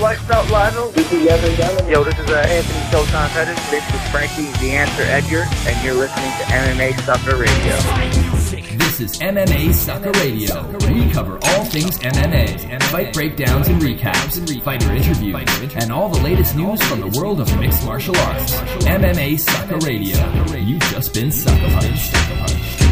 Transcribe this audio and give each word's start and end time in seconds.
Lights 0.00 0.28
out, 0.28 0.50
Lionel. 0.50 0.90
This 0.90 1.10
is 1.10 1.26
Evan 1.26 1.56
Gunn. 1.56 1.88
Yo, 1.88 2.04
this 2.04 2.18
is 2.18 2.28
uh, 2.28 2.34
Anthony 2.34 2.80
Showtime 2.90 3.28
Pettis. 3.30 3.70
This 3.70 3.94
is 3.94 4.10
Frankie 4.10 4.52
the 4.60 4.72
Answer 4.72 5.02
Edgar, 5.04 5.46
and 5.66 5.82
you're 5.82 5.94
listening 5.94 6.30
to 6.32 6.44
MMA 6.44 7.00
Sucker 7.00 7.36
Radio. 7.36 8.76
This 8.76 9.00
is 9.00 9.18
MMA 9.20 9.72
Sucker 9.72 10.12
Radio. 10.20 10.68
We 10.92 11.10
cover 11.10 11.38
all 11.42 11.64
things 11.64 11.98
MMA, 11.98 12.68
and 12.68 12.82
fight 12.84 13.14
breakdowns 13.14 13.68
and 13.68 13.80
recaps, 13.80 14.36
and 14.36 14.62
fighter 14.62 14.92
interviews, 14.92 15.74
and 15.76 15.90
all 15.90 16.10
the 16.10 16.20
latest 16.20 16.56
news 16.56 16.82
from 16.82 17.00
the 17.00 17.18
world 17.18 17.40
of 17.40 17.58
mixed 17.58 17.82
martial 17.86 18.16
arts. 18.18 18.52
MMA 18.84 19.40
Sucker 19.40 19.78
Radio. 19.78 20.18
You've 20.56 20.82
just 20.82 21.14
been 21.14 21.32
sucker 21.32 21.70
punched. 21.70 22.85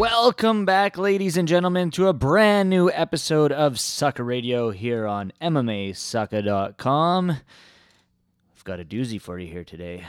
Welcome 0.00 0.64
back, 0.64 0.96
ladies 0.96 1.36
and 1.36 1.46
gentlemen, 1.46 1.90
to 1.90 2.08
a 2.08 2.14
brand 2.14 2.70
new 2.70 2.90
episode 2.90 3.52
of 3.52 3.78
Sucker 3.78 4.24
Radio 4.24 4.70
here 4.70 5.06
on 5.06 5.30
MMASucker.com. 5.42 7.30
I've 7.30 8.64
got 8.64 8.80
a 8.80 8.84
doozy 8.86 9.20
for 9.20 9.38
you 9.38 9.46
here 9.46 9.62
today. 9.62 10.06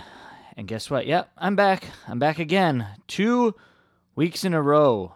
And 0.55 0.65
guess 0.65 0.89
what? 0.89 1.07
Yep, 1.07 1.31
I'm 1.37 1.57
back. 1.57 1.87
I'm 2.07 2.19
back 2.19 2.39
again. 2.39 2.87
Two 3.07 3.53
weeks 4.15 4.45
in 4.45 4.53
a 4.53 4.61
row. 4.61 5.15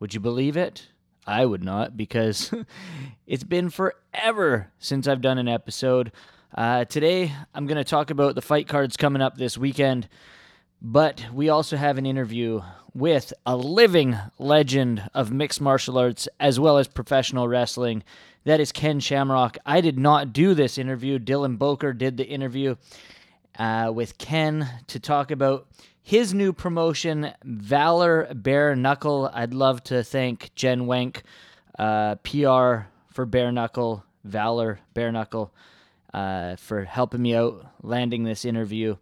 Would 0.00 0.12
you 0.12 0.18
believe 0.18 0.56
it? 0.56 0.88
I 1.24 1.46
would 1.46 1.62
not 1.62 1.96
because 1.96 2.52
it's 3.28 3.44
been 3.44 3.70
forever 3.70 4.72
since 4.80 5.06
I've 5.06 5.20
done 5.20 5.38
an 5.38 5.46
episode. 5.46 6.10
Uh, 6.52 6.84
today, 6.84 7.32
I'm 7.54 7.68
going 7.68 7.76
to 7.78 7.84
talk 7.84 8.10
about 8.10 8.34
the 8.34 8.42
fight 8.42 8.66
cards 8.66 8.96
coming 8.96 9.22
up 9.22 9.36
this 9.36 9.56
weekend, 9.56 10.08
but 10.82 11.26
we 11.32 11.48
also 11.48 11.76
have 11.76 11.96
an 11.96 12.06
interview 12.06 12.60
with 12.94 13.32
a 13.44 13.56
living 13.56 14.16
legend 14.38 15.10
of 15.12 15.32
mixed 15.32 15.60
martial 15.60 15.98
arts 15.98 16.28
as 16.38 16.60
well 16.60 16.78
as 16.78 16.86
professional 16.86 17.48
wrestling. 17.48 18.04
That 18.44 18.60
is 18.60 18.72
Ken 18.72 19.00
Shamrock. 19.00 19.58
I 19.66 19.80
did 19.80 19.98
not 19.98 20.32
do 20.32 20.54
this 20.54 20.78
interview. 20.78 21.18
Dylan 21.18 21.58
Boker 21.58 21.92
did 21.92 22.16
the 22.16 22.26
interview 22.26 22.76
uh, 23.58 23.90
with 23.94 24.18
Ken 24.18 24.68
to 24.86 25.00
talk 25.00 25.30
about 25.30 25.66
his 26.02 26.34
new 26.34 26.52
promotion, 26.52 27.32
Valor 27.42 28.32
Bare 28.34 28.76
Knuckle. 28.76 29.30
I'd 29.32 29.54
love 29.54 29.82
to 29.84 30.04
thank 30.04 30.54
Jen 30.54 30.82
Wenk, 30.82 31.22
uh, 31.78 32.16
PR 32.16 32.86
for 33.10 33.24
Bare 33.26 33.50
Knuckle, 33.50 34.04
Valor 34.22 34.80
Bare 34.92 35.10
Knuckle, 35.10 35.52
uh, 36.12 36.56
for 36.56 36.84
helping 36.84 37.22
me 37.22 37.34
out 37.34 37.66
landing 37.82 38.24
this 38.24 38.44
interview 38.44 38.96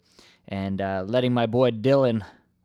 and 0.48 0.80
uh, 0.80 1.04
letting 1.06 1.34
my 1.34 1.46
boy 1.46 1.72
Dylan 1.72 2.22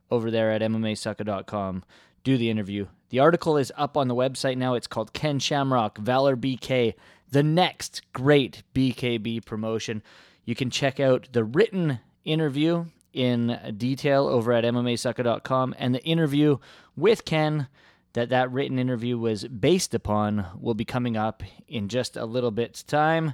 over 0.09 0.31
there 0.31 0.52
at 0.52 0.61
MMAsucker.com 0.61 1.83
do 2.23 2.38
the 2.38 2.50
interview. 2.50 2.88
The 3.09 3.19
article 3.19 3.55
is 3.55 3.72
up 3.77 3.95
on 3.95 4.09
the 4.09 4.16
website 4.16 4.58
now. 4.58 4.73
It's 4.73 4.88
called 4.88 5.13
Ken 5.13 5.39
Shamrock, 5.39 5.97
Valor 5.97 6.36
BK, 6.36 6.94
the 7.31 7.44
next 7.44 8.02
great 8.11 8.63
BKB 8.75 9.45
promotion. 9.45 10.03
You 10.44 10.53
can 10.53 10.69
check 10.69 11.00
out 11.00 11.30
the 11.31 11.45
written 11.45 12.00
interview 12.25 12.85
in 13.13 13.75
detail 13.78 14.28
over 14.28 14.52
at 14.52 14.66
MMAsucker.com, 14.66 15.73
and 15.78 15.95
the 15.95 16.03
interview 16.03 16.58
with 16.97 17.23
Ken 17.23 17.67
that 18.13 18.30
that 18.30 18.52
written 18.52 18.80
interview 18.80 19.17
was 19.17 19.45
based 19.47 19.94
upon 19.94 20.47
will 20.59 20.73
be 20.73 20.85
coming 20.85 21.16
up 21.16 21.44
in 21.67 21.88
just 21.88 22.17
a 22.17 22.25
little 22.25 22.52
bit's 22.52 22.83
time. 22.83 23.33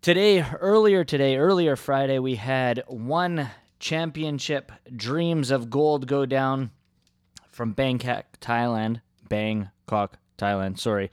Today, 0.00 0.44
earlier 0.60 1.04
today, 1.04 1.36
earlier 1.36 1.76
Friday, 1.76 2.18
we 2.18 2.34
had 2.34 2.82
one 2.88 3.48
championship 3.82 4.70
dreams 4.94 5.50
of 5.50 5.68
gold 5.68 6.06
go 6.06 6.24
down 6.24 6.70
from 7.50 7.72
Bangkok, 7.72 8.38
Thailand. 8.40 9.02
Bangkok, 9.28 10.18
Thailand. 10.38 10.78
Sorry. 10.78 11.10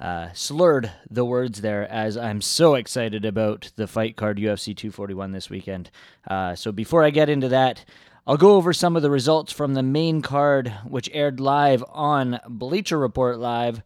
Uh, 0.00 0.28
slurred 0.32 0.90
the 1.10 1.24
words 1.24 1.60
there 1.60 1.86
as 1.90 2.16
I'm 2.16 2.40
so 2.40 2.74
excited 2.76 3.24
about 3.24 3.72
the 3.76 3.86
fight 3.86 4.16
card 4.16 4.38
UFC 4.38 4.74
241 4.74 5.32
this 5.32 5.50
weekend. 5.50 5.90
Uh, 6.26 6.54
so 6.54 6.72
before 6.72 7.04
I 7.04 7.10
get 7.10 7.28
into 7.28 7.48
that, 7.48 7.84
I'll 8.26 8.36
go 8.36 8.56
over 8.56 8.72
some 8.72 8.96
of 8.96 9.02
the 9.02 9.10
results 9.10 9.52
from 9.52 9.74
the 9.74 9.82
main 9.82 10.22
card, 10.22 10.72
which 10.86 11.10
aired 11.12 11.40
live 11.40 11.84
on 11.90 12.40
Bleacher 12.48 12.98
Report 12.98 13.38
Live. 13.38 13.82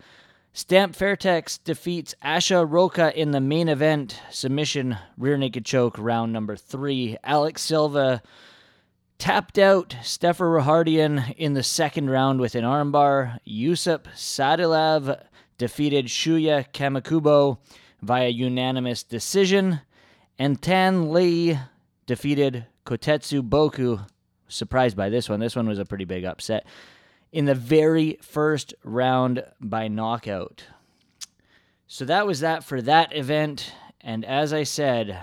Stamp 0.54 0.94
Fairtex 0.94 1.58
defeats 1.64 2.14
Asha 2.22 2.66
Roka 2.68 3.18
in 3.18 3.30
the 3.30 3.40
main 3.40 3.70
event 3.70 4.20
submission 4.30 4.98
rear 5.16 5.38
naked 5.38 5.64
choke 5.64 5.96
round 5.96 6.30
number 6.30 6.56
three. 6.56 7.16
Alex 7.24 7.62
Silva 7.62 8.20
tapped 9.16 9.58
out 9.58 9.96
Stefer 10.02 10.60
Rahardian 10.60 11.34
in 11.38 11.54
the 11.54 11.62
second 11.62 12.10
round 12.10 12.38
with 12.38 12.54
an 12.54 12.64
armbar. 12.64 13.38
Yusup 13.48 14.04
Sadilav 14.14 15.22
defeated 15.56 16.08
Shuya 16.08 16.70
Kamikubo 16.70 17.56
via 18.02 18.28
unanimous 18.28 19.02
decision. 19.02 19.80
And 20.38 20.60
Tan 20.60 21.14
Lee 21.14 21.58
defeated 22.04 22.66
Kotetsu 22.84 23.40
Boku. 23.40 24.06
Surprised 24.48 24.98
by 24.98 25.08
this 25.08 25.30
one. 25.30 25.40
This 25.40 25.56
one 25.56 25.66
was 25.66 25.78
a 25.78 25.86
pretty 25.86 26.04
big 26.04 26.26
upset 26.26 26.66
in 27.32 27.46
the 27.46 27.54
very 27.54 28.18
first 28.20 28.74
round 28.84 29.42
by 29.60 29.88
knockout. 29.88 30.64
So 31.86 32.04
that 32.04 32.26
was 32.26 32.40
that 32.40 32.62
for 32.62 32.80
that 32.82 33.16
event. 33.16 33.72
And 34.00 34.24
as 34.24 34.52
I 34.52 34.62
said, 34.62 35.18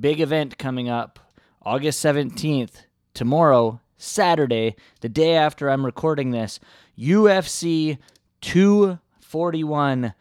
big 0.00 0.20
event 0.20 0.58
coming 0.58 0.88
up 0.88 1.18
August 1.62 2.04
17th, 2.04 2.84
tomorrow, 3.14 3.80
Saturday, 3.96 4.76
the 5.00 5.08
day 5.08 5.34
after 5.34 5.70
I'm 5.70 5.86
recording 5.86 6.30
this, 6.30 6.60
UFC 6.98 7.98
241. 8.40 10.14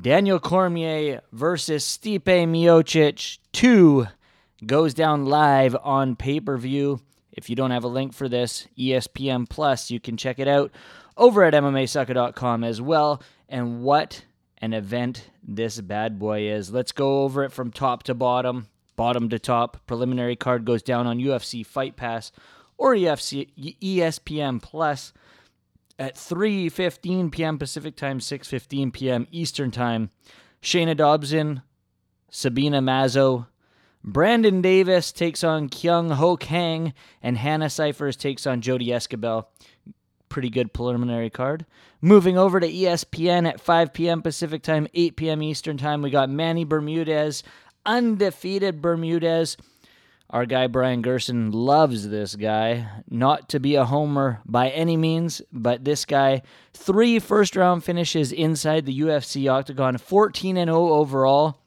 Daniel 0.00 0.40
Cormier 0.40 1.20
versus 1.30 1.84
Stipe 1.84 2.24
Miocic 2.24 3.38
2 3.52 4.08
goes 4.66 4.92
down 4.92 5.26
live 5.26 5.76
on 5.82 6.16
pay 6.16 6.40
per 6.40 6.56
view. 6.56 7.00
If 7.34 7.50
you 7.50 7.56
don't 7.56 7.72
have 7.72 7.84
a 7.84 7.88
link 7.88 8.14
for 8.14 8.28
this, 8.28 8.68
ESPN 8.78 9.48
Plus, 9.48 9.90
you 9.90 10.00
can 10.00 10.16
check 10.16 10.38
it 10.38 10.48
out 10.48 10.70
over 11.16 11.42
at 11.42 11.54
MMAsucker.com 11.54 12.64
as 12.64 12.80
well. 12.80 13.22
And 13.48 13.82
what 13.82 14.24
an 14.58 14.72
event 14.72 15.30
this 15.42 15.80
bad 15.80 16.18
boy 16.18 16.48
is. 16.48 16.72
Let's 16.72 16.92
go 16.92 17.22
over 17.22 17.44
it 17.44 17.52
from 17.52 17.70
top 17.70 18.04
to 18.04 18.14
bottom, 18.14 18.68
bottom 18.96 19.28
to 19.28 19.38
top. 19.38 19.78
Preliminary 19.86 20.36
card 20.36 20.64
goes 20.64 20.82
down 20.82 21.06
on 21.06 21.18
UFC 21.18 21.66
Fight 21.66 21.96
Pass 21.96 22.32
or 22.78 22.94
EFC, 22.94 23.50
ESPN 23.82 24.62
Plus 24.62 25.12
at 25.98 26.14
3:15 26.14 27.30
p.m. 27.30 27.58
Pacific 27.58 27.96
Time, 27.96 28.18
6:15 28.20 28.92
p.m. 28.92 29.26
Eastern 29.30 29.70
Time. 29.70 30.10
Shayna 30.62 30.96
Dobson, 30.96 31.62
Sabina 32.30 32.80
Mazo, 32.80 33.46
Brandon 34.06 34.60
Davis 34.60 35.12
takes 35.12 35.42
on 35.42 35.70
Kyung 35.70 36.10
Ho 36.10 36.36
Kang, 36.36 36.92
and 37.22 37.38
Hannah 37.38 37.70
Cyphers 37.70 38.16
takes 38.16 38.46
on 38.46 38.60
Jodie 38.60 38.94
Esquibel. 38.94 39.46
Pretty 40.28 40.50
good 40.50 40.74
preliminary 40.74 41.30
card. 41.30 41.64
Moving 42.02 42.36
over 42.36 42.60
to 42.60 42.70
ESPN 42.70 43.48
at 43.48 43.62
5 43.62 43.94
p.m. 43.94 44.20
Pacific 44.20 44.62
Time, 44.62 44.86
8 44.92 45.16
p.m. 45.16 45.42
Eastern 45.42 45.78
Time, 45.78 46.02
we 46.02 46.10
got 46.10 46.28
Manny 46.28 46.64
Bermudez, 46.64 47.42
undefeated 47.86 48.82
Bermudez. 48.82 49.56
Our 50.28 50.44
guy 50.44 50.66
Brian 50.66 51.00
Gerson 51.00 51.50
loves 51.50 52.08
this 52.10 52.36
guy. 52.36 52.86
Not 53.08 53.48
to 53.50 53.60
be 53.60 53.76
a 53.76 53.86
homer 53.86 54.40
by 54.44 54.68
any 54.68 54.98
means, 54.98 55.40
but 55.50 55.84
this 55.84 56.04
guy, 56.04 56.42
three 56.74 57.18
first 57.18 57.56
round 57.56 57.84
finishes 57.84 58.32
inside 58.32 58.84
the 58.84 59.00
UFC 59.00 59.50
octagon, 59.50 59.96
14 59.96 60.58
and 60.58 60.68
0 60.68 60.88
overall 60.88 61.63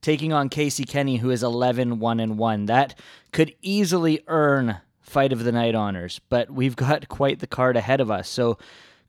taking 0.00 0.32
on 0.32 0.48
Casey 0.48 0.84
Kenney, 0.84 1.18
who 1.18 1.30
is 1.30 1.42
11 1.42 1.98
1 1.98 2.20
and 2.20 2.38
1. 2.38 2.66
That 2.66 2.98
could 3.32 3.54
easily 3.62 4.22
earn 4.26 4.80
Fight 5.00 5.32
of 5.32 5.44
the 5.44 5.52
Night 5.52 5.74
honors, 5.74 6.20
but 6.28 6.50
we've 6.50 6.76
got 6.76 7.08
quite 7.08 7.40
the 7.40 7.46
card 7.46 7.76
ahead 7.76 8.00
of 8.00 8.10
us. 8.10 8.28
So 8.28 8.58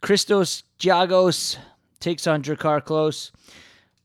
Christos 0.01 0.63
Giagos 0.79 1.57
takes 1.99 2.25
on 2.25 2.41
Drakkar 2.41 2.81
Klose. 2.81 3.31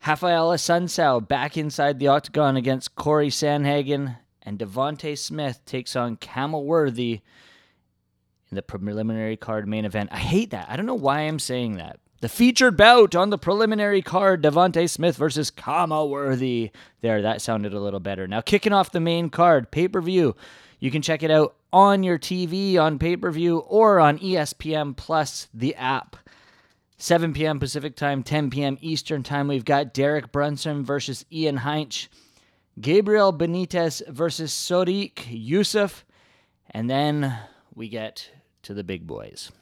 Rafael 0.06 0.50
Assunção 0.50 1.26
back 1.26 1.56
inside 1.56 1.98
the 1.98 2.08
octagon 2.08 2.56
against 2.56 2.94
Corey 2.94 3.28
Sandhagen. 3.28 4.18
And 4.42 4.58
Devonte 4.58 5.18
Smith 5.18 5.64
takes 5.64 5.96
on 5.96 6.16
Camel 6.16 6.64
Worthy 6.64 7.22
in 8.50 8.54
the 8.54 8.62
preliminary 8.62 9.36
card 9.36 9.66
main 9.66 9.84
event. 9.84 10.10
I 10.12 10.18
hate 10.18 10.50
that. 10.50 10.70
I 10.70 10.76
don't 10.76 10.86
know 10.86 10.94
why 10.94 11.20
I'm 11.20 11.40
saying 11.40 11.78
that. 11.78 11.98
The 12.20 12.28
featured 12.30 12.78
bout 12.78 13.14
on 13.14 13.28
the 13.28 13.36
preliminary 13.36 14.00
card, 14.00 14.42
Devonte 14.42 14.88
Smith 14.88 15.16
versus 15.16 15.50
Khama 15.50 16.06
Worthy. 16.06 16.70
There, 17.02 17.20
that 17.20 17.42
sounded 17.42 17.74
a 17.74 17.80
little 17.80 18.00
better. 18.00 18.26
Now, 18.26 18.40
kicking 18.40 18.72
off 18.72 18.90
the 18.90 19.00
main 19.00 19.28
card, 19.28 19.70
pay 19.70 19.86
per 19.86 20.00
view. 20.00 20.34
You 20.80 20.90
can 20.90 21.02
check 21.02 21.22
it 21.22 21.30
out 21.30 21.56
on 21.72 22.02
your 22.02 22.18
TV 22.18 22.78
on 22.78 22.98
pay 22.98 23.16
per 23.16 23.30
view 23.30 23.58
or 23.58 24.00
on 24.00 24.18
ESPN 24.18 24.96
Plus, 24.96 25.48
the 25.52 25.74
app. 25.74 26.16
7 26.98 27.34
p.m. 27.34 27.60
Pacific 27.60 27.94
Time, 27.94 28.22
10 28.22 28.48
p.m. 28.48 28.78
Eastern 28.80 29.22
Time. 29.22 29.48
We've 29.48 29.64
got 29.64 29.92
Derek 29.92 30.32
Brunson 30.32 30.82
versus 30.82 31.26
Ian 31.30 31.58
Heinisch, 31.58 32.08
Gabriel 32.80 33.34
Benitez 33.34 34.06
versus 34.08 34.50
Sodiq 34.52 35.26
Yusuf, 35.28 36.06
and 36.70 36.88
then 36.88 37.38
we 37.74 37.90
get 37.90 38.30
to 38.62 38.72
the 38.72 38.82
big 38.82 39.06
boys. 39.06 39.52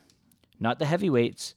Not 0.60 0.78
the 0.78 0.86
heavyweights, 0.86 1.56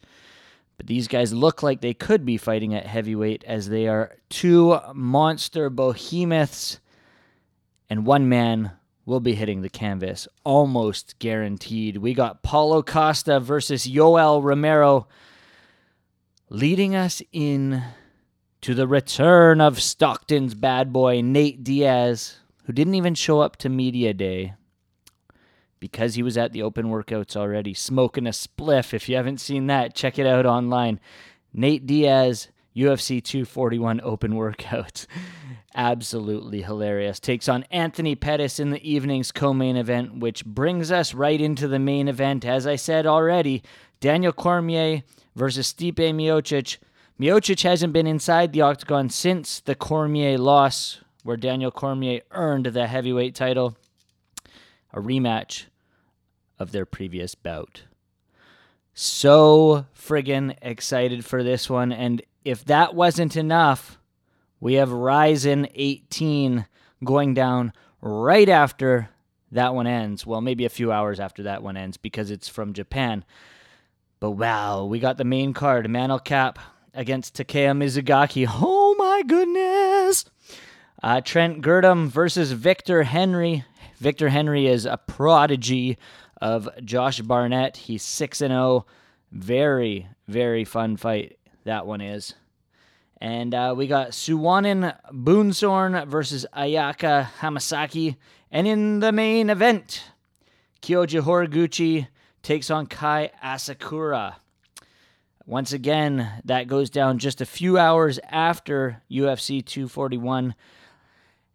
But 0.77 0.87
these 0.87 1.07
guys 1.07 1.33
look 1.33 1.63
like 1.63 1.81
they 1.81 1.93
could 1.93 2.23
be 2.25 2.37
fighting 2.37 2.73
at 2.73 2.85
heavyweight 2.85 3.43
as 3.45 3.69
they 3.69 3.87
are 3.87 4.17
two 4.29 4.79
monster 4.93 5.69
behemoths, 5.69 6.79
and 7.89 8.05
one 8.05 8.29
man 8.29 8.71
will 9.05 9.19
be 9.19 9.33
hitting 9.33 9.61
the 9.61 9.69
canvas 9.69 10.27
almost 10.43 11.17
guaranteed. 11.19 11.97
We 11.97 12.13
got 12.13 12.43
Paulo 12.43 12.83
Costa 12.83 13.39
versus 13.39 13.87
Yoel 13.87 14.43
Romero 14.43 15.07
leading 16.49 16.95
us 16.95 17.21
in 17.31 17.83
to 18.61 18.75
the 18.75 18.87
return 18.87 19.61
of 19.61 19.81
Stockton's 19.81 20.53
bad 20.53 20.91
boy 20.91 21.21
Nate 21.21 21.63
Diaz, 21.63 22.37
who 22.65 22.73
didn't 22.73 22.95
even 22.95 23.15
show 23.15 23.39
up 23.39 23.55
to 23.57 23.69
media 23.69 24.13
day 24.13 24.53
because 25.79 26.15
he 26.15 26.23
was 26.23 26.37
at 26.37 26.53
the 26.53 26.61
open 26.61 26.87
workouts 26.87 27.35
already, 27.35 27.73
smoking 27.73 28.27
a 28.27 28.31
spliff. 28.31 28.93
If 28.93 29.07
you 29.07 29.15
haven't 29.15 29.39
seen 29.39 29.67
that, 29.67 29.95
check 29.95 30.17
it 30.17 30.25
out 30.27 30.45
online. 30.45 30.99
Nate 31.53 31.85
Diaz, 31.85 32.49
UFC 32.75 33.23
241 33.23 34.01
open 34.03 34.33
workouts. 34.33 35.07
Absolutely 35.75 36.63
hilarious. 36.63 37.19
Takes 37.19 37.47
on 37.47 37.63
Anthony 37.69 38.15
Pettis 38.15 38.59
in 38.59 38.71
the 38.71 38.89
evening's 38.89 39.31
co 39.31 39.53
main 39.53 39.75
event, 39.77 40.17
which 40.17 40.45
brings 40.45 40.91
us 40.91 41.13
right 41.13 41.39
into 41.39 41.67
the 41.67 41.79
main 41.79 42.07
event. 42.07 42.45
As 42.45 42.65
I 42.65 42.75
said 42.75 43.05
already, 43.05 43.61
Daniel 43.99 44.33
Cormier 44.33 45.03
versus 45.35 45.71
Stipe 45.71 45.95
Miocic. 45.95 46.77
Miocic 47.19 47.63
hasn't 47.63 47.93
been 47.93 48.07
inside 48.07 48.53
the 48.53 48.61
octagon 48.61 49.09
since 49.09 49.59
the 49.59 49.75
Cormier 49.75 50.37
loss, 50.37 51.01
where 51.23 51.37
Daniel 51.37 51.71
Cormier 51.71 52.21
earned 52.31 52.67
the 52.67 52.87
heavyweight 52.87 53.35
title. 53.35 53.77
A 54.93 54.99
rematch 54.99 55.65
of 56.59 56.71
their 56.71 56.85
previous 56.85 57.35
bout. 57.35 57.83
So 58.93 59.85
friggin' 59.95 60.55
excited 60.61 61.23
for 61.23 61.43
this 61.43 61.69
one. 61.69 61.91
And 61.91 62.21
if 62.43 62.65
that 62.65 62.95
wasn't 62.95 63.35
enough, 63.35 63.99
we 64.59 64.75
have 64.75 64.91
Rizin 64.91 65.67
18 65.75 66.65
going 67.03 67.33
down 67.33 67.73
right 68.01 68.49
after 68.49 69.09
that 69.51 69.73
one 69.73 69.87
ends. 69.87 70.25
Well, 70.25 70.41
maybe 70.41 70.65
a 70.65 70.69
few 70.69 70.91
hours 70.91 71.19
after 71.19 71.43
that 71.43 71.63
one 71.63 71.77
ends 71.77 71.97
because 71.97 72.31
it's 72.31 72.47
from 72.47 72.73
Japan. 72.73 73.23
But 74.19 74.31
wow, 74.31 74.85
we 74.85 74.99
got 74.99 75.17
the 75.17 75.23
main 75.23 75.53
card 75.53 75.85
Manel 75.85 76.23
Kape 76.23 76.59
against 76.93 77.35
Takeya 77.35 77.77
Mizugaki. 77.77 78.47
Oh 78.49 78.95
my 78.97 79.21
goodness! 79.23 80.25
Uh, 81.03 81.21
Trent 81.21 81.61
Girdham 81.61 82.07
versus 82.07 82.51
Victor 82.53 83.03
Henry. 83.03 83.63
Victor 83.99 84.29
Henry 84.29 84.67
is 84.67 84.85
a 84.85 84.97
prodigy 84.97 85.97
of 86.39 86.69
Josh 86.83 87.19
Barnett. 87.21 87.77
He's 87.77 88.03
6 88.03 88.41
and 88.41 88.51
0. 88.51 88.85
Very, 89.31 90.07
very 90.27 90.65
fun 90.65 90.97
fight, 90.97 91.39
that 91.63 91.87
one 91.87 92.01
is. 92.01 92.35
And 93.19 93.55
uh, 93.55 93.73
we 93.75 93.87
got 93.87 94.09
Suwanan 94.09 94.95
Boonsorn 95.11 96.07
versus 96.07 96.45
Ayaka 96.55 97.29
Hamasaki. 97.39 98.17
And 98.51 98.67
in 98.67 98.99
the 98.99 99.11
main 99.11 99.49
event, 99.49 100.03
Kyoji 100.83 101.21
Horiguchi 101.21 102.07
takes 102.43 102.69
on 102.69 102.85
Kai 102.85 103.31
Asakura. 103.43 104.35
Once 105.47 105.73
again, 105.73 106.41
that 106.45 106.67
goes 106.67 106.91
down 106.91 107.17
just 107.17 107.41
a 107.41 107.45
few 107.45 107.79
hours 107.79 108.19
after 108.29 109.01
UFC 109.09 109.65
241, 109.65 110.53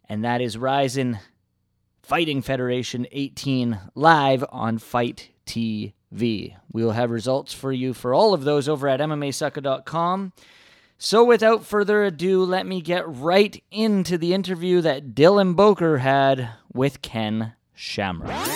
and 0.09 0.25
that 0.25 0.41
is 0.41 0.59
Rizin 0.59 1.21
Fighting 2.03 2.43
Federation 2.43 3.07
18 3.13 3.79
live 3.95 4.45
on 4.51 4.79
Fight 4.79 5.31
TV. 5.47 5.93
We 6.11 6.55
will 6.73 6.93
have 6.93 7.11
results 7.11 7.55
for 7.55 7.73
you 7.73 7.95
for 7.95 8.13
all 8.13 8.35
of 8.35 8.45
those 8.45 8.69
over 8.69 8.89
at 8.89 9.01
MMAsucker.com. 9.01 10.33
So, 10.99 11.25
without 11.25 11.65
further 11.65 12.05
ado, 12.05 12.45
let 12.45 12.67
me 12.67 12.81
get 12.81 13.05
right 13.09 13.63
into 13.71 14.19
the 14.19 14.35
interview 14.35 14.81
that 14.83 15.15
Dylan 15.15 15.57
Boker 15.57 15.99
had 15.99 16.51
with 16.73 17.03
Ken 17.03 17.55
Shamrock 17.75 18.49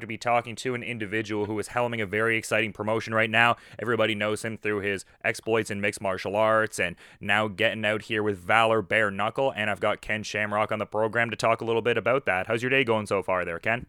to 0.00 0.06
be 0.06 0.16
talking 0.16 0.54
to 0.54 0.76
an 0.76 0.82
individual 0.84 1.46
who 1.46 1.58
is 1.58 1.70
helming 1.70 2.00
a 2.00 2.06
very 2.06 2.38
exciting 2.38 2.72
promotion 2.72 3.12
right 3.12 3.28
now. 3.28 3.56
Everybody 3.80 4.14
knows 4.14 4.44
him 4.44 4.56
through 4.56 4.78
his 4.78 5.04
exploits 5.24 5.72
in 5.72 5.80
mixed 5.80 6.00
martial 6.00 6.36
arts 6.36 6.78
and 6.78 6.94
now 7.20 7.48
getting 7.48 7.84
out 7.84 8.02
here 8.02 8.22
with 8.22 8.38
Valor 8.38 8.80
Bare 8.80 9.10
Knuckle. 9.10 9.52
And 9.56 9.68
I've 9.68 9.80
got 9.80 10.00
Ken 10.00 10.22
Shamrock 10.22 10.70
on 10.70 10.78
the 10.78 10.86
program 10.86 11.30
to 11.30 11.36
talk 11.36 11.60
a 11.60 11.64
little 11.64 11.82
bit 11.82 11.98
about 11.98 12.26
that. 12.26 12.46
How's 12.46 12.62
your 12.62 12.70
day 12.70 12.84
going 12.84 13.08
so 13.08 13.24
far 13.24 13.44
there, 13.44 13.58
Ken? 13.58 13.86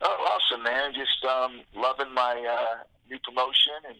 Oh, 0.00 0.38
awesome, 0.38 0.62
man. 0.62 0.92
Just 0.94 1.24
um, 1.24 1.60
loving 1.74 2.14
my 2.14 2.38
uh, 2.38 2.84
new 3.10 3.18
promotion 3.24 3.82
and 3.88 3.98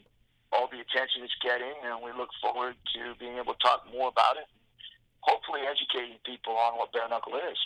all 0.52 0.69
the 0.70 0.78
attention 0.78 1.25
it's 1.25 1.34
getting. 1.42 1.75
And 1.90 2.04
we 2.04 2.12
look 2.12 2.30
forward 2.40 2.76
to 2.94 3.19
being 3.19 3.34
able 3.34 3.54
to 3.54 3.58
talk 3.58 3.82
more 3.90 4.10
about 4.10 4.36
it. 4.36 4.46
Hopefully, 5.22 5.62
educating 5.66 6.19
people 6.25 6.54
on 6.54 6.78
what 6.78 6.92
bare 6.92 7.08
knuckle 7.08 7.34
is. 7.34 7.58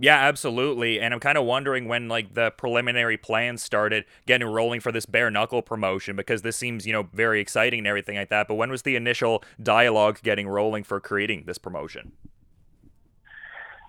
Yeah, 0.00 0.16
absolutely. 0.16 1.00
And 1.00 1.12
I'm 1.12 1.18
kind 1.18 1.36
of 1.36 1.44
wondering 1.44 1.88
when 1.88 2.08
like 2.08 2.34
the 2.34 2.52
preliminary 2.52 3.16
plans 3.16 3.64
started 3.64 4.04
getting 4.26 4.46
rolling 4.46 4.80
for 4.80 4.92
this 4.92 5.06
bare 5.06 5.28
knuckle 5.28 5.60
promotion 5.60 6.14
because 6.14 6.42
this 6.42 6.56
seems, 6.56 6.86
you 6.86 6.92
know, 6.92 7.08
very 7.12 7.40
exciting 7.40 7.80
and 7.80 7.86
everything 7.86 8.16
like 8.16 8.28
that. 8.28 8.46
But 8.46 8.54
when 8.54 8.70
was 8.70 8.82
the 8.82 8.94
initial 8.94 9.42
dialogue 9.60 10.20
getting 10.22 10.46
rolling 10.46 10.84
for 10.84 11.00
creating 11.00 11.44
this 11.46 11.58
promotion? 11.58 12.12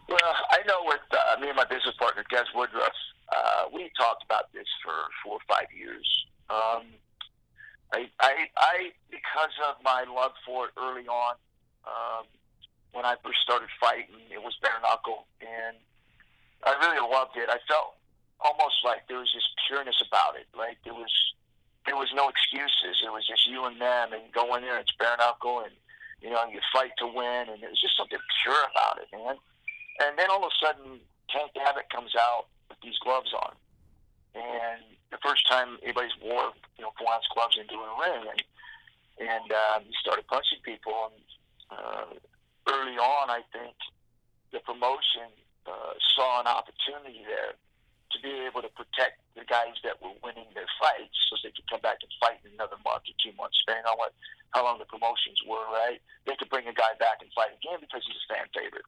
Well, 0.08 0.34
I 0.50 0.66
know 0.66 0.82
with 0.86 1.00
uh, 1.12 1.40
me 1.40 1.50
and 1.50 1.56
my 1.56 1.66
business 1.66 1.94
partner, 2.00 2.24
Des 2.32 2.46
Woodruff, 2.56 2.94
uh, 3.32 3.66
we 3.72 3.92
talked 3.96 4.24
about 4.24 4.52
this 4.52 4.66
for 4.84 4.94
four 5.24 5.36
or 5.36 5.46
five 5.48 5.68
years. 5.78 6.26
Um, 6.50 6.90
I, 7.94 8.10
I, 8.20 8.34
I, 8.58 8.92
because 9.12 9.54
of 9.70 9.76
my 9.84 10.06
love 10.12 10.32
for 10.44 10.66
it 10.66 10.72
early 10.76 11.08
on, 11.08 11.36
um, 11.86 12.26
when 12.94 13.06
I 13.06 13.16
first 13.24 13.38
started 13.44 13.70
fighting, 13.80 14.26
it 14.34 14.42
was 14.42 14.58
bare 14.64 14.82
knuckle, 14.82 15.28
and 15.42 15.78
I 16.64 16.76
really 16.76 17.00
loved 17.00 17.38
it. 17.38 17.50
I 17.50 17.58
felt 17.68 17.96
almost 18.40 18.84
like 18.84 19.08
there 19.08 19.20
was 19.20 19.32
this 19.34 19.48
pureness 19.68 20.00
about 20.06 20.36
it. 20.36 20.48
Like 20.56 20.80
there 20.84 20.94
was 20.96 21.12
there 21.86 21.96
was 21.96 22.12
no 22.14 22.28
excuses. 22.30 23.02
It 23.04 23.12
was 23.12 23.26
just 23.28 23.48
you 23.48 23.66
and 23.66 23.80
them, 23.80 24.14
and 24.14 24.32
go 24.34 24.56
in 24.56 24.64
there 24.64 24.80
it's 24.80 24.94
bare 25.00 25.16
knuckle, 25.18 25.64
and 25.64 25.74
you 26.22 26.30
know 26.30 26.42
and 26.44 26.52
you 26.52 26.60
fight 26.74 26.92
to 27.00 27.08
win, 27.08 27.50
and 27.52 27.64
there 27.64 27.72
was 27.72 27.82
just 27.82 27.98
something 27.98 28.20
pure 28.44 28.64
about 28.72 29.00
it, 29.00 29.08
man. 29.12 29.36
And 30.00 30.18
then 30.18 30.32
all 30.32 30.44
of 30.44 30.52
a 30.52 30.58
sudden, 30.60 31.00
Tank 31.30 31.52
Abbott 31.60 31.90
comes 31.92 32.16
out 32.16 32.48
with 32.68 32.80
these 32.84 32.98
gloves 33.04 33.32
on, 33.34 33.56
and 34.36 34.84
the 35.12 35.20
first 35.24 35.48
time 35.48 35.80
anybody's 35.84 36.16
wore 36.22 36.52
you 36.78 36.84
know 36.84 36.92
ounce 37.08 37.28
gloves 37.34 37.58
into 37.60 37.76
a 37.76 37.92
ring, 38.00 38.24
and 38.28 38.44
and 39.20 39.48
um, 39.52 39.84
he 39.88 39.94
started 40.00 40.28
punching 40.28 40.60
people. 40.64 41.12
And 41.12 41.24
uh, 41.72 42.06
early 42.72 42.98
on, 42.98 43.30
I 43.30 43.42
think 43.52 43.76
the 44.52 44.60
promotion 44.60 45.32
uh, 45.70 45.94
saw 46.18 46.42
an 46.42 46.50
opportunity 46.50 47.22
there 47.30 47.54
to 48.12 48.18
be 48.26 48.34
able 48.50 48.66
to 48.66 48.72
protect 48.74 49.22
the 49.38 49.46
guys 49.46 49.78
that 49.86 50.02
were 50.02 50.18
winning 50.26 50.50
their 50.58 50.68
fights 50.82 51.14
so 51.30 51.38
they 51.46 51.54
could 51.54 51.70
come 51.70 51.82
back 51.86 52.02
and 52.02 52.10
fight 52.18 52.42
in 52.42 52.50
another 52.58 52.82
market 52.82 53.14
two 53.22 53.30
months, 53.38 53.62
depending 53.62 53.86
on 53.86 53.98
what 54.02 54.12
how 54.50 54.66
long 54.66 54.82
the 54.82 54.90
promotions 54.90 55.38
were, 55.46 55.62
right? 55.70 56.02
They 56.26 56.34
could 56.34 56.50
bring 56.50 56.66
a 56.66 56.74
guy 56.74 56.98
back 56.98 57.22
and 57.22 57.30
fight 57.38 57.54
again 57.54 57.86
because 57.86 58.02
he's 58.02 58.18
a 58.18 58.28
fan 58.34 58.50
favorite. 58.50 58.86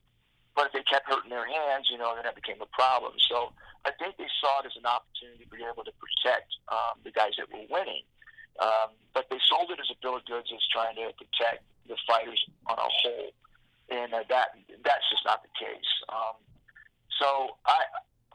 But 0.57 0.67
if 0.67 0.73
they 0.73 0.83
kept 0.89 1.05
hurting 1.05 1.29
their 1.29 1.45
hands, 1.45 1.85
you 1.93 2.01
know, 2.01 2.17
then 2.17 2.25
that 2.25 2.33
became 2.33 2.57
a 2.65 2.71
problem. 2.73 3.13
So 3.29 3.53
I 3.85 3.93
think 3.95 4.17
they 4.17 4.27
saw 4.41 4.65
it 4.65 4.67
as 4.67 4.75
an 4.75 4.89
opportunity 4.89 5.45
to 5.45 5.53
be 5.53 5.61
able 5.61 5.85
to 5.85 5.93
protect 6.01 6.49
um, 6.73 6.99
the 7.05 7.13
guys 7.13 7.37
that 7.37 7.47
were 7.53 7.63
winning. 7.69 8.03
Um, 8.59 8.97
but 9.13 9.29
they 9.29 9.39
sold 9.47 9.71
it 9.71 9.79
as 9.79 9.87
a 9.93 9.97
bill 10.01 10.17
of 10.17 10.25
goods 10.25 10.49
as 10.51 10.65
trying 10.73 10.97
to 10.97 11.13
protect 11.15 11.63
the 11.87 11.95
fighters 12.09 12.41
on 12.67 12.75
a 12.75 12.89
whole. 12.89 13.31
And 13.93 14.11
uh, 14.13 14.25
that 14.33 14.57
that's 14.83 15.05
just 15.13 15.23
not 15.23 15.45
the 15.45 15.53
case. 15.55 15.91
Um, 16.09 16.41
so 17.21 17.53
I, 17.69 17.77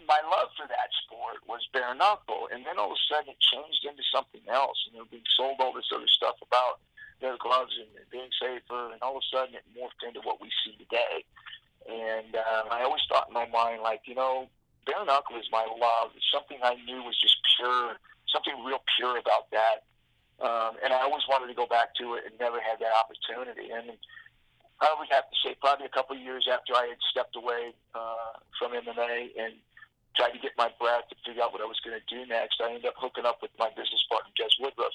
my 0.06 0.22
love 0.30 0.54
for 0.54 0.70
that 0.70 0.90
sport 1.02 1.42
was 1.50 1.66
bare 1.74 1.94
knuckle, 1.98 2.46
and 2.54 2.62
then 2.62 2.78
all 2.78 2.94
of 2.94 2.96
a 2.96 3.04
sudden 3.10 3.34
it 3.34 3.42
changed 3.42 3.82
into 3.82 4.06
something 4.14 4.46
else. 4.46 4.78
And 4.86 4.94
you 4.94 5.02
know, 5.02 5.10
being 5.10 5.26
sold 5.34 5.58
all 5.58 5.74
this 5.74 5.90
other 5.90 6.06
stuff 6.06 6.38
about 6.38 6.78
their 7.18 7.34
gloves 7.36 7.74
and 7.74 7.90
being 8.14 8.30
safer, 8.38 8.94
and 8.94 9.02
all 9.02 9.18
of 9.18 9.26
a 9.26 9.28
sudden 9.34 9.58
it 9.58 9.66
morphed 9.74 10.06
into 10.06 10.22
what 10.22 10.38
we 10.38 10.54
see 10.62 10.78
today. 10.78 11.26
And 11.90 12.38
um, 12.38 12.70
I 12.70 12.86
always 12.86 13.02
thought 13.10 13.26
in 13.28 13.34
my 13.34 13.50
mind, 13.50 13.82
like, 13.82 14.06
you 14.06 14.14
know, 14.14 14.46
bare 14.86 15.04
knuckle 15.04 15.38
is 15.38 15.50
my 15.50 15.66
love. 15.66 16.14
It's 16.14 16.30
something 16.30 16.58
I 16.62 16.78
knew 16.86 17.02
was 17.02 17.18
just 17.18 17.38
pure, 17.58 17.98
something 18.30 18.54
real 18.62 18.82
pure 18.98 19.18
about 19.18 19.50
that. 19.50 19.82
Um, 20.38 20.76
and 20.84 20.92
I 20.92 21.02
always 21.02 21.24
wanted 21.30 21.48
to 21.48 21.56
go 21.56 21.66
back 21.66 21.94
to 21.98 22.14
it 22.14 22.28
and 22.28 22.34
never 22.38 22.60
had 22.60 22.78
that 22.78 22.92
opportunity. 22.92 23.70
And 23.70 23.96
I 24.80 24.92
would 24.98 25.08
have 25.08 25.24
to 25.24 25.36
say 25.40 25.56
probably 25.60 25.86
a 25.86 25.94
couple 25.94 26.16
of 26.16 26.22
years 26.22 26.44
after 26.52 26.76
I 26.76 26.92
had 26.92 27.00
stepped 27.08 27.36
away 27.36 27.72
uh, 27.96 28.36
from 28.60 28.76
MMA 28.76 29.32
and 29.40 29.56
tried 30.16 30.36
to 30.36 30.40
get 30.40 30.52
my 30.56 30.68
breath 30.80 31.08
to 31.08 31.16
figure 31.24 31.44
out 31.44 31.52
what 31.52 31.60
I 31.60 31.68
was 31.68 31.80
going 31.80 31.96
to 31.96 32.04
do 32.08 32.24
next, 32.28 32.60
I 32.60 32.72
ended 32.72 32.88
up 32.88 32.96
hooking 32.96 33.24
up 33.24 33.40
with 33.40 33.52
my 33.60 33.68
business 33.72 34.00
partner, 34.08 34.32
Des 34.36 34.52
Woodruff, 34.60 34.92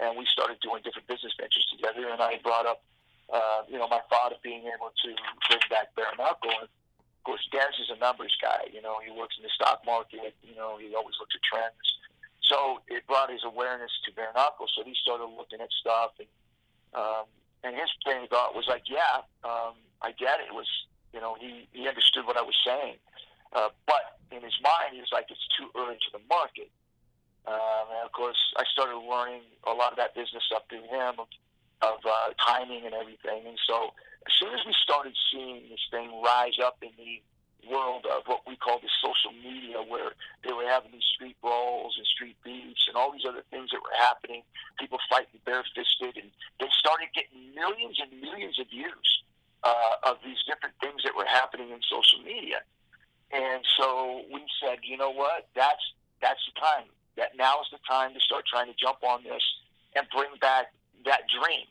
and 0.00 0.16
we 0.16 0.24
started 0.28 0.60
doing 0.60 0.80
different 0.84 1.08
business 1.08 1.32
ventures 1.36 1.64
together. 1.72 2.08
And 2.08 2.20
I 2.20 2.40
brought 2.44 2.64
up, 2.68 2.84
uh, 3.32 3.68
you 3.68 3.76
know, 3.80 3.88
my 3.88 4.00
thought 4.08 4.32
of 4.32 4.40
being 4.44 4.68
able 4.68 4.92
to 4.92 5.08
bring 5.48 5.64
back 5.68 5.92
bare 5.96 6.12
knuckle. 6.16 6.52
And 6.52 6.68
of 6.68 7.22
course, 7.24 7.44
Des 7.52 7.76
is 7.80 7.92
a 7.92 7.96
numbers 8.00 8.36
guy. 8.40 8.68
You 8.72 8.80
know, 8.84 9.00
he 9.00 9.12
works 9.12 9.36
in 9.40 9.44
the 9.44 9.52
stock 9.56 9.84
market. 9.84 10.36
You 10.44 10.56
know, 10.56 10.76
he 10.76 10.92
always 10.92 11.16
looks 11.20 11.36
at 11.36 11.44
trends. 11.44 11.88
so 12.40 12.80
it 12.88 13.06
brought 13.08 13.32
his 13.32 13.44
awareness 13.44 13.92
to 14.04 14.12
bare 14.12 14.32
knuckle. 14.36 14.68
So 14.76 14.84
he 14.84 14.92
started 15.00 15.28
looking 15.32 15.60
at 15.60 15.72
stuff, 15.80 16.16
and 16.20 16.28
um, 16.92 17.28
and 17.64 17.74
his 17.74 17.90
thing 18.04 18.26
thought 18.28 18.54
was 18.54 18.66
like, 18.68 18.84
yeah, 18.88 19.22
um, 19.44 19.74
I 20.02 20.12
get 20.12 20.40
it. 20.40 20.50
It 20.50 20.54
was 20.54 20.68
you 21.12 21.20
know 21.20 21.36
he 21.38 21.68
he 21.72 21.88
understood 21.88 22.26
what 22.26 22.36
I 22.36 22.42
was 22.42 22.56
saying, 22.66 22.96
uh, 23.52 23.68
but 23.86 24.18
in 24.30 24.42
his 24.42 24.56
mind 24.62 24.94
he 24.94 25.00
was 25.00 25.12
like, 25.12 25.26
it's 25.30 25.46
too 25.58 25.68
early 25.76 25.96
to 25.96 26.10
the 26.12 26.22
market. 26.28 26.70
Um, 27.46 27.90
and 27.90 28.06
of 28.06 28.12
course, 28.12 28.38
I 28.56 28.62
started 28.70 28.96
learning 29.02 29.42
a 29.66 29.74
lot 29.74 29.90
of 29.90 29.98
that 29.98 30.14
business 30.14 30.46
stuff 30.46 30.62
through 30.70 30.86
him 30.86 31.18
of, 31.18 31.26
of 31.82 31.98
uh, 32.06 32.30
timing 32.38 32.86
and 32.86 32.94
everything. 32.94 33.42
And 33.46 33.58
so, 33.66 33.90
as 34.22 34.32
soon 34.38 34.54
as 34.54 34.62
we 34.64 34.74
started 34.78 35.14
seeing 35.32 35.66
this 35.68 35.82
thing 35.90 36.22
rise 36.22 36.62
up 36.62 36.78
in 36.82 36.94
the 36.96 37.18
world 37.68 38.06
of 38.06 38.22
what 38.26 38.42
we 38.46 38.56
call 38.56 38.78
the 38.80 38.90
social 39.02 39.32
media, 39.38 39.78
where 39.82 40.12
they 40.44 40.52
were 40.52 40.66
having 40.66 40.92
these 40.92 41.06
street 41.14 41.36
brawls 41.40 41.94
and 41.96 42.06
street 42.06 42.36
beefs 42.44 42.86
and 42.88 42.96
all 42.96 43.12
these 43.12 43.26
other 43.28 43.44
things 43.50 43.70
that 43.70 43.82
were 43.82 43.96
happening, 43.98 44.42
people 44.78 44.98
fighting 45.08 45.40
barefisted, 45.44 46.16
and 46.16 46.30
they 46.60 46.70
started 46.78 47.08
getting 47.14 47.54
millions 47.54 47.98
and 48.02 48.10
millions 48.20 48.58
of 48.58 48.66
views 48.68 49.08
uh, 49.62 50.10
of 50.10 50.18
these 50.24 50.38
different 50.46 50.74
things 50.80 51.02
that 51.04 51.14
were 51.14 51.28
happening 51.28 51.70
in 51.70 51.78
social 51.86 52.18
media. 52.24 52.62
And 53.30 53.64
so 53.78 54.22
we 54.32 54.44
said, 54.60 54.84
you 54.84 54.96
know 54.96 55.10
what? 55.10 55.48
That's 55.54 55.82
that's 56.20 56.42
the 56.46 56.60
time 56.60 56.86
that 57.16 57.36
now 57.36 57.60
is 57.60 57.68
the 57.72 57.82
time 57.88 58.14
to 58.14 58.20
start 58.20 58.44
trying 58.46 58.68
to 58.68 58.76
jump 58.78 59.02
on 59.02 59.24
this 59.24 59.42
and 59.96 60.06
bring 60.14 60.30
back 60.40 60.72
that 61.04 61.22
dream. 61.28 61.66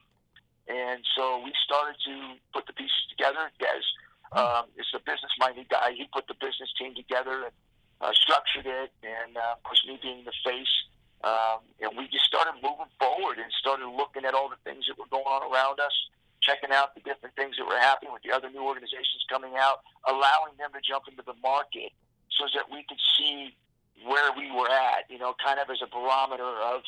And 0.67 1.03
so 1.15 1.41
we 1.43 1.51
started 1.65 1.95
to 2.05 2.35
put 2.53 2.67
the 2.67 2.73
pieces 2.73 3.03
together. 3.09 3.49
Des 3.59 3.85
um, 4.31 4.71
is 4.77 4.87
a 4.95 4.99
business-minded 4.99 5.67
guy. 5.69 5.91
He 5.95 6.07
put 6.11 6.27
the 6.27 6.35
business 6.39 6.71
team 6.79 6.95
together 6.95 7.51
and 7.51 7.55
uh, 7.99 8.13
structured 8.13 8.65
it, 8.65 8.91
and 9.03 9.37
uh, 9.37 9.55
of 9.57 9.63
course, 9.63 9.83
me 9.87 9.99
being 10.01 10.23
the 10.23 10.33
face. 10.43 10.75
Um, 11.21 11.61
and 11.77 11.93
we 11.93 12.09
just 12.09 12.25
started 12.25 12.57
moving 12.65 12.89
forward 12.97 13.37
and 13.37 13.45
started 13.61 13.85
looking 13.85 14.25
at 14.25 14.33
all 14.33 14.49
the 14.49 14.57
things 14.65 14.89
that 14.89 14.97
were 14.97 15.09
going 15.13 15.29
on 15.29 15.45
around 15.45 15.77
us, 15.77 15.93
checking 16.41 16.73
out 16.73 16.97
the 16.97 17.03
different 17.05 17.37
things 17.37 17.61
that 17.61 17.65
were 17.69 17.77
happening 17.77 18.09
with 18.09 18.25
the 18.25 18.33
other 18.33 18.49
new 18.49 18.65
organizations 18.65 19.21
coming 19.29 19.53
out, 19.53 19.85
allowing 20.09 20.57
them 20.57 20.73
to 20.73 20.81
jump 20.81 21.05
into 21.05 21.21
the 21.21 21.37
market 21.45 21.93
so 22.33 22.49
that 22.57 22.65
we 22.73 22.81
could 22.89 22.97
see 23.19 23.53
where 24.01 24.33
we 24.33 24.49
were 24.49 24.69
at, 24.69 25.05
you 25.13 25.21
know, 25.21 25.37
kind 25.37 25.61
of 25.61 25.69
as 25.69 25.77
a 25.85 25.89
barometer 25.93 26.57
of 26.73 26.81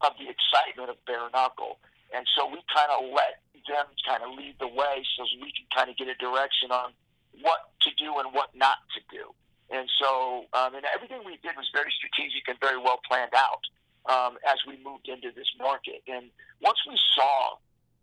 of 0.00 0.16
the 0.16 0.30
excitement 0.30 0.88
of 0.88 0.96
bare 1.04 1.28
knuckle. 1.34 1.76
And 2.14 2.24
so 2.32 2.48
we 2.48 2.62
kind 2.72 2.88
of 2.88 3.10
let 3.12 3.42
them 3.68 3.86
kind 4.06 4.22
of 4.22 4.36
lead 4.36 4.56
the 4.60 4.68
way 4.68 5.04
so 5.16 5.24
we 5.40 5.52
can 5.52 5.66
kind 5.74 5.88
of 5.90 5.96
get 5.96 6.08
a 6.08 6.16
direction 6.16 6.70
on 6.70 6.92
what 7.40 7.72
to 7.82 7.90
do 7.96 8.18
and 8.18 8.32
what 8.34 8.50
not 8.54 8.82
to 8.96 9.00
do. 9.10 9.32
And 9.70 9.86
so, 10.02 10.46
um, 10.52 10.74
and 10.74 10.82
everything 10.90 11.22
we 11.22 11.38
did 11.42 11.54
was 11.54 11.70
very 11.72 11.92
strategic 11.94 12.48
and 12.48 12.58
very 12.58 12.78
well 12.78 12.98
planned 13.06 13.34
out 13.36 13.62
um, 14.10 14.36
as 14.42 14.58
we 14.66 14.76
moved 14.82 15.06
into 15.06 15.30
this 15.30 15.46
market. 15.58 16.02
And 16.10 16.30
once 16.58 16.78
we 16.88 16.98
saw 17.14 17.60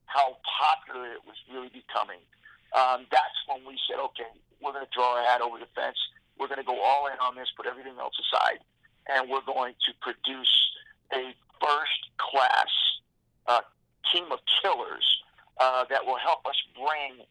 how 0.07 0.39
popular 0.47 1.11
it 1.11 1.23
was 1.27 1.35
really 1.51 1.67
becoming, 1.67 2.23
um, 2.71 3.03
that's 3.11 3.39
when 3.51 3.67
we 3.67 3.75
said, 3.83 3.99
okay, 3.99 4.31
we're 4.63 4.71
going 4.71 4.87
to 4.87 4.93
throw 4.95 5.19
our 5.19 5.23
hat 5.27 5.43
over 5.43 5.59
the 5.59 5.67
fence 5.75 5.99
we're 6.39 6.47
going 6.47 6.61
to 6.61 6.65
go 6.65 6.79
all 6.81 7.07
in 7.07 7.17
on 7.19 7.35
this, 7.35 7.49
put 7.57 7.65
everything 7.65 7.97
else 7.99 8.13
aside, 8.29 8.61
and 9.09 9.29
we're 9.29 9.45
going 9.45 9.73
to 9.85 9.91
produce 10.01 10.53
a 11.13 11.33
first 11.61 12.01
class 12.17 12.71
uh, 13.47 13.61
team 14.13 14.25
of 14.31 14.39
killers 14.61 15.05
uh, 15.59 15.85
that 15.89 16.05
will 16.05 16.19
help 16.19 16.45
us 16.45 16.57
bring 16.75 17.25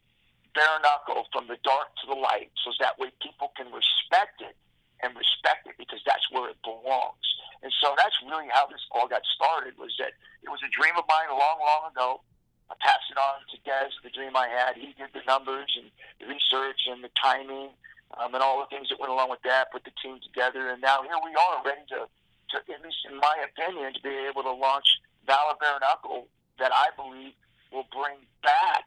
bare 0.55 0.79
knuckle 0.81 1.29
from 1.33 1.47
the 1.47 1.61
dark 1.63 1.93
to 2.01 2.09
the 2.09 2.17
light 2.17 2.51
so 2.65 2.73
that 2.81 2.99
way 2.99 3.13
people 3.21 3.53
can 3.57 3.69
respect 3.71 4.41
it 4.41 4.57
and 5.05 5.13
respect 5.13 5.69
it 5.69 5.77
because 5.77 6.01
that's 6.09 6.25
where 6.33 6.49
it 6.49 6.57
belongs. 6.65 7.27
And 7.61 7.73
so 7.81 7.93
that's 7.97 8.17
really 8.25 8.49
how 8.53 8.65
this 8.67 8.81
all 8.91 9.09
got 9.09 9.23
started 9.37 9.77
was 9.77 9.93
that 10.01 10.17
it 10.41 10.49
was 10.49 10.61
a 10.65 10.73
dream 10.73 10.97
of 10.97 11.05
mine 11.09 11.29
a 11.29 11.37
long, 11.37 11.61
long 11.61 11.93
ago. 11.93 12.25
I 12.73 12.75
passed 12.81 13.07
it 13.13 13.21
on 13.21 13.45
to 13.53 13.57
Des, 13.63 13.93
the 14.03 14.11
dream 14.11 14.35
I 14.35 14.49
had. 14.49 14.75
He 14.75 14.97
did 14.97 15.13
the 15.13 15.23
numbers 15.29 15.71
and 15.77 15.93
the 16.19 16.27
research 16.27 16.89
and 16.89 17.05
the 17.05 17.13
timing 17.15 17.77
um, 18.15 18.35
and 18.35 18.43
all 18.43 18.63
the 18.63 18.71
things 18.71 18.89
that 18.89 18.99
went 19.01 19.13
along 19.13 19.31
with 19.31 19.43
that, 19.43 19.73
put 19.73 19.85
the 19.85 19.95
team 20.03 20.19
together, 20.23 20.71
and 20.71 20.81
now 20.81 21.03
here 21.03 21.19
we 21.25 21.35
are, 21.35 21.63
ready 21.65 21.83
to, 21.91 22.07
to 22.07 22.57
at 22.73 22.81
least 22.83 23.03
in 23.11 23.19
my 23.19 23.35
opinion, 23.43 23.93
to 23.95 24.03
be 24.03 24.15
able 24.31 24.43
to 24.43 24.53
launch 24.53 24.87
Valor 25.27 25.59
Bare 25.59 25.79
Knuckle 25.81 26.29
that 26.59 26.73
I 26.73 26.95
believe 26.95 27.35
will 27.73 27.87
bring 27.93 28.19
back 28.43 28.85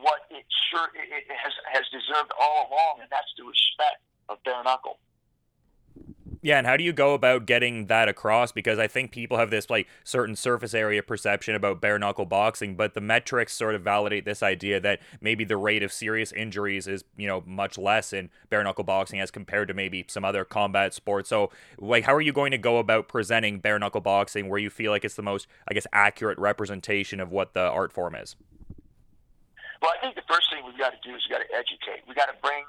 what 0.00 0.28
it 0.30 0.44
sure 0.70 0.88
it, 0.94 1.24
has 1.28 1.52
has 1.72 1.84
deserved 1.88 2.32
all 2.40 2.68
along, 2.68 3.00
and 3.00 3.08
that's 3.10 3.32
the 3.38 3.44
respect 3.44 4.00
of 4.28 4.38
bare 4.44 4.62
knuckle. 4.64 4.98
Yeah, 6.46 6.58
and 6.58 6.66
how 6.68 6.76
do 6.76 6.84
you 6.84 6.92
go 6.92 7.12
about 7.12 7.44
getting 7.44 7.86
that 7.86 8.08
across? 8.08 8.52
Because 8.52 8.78
I 8.78 8.86
think 8.86 9.10
people 9.10 9.36
have 9.36 9.50
this 9.50 9.68
like 9.68 9.88
certain 10.04 10.36
surface 10.36 10.74
area 10.74 11.02
perception 11.02 11.56
about 11.56 11.80
bare 11.80 11.98
knuckle 11.98 12.24
boxing, 12.24 12.76
but 12.76 12.94
the 12.94 13.00
metrics 13.00 13.52
sort 13.52 13.74
of 13.74 13.82
validate 13.82 14.24
this 14.24 14.44
idea 14.44 14.78
that 14.78 15.00
maybe 15.20 15.42
the 15.42 15.56
rate 15.56 15.82
of 15.82 15.92
serious 15.92 16.30
injuries 16.30 16.86
is, 16.86 17.02
you 17.16 17.26
know, 17.26 17.42
much 17.46 17.76
less 17.76 18.12
in 18.12 18.30
bare 18.48 18.62
knuckle 18.62 18.84
boxing 18.84 19.18
as 19.18 19.32
compared 19.32 19.66
to 19.66 19.74
maybe 19.74 20.04
some 20.06 20.24
other 20.24 20.44
combat 20.44 20.94
sports. 20.94 21.28
So, 21.28 21.50
like, 21.78 22.04
how 22.04 22.14
are 22.14 22.20
you 22.20 22.32
going 22.32 22.52
to 22.52 22.58
go 22.58 22.78
about 22.78 23.08
presenting 23.08 23.58
bare 23.58 23.80
knuckle 23.80 24.00
boxing 24.00 24.48
where 24.48 24.60
you 24.60 24.70
feel 24.70 24.92
like 24.92 25.04
it's 25.04 25.16
the 25.16 25.22
most, 25.22 25.48
I 25.66 25.74
guess, 25.74 25.88
accurate 25.92 26.38
representation 26.38 27.18
of 27.18 27.32
what 27.32 27.54
the 27.54 27.62
art 27.62 27.92
form 27.92 28.14
is? 28.14 28.36
Well, 29.82 29.90
I 29.98 30.00
think 30.00 30.14
the 30.14 30.22
first 30.32 30.48
thing 30.52 30.64
we've 30.64 30.78
got 30.78 30.90
to 30.90 30.98
do 31.02 31.16
is 31.16 31.26
we've 31.28 31.40
got 31.40 31.44
to 31.44 31.52
educate. 31.52 32.04
We've 32.06 32.16
got 32.16 32.26
to 32.26 32.36
bring. 32.40 32.62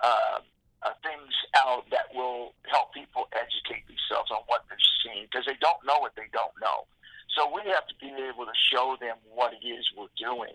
Uh, 0.00 0.40
uh, 0.84 0.92
things 1.00 1.32
out 1.64 1.88
that 1.88 2.12
will 2.12 2.52
help 2.68 2.92
people 2.92 3.24
educate 3.32 3.88
themselves 3.88 4.28
on 4.28 4.44
what 4.46 4.68
they're 4.68 4.88
seeing 5.00 5.24
because 5.26 5.48
they 5.48 5.56
don't 5.64 5.80
know 5.88 5.96
what 5.98 6.12
they 6.14 6.28
don't 6.30 6.52
know. 6.60 6.84
So 7.32 7.50
we 7.50 7.64
have 7.72 7.88
to 7.88 7.96
be 7.98 8.12
able 8.28 8.44
to 8.46 8.56
show 8.70 8.94
them 9.00 9.16
what 9.32 9.56
it 9.56 9.64
is 9.64 9.82
we're 9.96 10.12
doing 10.14 10.54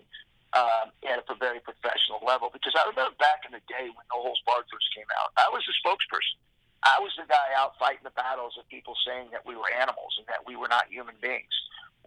um, 0.54 0.94
at 1.04 1.20
a 1.20 1.36
very 1.36 1.60
professional 1.60 2.22
level. 2.22 2.48
Because 2.48 2.72
I 2.78 2.86
remember 2.88 3.12
back 3.18 3.44
in 3.44 3.52
the 3.52 3.62
day 3.66 3.90
when 3.90 4.06
No 4.14 4.22
Holds 4.22 4.40
Barred 4.46 4.70
first 4.70 4.88
came 4.94 5.10
out, 5.18 5.34
I 5.36 5.50
was 5.52 5.66
the 5.66 5.74
spokesperson. 5.82 6.40
I 6.80 6.96
was 7.04 7.12
the 7.20 7.28
guy 7.28 7.52
out 7.60 7.76
fighting 7.76 8.06
the 8.08 8.16
battles 8.16 8.56
of 8.56 8.64
people 8.72 8.96
saying 9.04 9.28
that 9.36 9.44
we 9.44 9.52
were 9.52 9.68
animals 9.68 10.16
and 10.16 10.24
that 10.32 10.40
we 10.48 10.56
were 10.56 10.70
not 10.70 10.88
human 10.88 11.18
beings. 11.20 11.52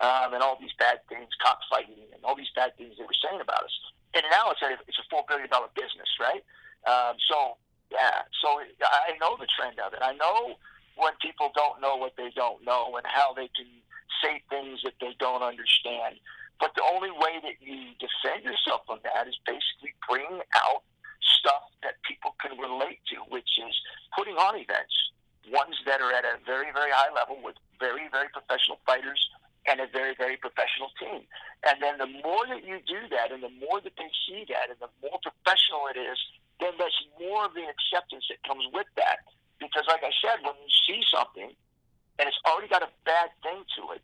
Um, 0.02 0.34
and 0.34 0.42
all 0.42 0.58
these 0.58 0.74
bad 0.82 1.06
things, 1.06 1.30
cockfighting, 1.38 2.10
and 2.10 2.18
all 2.26 2.34
these 2.34 2.50
bad 2.58 2.74
things 2.82 2.98
they 2.98 3.06
were 3.06 3.22
saying 3.22 3.38
about 3.38 3.62
us. 3.62 3.76
And 4.18 4.26
now 4.34 4.50
it's 4.50 4.62
a, 4.66 4.74
it's 4.90 4.98
a 4.98 5.06
$4 5.14 5.22
billion 5.30 5.46
business, 5.78 6.10
right? 6.18 6.42
Um, 6.90 7.14
so 7.30 7.62
yeah. 7.92 8.24
So 8.42 8.60
I 8.60 9.18
know 9.20 9.38
the 9.40 9.48
trend 9.58 9.80
of 9.80 9.94
it. 9.94 10.00
I 10.02 10.14
know 10.14 10.56
when 10.96 11.14
people 11.22 11.52
don't 11.56 11.82
know 11.82 11.96
what 11.98 12.14
they 12.18 12.30
don't 12.36 12.64
know 12.64 12.96
and 12.98 13.06
how 13.08 13.34
they 13.34 13.50
can 13.56 13.70
say 14.22 14.42
things 14.50 14.82
that 14.84 14.94
they 15.02 15.16
don't 15.20 15.42
understand. 15.42 16.22
But 16.60 16.76
the 16.76 16.86
only 16.86 17.12
way 17.12 17.42
that 17.42 17.58
you 17.60 17.98
defend 17.98 18.46
yourself 18.46 18.86
from 18.86 19.00
that 19.04 19.28
is 19.28 19.36
basically 19.44 19.92
bring 20.08 20.40
out 20.64 20.86
stuff 21.40 21.68
that 21.82 22.00
people 22.08 22.36
can 22.40 22.56
relate 22.56 23.02
to, 23.12 23.20
which 23.28 23.50
is 23.60 23.76
putting 24.16 24.38
on 24.38 24.56
events, 24.56 24.96
ones 25.52 25.76
that 25.86 26.00
are 26.00 26.14
at 26.14 26.24
a 26.24 26.40
very, 26.46 26.72
very 26.72 26.92
high 26.94 27.12
level 27.12 27.42
with 27.44 27.58
very, 27.80 28.08
very 28.12 28.30
professional 28.32 28.80
fighters 28.86 29.20
and 29.68 29.80
a 29.80 29.88
very, 29.92 30.16
very 30.16 30.38
professional 30.38 30.92
team. 31.00 31.24
And 31.68 31.82
then 31.82 31.98
the 31.98 32.12
more 32.24 32.48
that 32.48 32.64
you 32.64 32.80
do 32.88 33.08
that 33.12 33.32
and 33.32 33.44
the 33.44 33.52
more 33.64 33.80
that 33.82 33.96
they 33.98 34.12
see 34.28 34.46
that 34.52 34.72
and 34.72 34.80
the 34.80 34.92
more 35.04 35.20
professional 35.24 35.88
it 35.92 36.00
is, 36.00 36.20
then 36.60 36.74
there's 36.78 37.00
more 37.20 37.46
of 37.46 37.54
the 37.54 37.66
acceptance 37.66 38.26
that 38.30 38.42
comes 38.46 38.66
with 38.74 38.88
that. 38.98 39.26
Because, 39.60 39.88
like 39.88 40.04
I 40.04 40.12
said, 40.20 40.44
when 40.44 40.54
you 40.60 40.72
see 40.86 41.02
something 41.08 41.50
and 42.20 42.24
it's 42.28 42.42
already 42.46 42.68
got 42.68 42.84
a 42.84 42.92
bad 43.06 43.34
thing 43.42 43.64
to 43.80 43.96
it, 43.98 44.04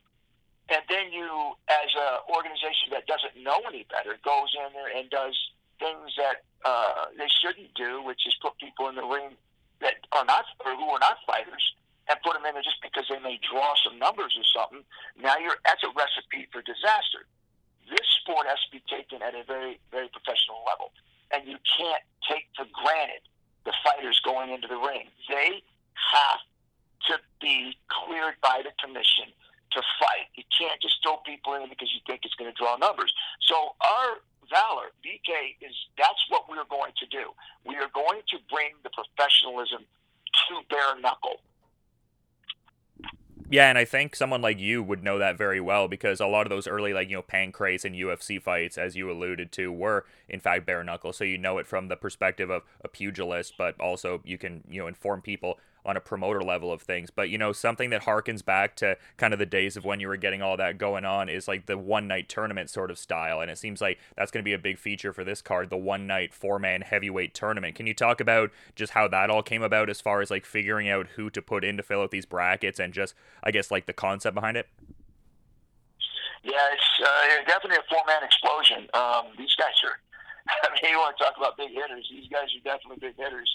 and 0.70 0.82
then 0.86 1.12
you, 1.12 1.27
as 1.68 1.89
an 1.98 2.22
organization 2.29 2.94
that 2.94 3.10
doesn't 3.10 3.34
know 3.41 3.58
any 3.65 3.86
better, 3.89 4.18
goes 4.22 4.53
in 4.53 4.70
there 4.74 4.89
and 4.94 5.10
does 5.10 5.34
things 5.82 6.13
that 6.18 6.46
uh, 6.63 7.10
they 7.18 7.27
shouldn't 7.41 7.74
do, 7.74 8.06
which 8.06 8.22
is 8.27 8.38
put 8.41 8.53
people 8.62 8.88
in 8.88 8.96
the 8.96 9.06
ring 9.06 9.34
that 9.82 9.98
are 10.13 10.25
not 10.25 10.46
or 10.65 10.75
who 10.75 10.88
are 10.94 11.01
not 11.01 11.18
fighters 11.25 11.63
and 12.10 12.20
put 12.22 12.34
them 12.34 12.46
in 12.46 12.53
there 12.53 12.65
just 12.65 12.82
because 12.84 13.06
they 13.10 13.20
may 13.20 13.39
draw 13.41 13.74
some 13.82 13.98
numbers 13.98 14.36
or 14.38 14.46
something. 14.53 14.84
Now 15.18 15.38
you're 15.39 15.58
that's 15.65 15.82
a 15.82 15.91
recipe 15.96 16.46
for 16.51 16.62
disaster. 16.62 17.25
This 17.88 18.06
sport 18.22 18.46
has 18.46 18.60
to 18.68 18.70
be 18.70 18.84
taken 18.86 19.24
at 19.24 19.34
a 19.34 19.44
very 19.48 19.79
very 19.89 20.12
professional 20.12 20.62
level 20.68 20.91
and 21.31 21.48
you 21.48 21.57
can't 21.77 22.03
take 22.27 22.48
for 22.55 22.65
granted 22.74 23.21
the 23.65 23.74
fighters 23.83 24.19
going 24.24 24.50
into 24.50 24.67
the 24.67 24.77
ring. 24.77 25.07
They 25.27 25.62
have 25.95 26.41
to 27.07 27.15
be 27.41 27.77
cleared 27.88 28.36
by 28.41 28.62
the 28.63 28.71
commission 28.81 29.31
to 29.71 29.81
fight. 30.01 30.27
You 30.36 30.43
can't 30.50 30.81
just 30.81 31.01
throw 31.03 31.17
people 31.25 31.53
in 31.53 31.69
because 31.69 31.93
you 31.93 32.01
think 32.07 32.21
it's 32.25 32.33
going 32.36 32.50
to 32.50 32.57
draw 32.57 32.75
numbers. 32.77 33.13
So 33.45 33.75
our 33.81 34.21
valor, 34.50 34.89
BK, 35.05 35.62
is 35.62 35.75
that's 35.98 36.24
what 36.29 36.50
we're 36.50 36.65
going 36.65 36.93
to 36.98 37.05
do. 37.07 37.31
We 37.65 37.77
are 37.77 37.89
going 37.93 38.21
to 38.33 38.38
bring 38.50 38.74
the 38.83 38.89
professionalism 38.89 39.86
to 39.86 40.53
bare 40.69 41.00
knuckle. 41.00 41.41
Yeah, 43.51 43.68
and 43.70 43.79
I 43.79 43.86
think 43.86 44.15
someone 44.15 44.41
like 44.44 44.60
you 44.60 44.84
would 44.84 45.03
know 45.03 45.18
that 45.18 45.36
very 45.36 45.60
well 45.60 45.88
because 45.88 46.20
a 46.20 46.27
lot 46.27 46.46
of 46.46 46.51
those 46.51 46.68
early, 46.68 46.94
like, 46.94 47.10
you 47.10 47.15
know, 47.15 47.24
Pancrase 47.24 47.84
and 47.84 47.96
UFC 47.96 48.38
fights, 48.39 48.77
as 48.77 48.96
you 48.96 49.10
alluded 49.12 49.51
to, 49.53 49.72
were 49.72 50.06
in 50.27 50.39
fact 50.39 50.68
bare 50.68 50.84
knuckle. 50.84 51.13
So 51.13 51.24
you 51.24 51.39
know 51.39 51.58
it 51.58 51.65
from 51.65 51.88
the 51.88 51.96
perspective 51.96 52.51
of 52.51 52.62
a 52.84 52.88
pugilist, 52.88 53.56
but 53.58 53.79
also 53.79 54.22
you 54.24 54.38
can, 54.38 54.63
you 54.70 54.79
know, 54.82 54.88
inform 54.88 55.22
people 55.24 55.60
on 55.86 55.98
a 55.98 56.01
promoter 56.01 56.41
level 56.41 56.71
of 56.71 56.81
things. 56.81 57.09
But 57.09 57.29
you 57.29 57.38
know, 57.38 57.51
something 57.51 57.89
that 57.89 58.03
harkens 58.03 58.43
back 58.43 58.75
to 58.77 58.98
kind 59.17 59.33
of 59.33 59.39
the 59.39 59.45
days 59.45 59.77
of 59.77 59.86
when 59.86 60.00
you 60.00 60.07
were 60.07 60.17
getting 60.17 60.41
all 60.41 60.57
that 60.57 60.77
going 60.77 61.05
on 61.05 61.29
is 61.29 61.48
like 61.48 61.65
the 61.65 61.77
one 61.77 62.07
night 62.07 62.29
tournament 62.29 62.69
sort 62.69 62.91
of 62.91 62.98
style, 62.98 63.41
and 63.41 63.50
it 63.50 63.57
seems 63.57 63.81
like 63.81 64.00
that's 64.15 64.31
going 64.31 64.43
to 64.43 64.48
be 64.48 64.53
a 64.53 64.59
big 64.59 64.77
feature 64.77 65.13
for 65.13 65.24
this 65.24 65.41
card, 65.41 65.69
the 65.69 65.77
one 65.77 66.07
night 66.07 66.33
four 66.33 66.59
man 66.59 66.81
heavyweight 66.81 67.33
tournament. 67.33 67.75
Can 67.75 67.88
you 67.88 67.93
talk 67.93 68.19
about 68.19 68.51
just 68.75 68.93
how 68.93 69.07
that 69.07 69.29
all 69.29 69.43
came 69.43 69.63
about 69.63 69.89
as 69.89 70.01
far 70.01 70.21
as 70.21 70.29
like 70.31 70.45
figuring 70.45 70.89
out 70.89 71.07
who 71.15 71.29
to 71.29 71.41
put 71.41 71.63
in 71.63 71.77
to 71.77 71.83
fill 71.83 72.01
out 72.01 72.12
these 72.12 72.25
brackets 72.25 72.79
and 72.79 72.93
just 72.93 73.13
I 73.43 73.51
guess 73.51 73.71
like 73.71 73.86
the 73.86 73.93
concept 73.93 74.36
behind 74.36 74.57
it? 74.57 74.67
Yeah, 76.43 76.71
it's 76.71 76.89
uh, 77.03 77.45
definitely 77.45 77.77
a 77.77 77.88
four 77.89 78.03
man 78.07 78.24
explosion. 78.24 78.88
Um, 78.93 79.36
these 79.38 79.55
guys 79.55 79.75
are. 79.83 80.00
I 80.63 80.74
mean, 80.74 80.91
you 80.93 80.98
want 80.98 81.17
to 81.17 81.24
talk 81.24 81.36
about 81.38 81.57
big 81.57 81.71
hitters? 81.71 82.07
These 82.09 82.29
guys 82.31 82.48
are 82.55 82.63
definitely 82.63 82.98
big 83.00 83.17
hitters. 83.17 83.50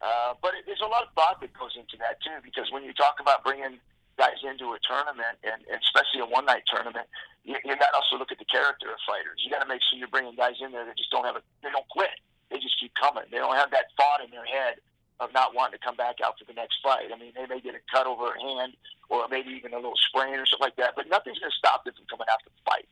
Uh, 0.00 0.32
but 0.40 0.56
it, 0.56 0.64
there's 0.64 0.80
a 0.80 0.88
lot 0.88 1.04
of 1.04 1.12
thought 1.12 1.40
that 1.40 1.52
goes 1.52 1.76
into 1.76 1.96
that 2.00 2.16
too, 2.24 2.40
because 2.42 2.72
when 2.72 2.84
you 2.84 2.92
talk 2.96 3.20
about 3.20 3.44
bringing 3.44 3.76
guys 4.16 4.40
into 4.44 4.72
a 4.72 4.80
tournament, 4.84 5.36
and, 5.44 5.60
and 5.68 5.80
especially 5.80 6.20
a 6.20 6.28
one 6.28 6.44
night 6.44 6.64
tournament, 6.68 7.08
you, 7.44 7.56
you 7.64 7.72
got 7.76 7.92
to 7.92 7.96
also 7.96 8.16
look 8.16 8.32
at 8.32 8.40
the 8.40 8.48
character 8.48 8.92
of 8.92 9.00
fighters. 9.08 9.40
You 9.44 9.52
got 9.52 9.64
to 9.64 9.68
make 9.68 9.80
sure 9.84 10.00
you're 10.00 10.12
bringing 10.12 10.36
guys 10.36 10.60
in 10.60 10.72
there 10.72 10.84
that 10.84 10.96
just 10.96 11.12
don't 11.12 11.24
have 11.24 11.36
a, 11.36 11.42
they 11.64 11.72
don't 11.72 11.88
quit. 11.88 12.12
They 12.48 12.58
just 12.58 12.76
keep 12.80 12.92
coming. 12.96 13.24
They 13.30 13.38
don't 13.38 13.56
have 13.56 13.70
that 13.72 13.92
thought 13.96 14.20
in 14.24 14.28
their 14.32 14.44
head 14.44 14.80
of 15.20 15.32
not 15.36 15.54
wanting 15.54 15.76
to 15.76 15.82
come 15.84 15.96
back 15.96 16.20
out 16.24 16.40
for 16.40 16.48
the 16.48 16.56
next 16.56 16.80
fight. 16.82 17.12
I 17.12 17.16
mean, 17.20 17.32
they 17.36 17.44
may 17.44 17.60
get 17.60 17.76
a 17.76 17.82
cut 17.92 18.08
over 18.08 18.32
a 18.32 18.40
hand 18.40 18.72
or 19.12 19.28
maybe 19.28 19.52
even 19.52 19.72
a 19.72 19.80
little 19.80 20.00
sprain 20.08 20.34
or 20.34 20.48
something 20.48 20.64
like 20.64 20.80
that, 20.80 20.96
but 20.96 21.08
nothing's 21.08 21.38
going 21.38 21.52
to 21.52 21.60
stop 21.60 21.84
them 21.84 21.92
from 21.92 22.08
coming 22.08 22.28
out 22.32 22.40
to 22.40 22.48
the 22.48 22.62
fight. 22.64 22.88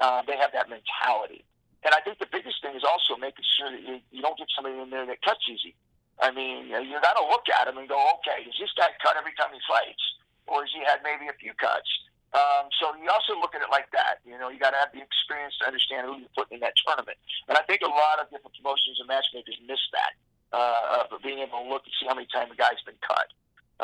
Uh, 0.00 0.20
they 0.28 0.36
have 0.36 0.52
that 0.52 0.68
mentality. 0.68 1.44
And 1.82 1.94
I 1.96 2.00
think 2.04 2.20
the 2.20 2.28
biggest 2.30 2.62
thing 2.62 2.76
is 2.76 2.84
also 2.84 3.18
making 3.18 3.44
sure 3.58 3.72
that 3.72 3.82
you, 3.82 3.98
you 4.12 4.22
don't 4.22 4.36
get 4.38 4.48
somebody 4.54 4.78
in 4.78 4.90
there 4.90 5.06
that 5.06 5.20
cuts 5.22 5.42
easy. 5.50 5.74
I 6.20 6.30
mean, 6.30 6.68
you 6.68 6.96
got 7.00 7.16
to 7.16 7.26
look 7.26 7.48
at 7.48 7.66
him 7.66 7.78
and 7.78 7.88
go, 7.88 7.98
okay, 8.20 8.44
does 8.44 8.56
this 8.60 8.72
guy 8.76 8.90
cut 9.02 9.16
every 9.16 9.32
time 9.38 9.50
he 9.52 9.60
fights? 9.64 10.04
Or 10.46 10.66
has 10.66 10.70
he 10.74 10.82
had 10.84 11.00
maybe 11.02 11.30
a 11.30 11.36
few 11.38 11.54
cuts? 11.54 11.88
Um, 12.32 12.72
so 12.80 12.96
you 12.96 13.12
also 13.12 13.36
look 13.36 13.52
at 13.54 13.60
it 13.60 13.68
like 13.68 13.92
that. 13.92 14.24
You 14.24 14.40
know, 14.40 14.48
you 14.48 14.56
got 14.56 14.72
to 14.72 14.80
have 14.80 14.92
the 14.92 15.04
experience 15.04 15.52
to 15.60 15.68
understand 15.68 16.08
who 16.08 16.16
you're 16.16 16.36
putting 16.36 16.58
in 16.58 16.62
that 16.64 16.72
tournament. 16.80 17.20
And 17.48 17.56
I 17.56 17.62
think 17.68 17.84
a 17.84 17.92
lot 17.92 18.20
of 18.20 18.32
different 18.32 18.56
promotions 18.56 18.96
and 19.00 19.08
matchmakers 19.08 19.60
miss 19.68 19.80
that 19.92 20.12
uh, 20.56 21.08
of 21.12 21.20
being 21.20 21.44
able 21.44 21.60
to 21.60 21.68
look 21.68 21.84
and 21.84 21.92
see 22.00 22.08
how 22.08 22.16
many 22.16 22.28
times 22.32 22.48
a 22.52 22.56
guy's 22.56 22.80
been 22.88 22.98
cut. 23.04 23.28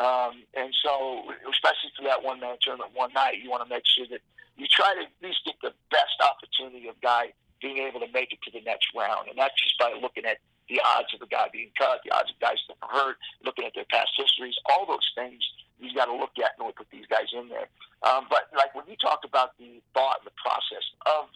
Um, 0.01 0.45
and 0.57 0.73
so, 0.81 1.29
especially 1.45 1.93
for 1.97 2.03
that 2.09 2.23
one 2.23 2.39
man 2.39 2.57
tournament 2.61 2.91
one 2.93 3.13
night, 3.13 3.37
you 3.41 3.49
want 3.49 3.61
to 3.61 3.69
make 3.69 3.85
sure 3.85 4.07
that 4.09 4.21
you 4.57 4.65
try 4.65 4.95
to 4.95 5.05
at 5.05 5.13
least 5.21 5.45
get 5.45 5.55
the 5.61 5.73
best 5.91 6.17
opportunity 6.17 6.87
of 6.87 6.97
guy 7.01 7.33
being 7.61 7.77
able 7.85 7.99
to 7.99 8.09
make 8.13 8.31
it 8.31 8.39
to 8.47 8.51
the 8.51 8.61
next 8.65 8.87
round. 8.95 9.27
And 9.27 9.37
that's 9.37 9.53
just 9.61 9.77
by 9.77 9.93
looking 9.93 10.25
at 10.25 10.39
the 10.69 10.79
odds 10.85 11.09
of 11.13 11.21
a 11.21 11.27
guy 11.27 11.49
being 11.51 11.71
cut, 11.77 12.01
the 12.05 12.13
odds 12.13 12.29
of 12.29 12.37
guys 12.39 12.61
getting 12.69 12.85
hurt, 12.85 13.17
looking 13.43 13.65
at 13.65 13.73
their 13.73 13.89
past 13.89 14.13
histories, 14.15 14.55
all 14.69 14.85
those 14.85 15.05
things 15.15 15.41
you 15.79 15.93
got 15.95 16.05
to 16.05 16.15
look 16.15 16.35
at 16.37 16.53
and 16.59 16.75
put 16.75 16.87
these 16.91 17.07
guys 17.07 17.31
in 17.33 17.49
there. 17.49 17.67
Um, 18.03 18.27
but 18.29 18.51
like 18.55 18.75
when 18.75 18.85
you 18.87 18.95
talk 18.95 19.21
about 19.23 19.57
the 19.57 19.81
thought 19.93 20.21
and 20.21 20.27
the 20.27 20.37
process 20.37 20.83
of 21.05 21.27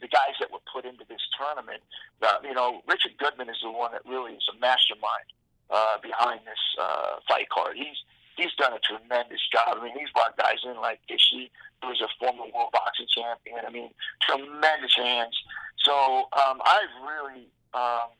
the 0.00 0.08
guys 0.08 0.34
that 0.40 0.50
were 0.50 0.62
put 0.72 0.84
into 0.84 1.04
this 1.08 1.22
tournament. 1.36 1.82
Uh, 2.22 2.38
you 2.42 2.54
know, 2.54 2.82
Richard 2.86 3.18
Goodman 3.18 3.48
is 3.48 3.58
the 3.62 3.70
one 3.70 3.92
that 3.92 4.02
really 4.06 4.32
is 4.32 4.46
a 4.50 4.58
mastermind 4.58 5.28
uh, 5.70 5.98
behind 6.02 6.40
this 6.46 6.62
uh, 6.80 7.18
fight 7.28 7.48
card. 7.50 7.76
He's 7.76 7.98
he's 8.36 8.54
done 8.54 8.72
a 8.72 8.78
tremendous 8.78 9.42
job. 9.50 9.78
I 9.78 9.84
mean, 9.84 9.98
he's 9.98 10.10
brought 10.10 10.36
guys 10.36 10.62
in 10.64 10.76
like 10.80 11.00
Ishe, 11.10 11.50
who 11.82 11.90
is 11.90 12.00
a 12.00 12.08
former 12.18 12.46
world 12.54 12.70
boxing 12.72 13.06
champion. 13.10 13.66
I 13.66 13.70
mean, 13.70 13.90
tremendous 14.22 14.94
hands. 14.94 15.36
So 15.82 16.28
um, 16.32 16.62
I've 16.64 16.94
really, 17.02 17.48
um, 17.74 18.14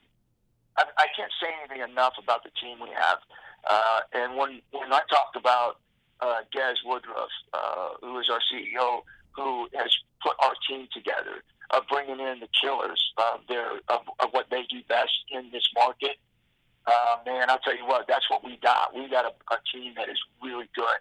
I, 0.78 1.06
can't 1.16 1.32
say 1.42 1.48
anything 1.60 1.88
enough 1.88 2.14
about 2.22 2.44
the 2.44 2.50
team 2.60 2.78
we 2.80 2.90
have. 2.90 3.18
Uh, 3.68 4.00
and 4.12 4.36
when 4.36 4.60
when 4.70 4.92
I 4.92 5.00
talked 5.10 5.36
about 5.36 5.80
uh, 6.20 6.40
Gaz 6.52 6.78
Woodruff, 6.84 7.30
uh, 7.52 7.88
who 8.00 8.18
is 8.18 8.28
our 8.30 8.40
CEO, 8.52 9.02
who 9.32 9.68
has 9.74 9.90
put 10.22 10.36
our 10.40 10.54
team 10.68 10.88
together, 10.92 11.42
of 11.70 11.82
bringing 11.88 12.20
in 12.20 12.40
the 12.40 12.48
killers 12.60 13.12
of 13.18 13.40
their 13.48 13.78
of, 13.88 14.02
of 14.20 14.30
what 14.30 14.46
they 14.50 14.62
do 14.70 14.82
best 14.88 15.12
in 15.30 15.50
this 15.52 15.68
market. 15.74 16.16
Uh, 16.86 17.16
man, 17.26 17.50
I'll 17.50 17.58
tell 17.58 17.76
you 17.76 17.84
what, 17.84 18.06
that's 18.08 18.30
what 18.30 18.42
we 18.42 18.56
got. 18.62 18.94
We 18.94 19.10
got 19.10 19.26
a, 19.26 19.54
a 19.54 19.58
team 19.72 19.92
that 19.96 20.08
is 20.08 20.18
really 20.42 20.68
good. 20.74 20.98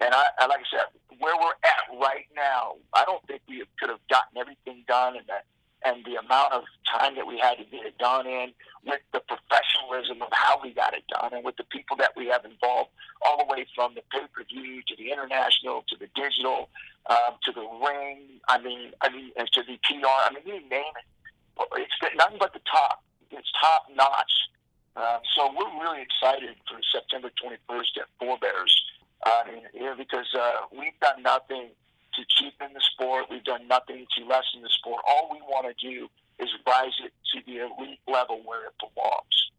And 0.00 0.12
I, 0.14 0.24
I, 0.38 0.46
like 0.46 0.60
I 0.60 0.68
said, 0.70 1.18
where 1.18 1.36
we're 1.36 1.58
at 1.62 2.00
right 2.00 2.26
now, 2.34 2.74
I 2.92 3.04
don't 3.04 3.24
think 3.26 3.42
we 3.48 3.62
could 3.78 3.90
have 3.90 4.00
gotten 4.10 4.38
everything 4.38 4.84
done 4.88 5.16
and 5.16 5.26
the, 5.26 5.38
and 5.84 6.04
the 6.04 6.16
amount 6.16 6.52
of 6.52 6.64
time 6.86 7.14
that 7.14 7.26
we 7.26 7.38
had 7.38 7.58
to 7.58 7.64
get 7.64 7.86
it 7.86 7.98
done 7.98 8.26
in 8.26 8.52
with 8.84 9.00
the 9.12 9.20
professionalism 9.20 10.22
of 10.22 10.28
how 10.32 10.60
we 10.62 10.72
got 10.72 10.94
it 10.94 11.04
done 11.08 11.32
and 11.32 11.44
with 11.44 11.56
the 11.56 11.64
people 11.64 11.96
that 11.96 12.12
we 12.16 12.26
have 12.26 12.44
involved 12.44 12.90
all 13.22 13.38
the 13.38 13.44
way 13.44 13.66
from 13.74 13.94
the 13.94 14.02
pay-per-view 14.10 14.82
to 14.86 14.96
the 14.96 15.12
international 15.12 15.84
to 15.88 15.96
the 15.96 16.08
digital 16.14 16.68
um, 17.10 17.38
to 17.44 17.52
the 17.52 17.66
ring. 17.84 18.40
I 18.48 18.58
mean, 18.60 18.92
I 19.00 19.08
mean, 19.10 19.32
to 19.36 19.62
the 19.62 19.78
PR. 19.84 20.06
I 20.06 20.30
mean, 20.34 20.42
you 20.46 20.60
name 20.68 20.94
it. 20.96 21.06
It's 21.76 21.92
nothing 22.16 22.38
but 22.38 22.52
the 22.52 22.60
top. 22.70 23.02
It's 23.30 23.50
top 23.60 23.86
notch. 23.94 24.32
Uh, 24.96 25.18
so 25.36 25.52
we're 25.54 25.82
really 25.82 26.02
excited 26.02 26.56
for 26.68 26.78
September 26.92 27.30
21st 27.42 28.02
at 28.02 28.08
Forebears. 28.18 28.82
Uh, 29.26 29.42
you 29.74 29.94
because 29.96 30.26
uh, 30.34 30.66
we've 30.72 30.98
done 31.00 31.22
nothing 31.22 31.70
to 32.18 32.24
cheapen 32.28 32.74
the 32.74 32.80
sport. 32.92 33.26
We've 33.30 33.44
done 33.44 33.66
nothing 33.68 34.06
to 34.18 34.24
lessen 34.24 34.62
the 34.62 34.68
sport. 34.70 35.00
All 35.08 35.30
we 35.30 35.38
want 35.42 35.66
to 35.66 35.74
do 35.90 36.08
is 36.38 36.48
rise 36.66 36.92
it 37.04 37.12
to 37.32 37.40
the 37.46 37.58
elite 37.58 38.00
level 38.06 38.42
where 38.44 38.66
it 38.66 38.74
belongs. 38.78 39.50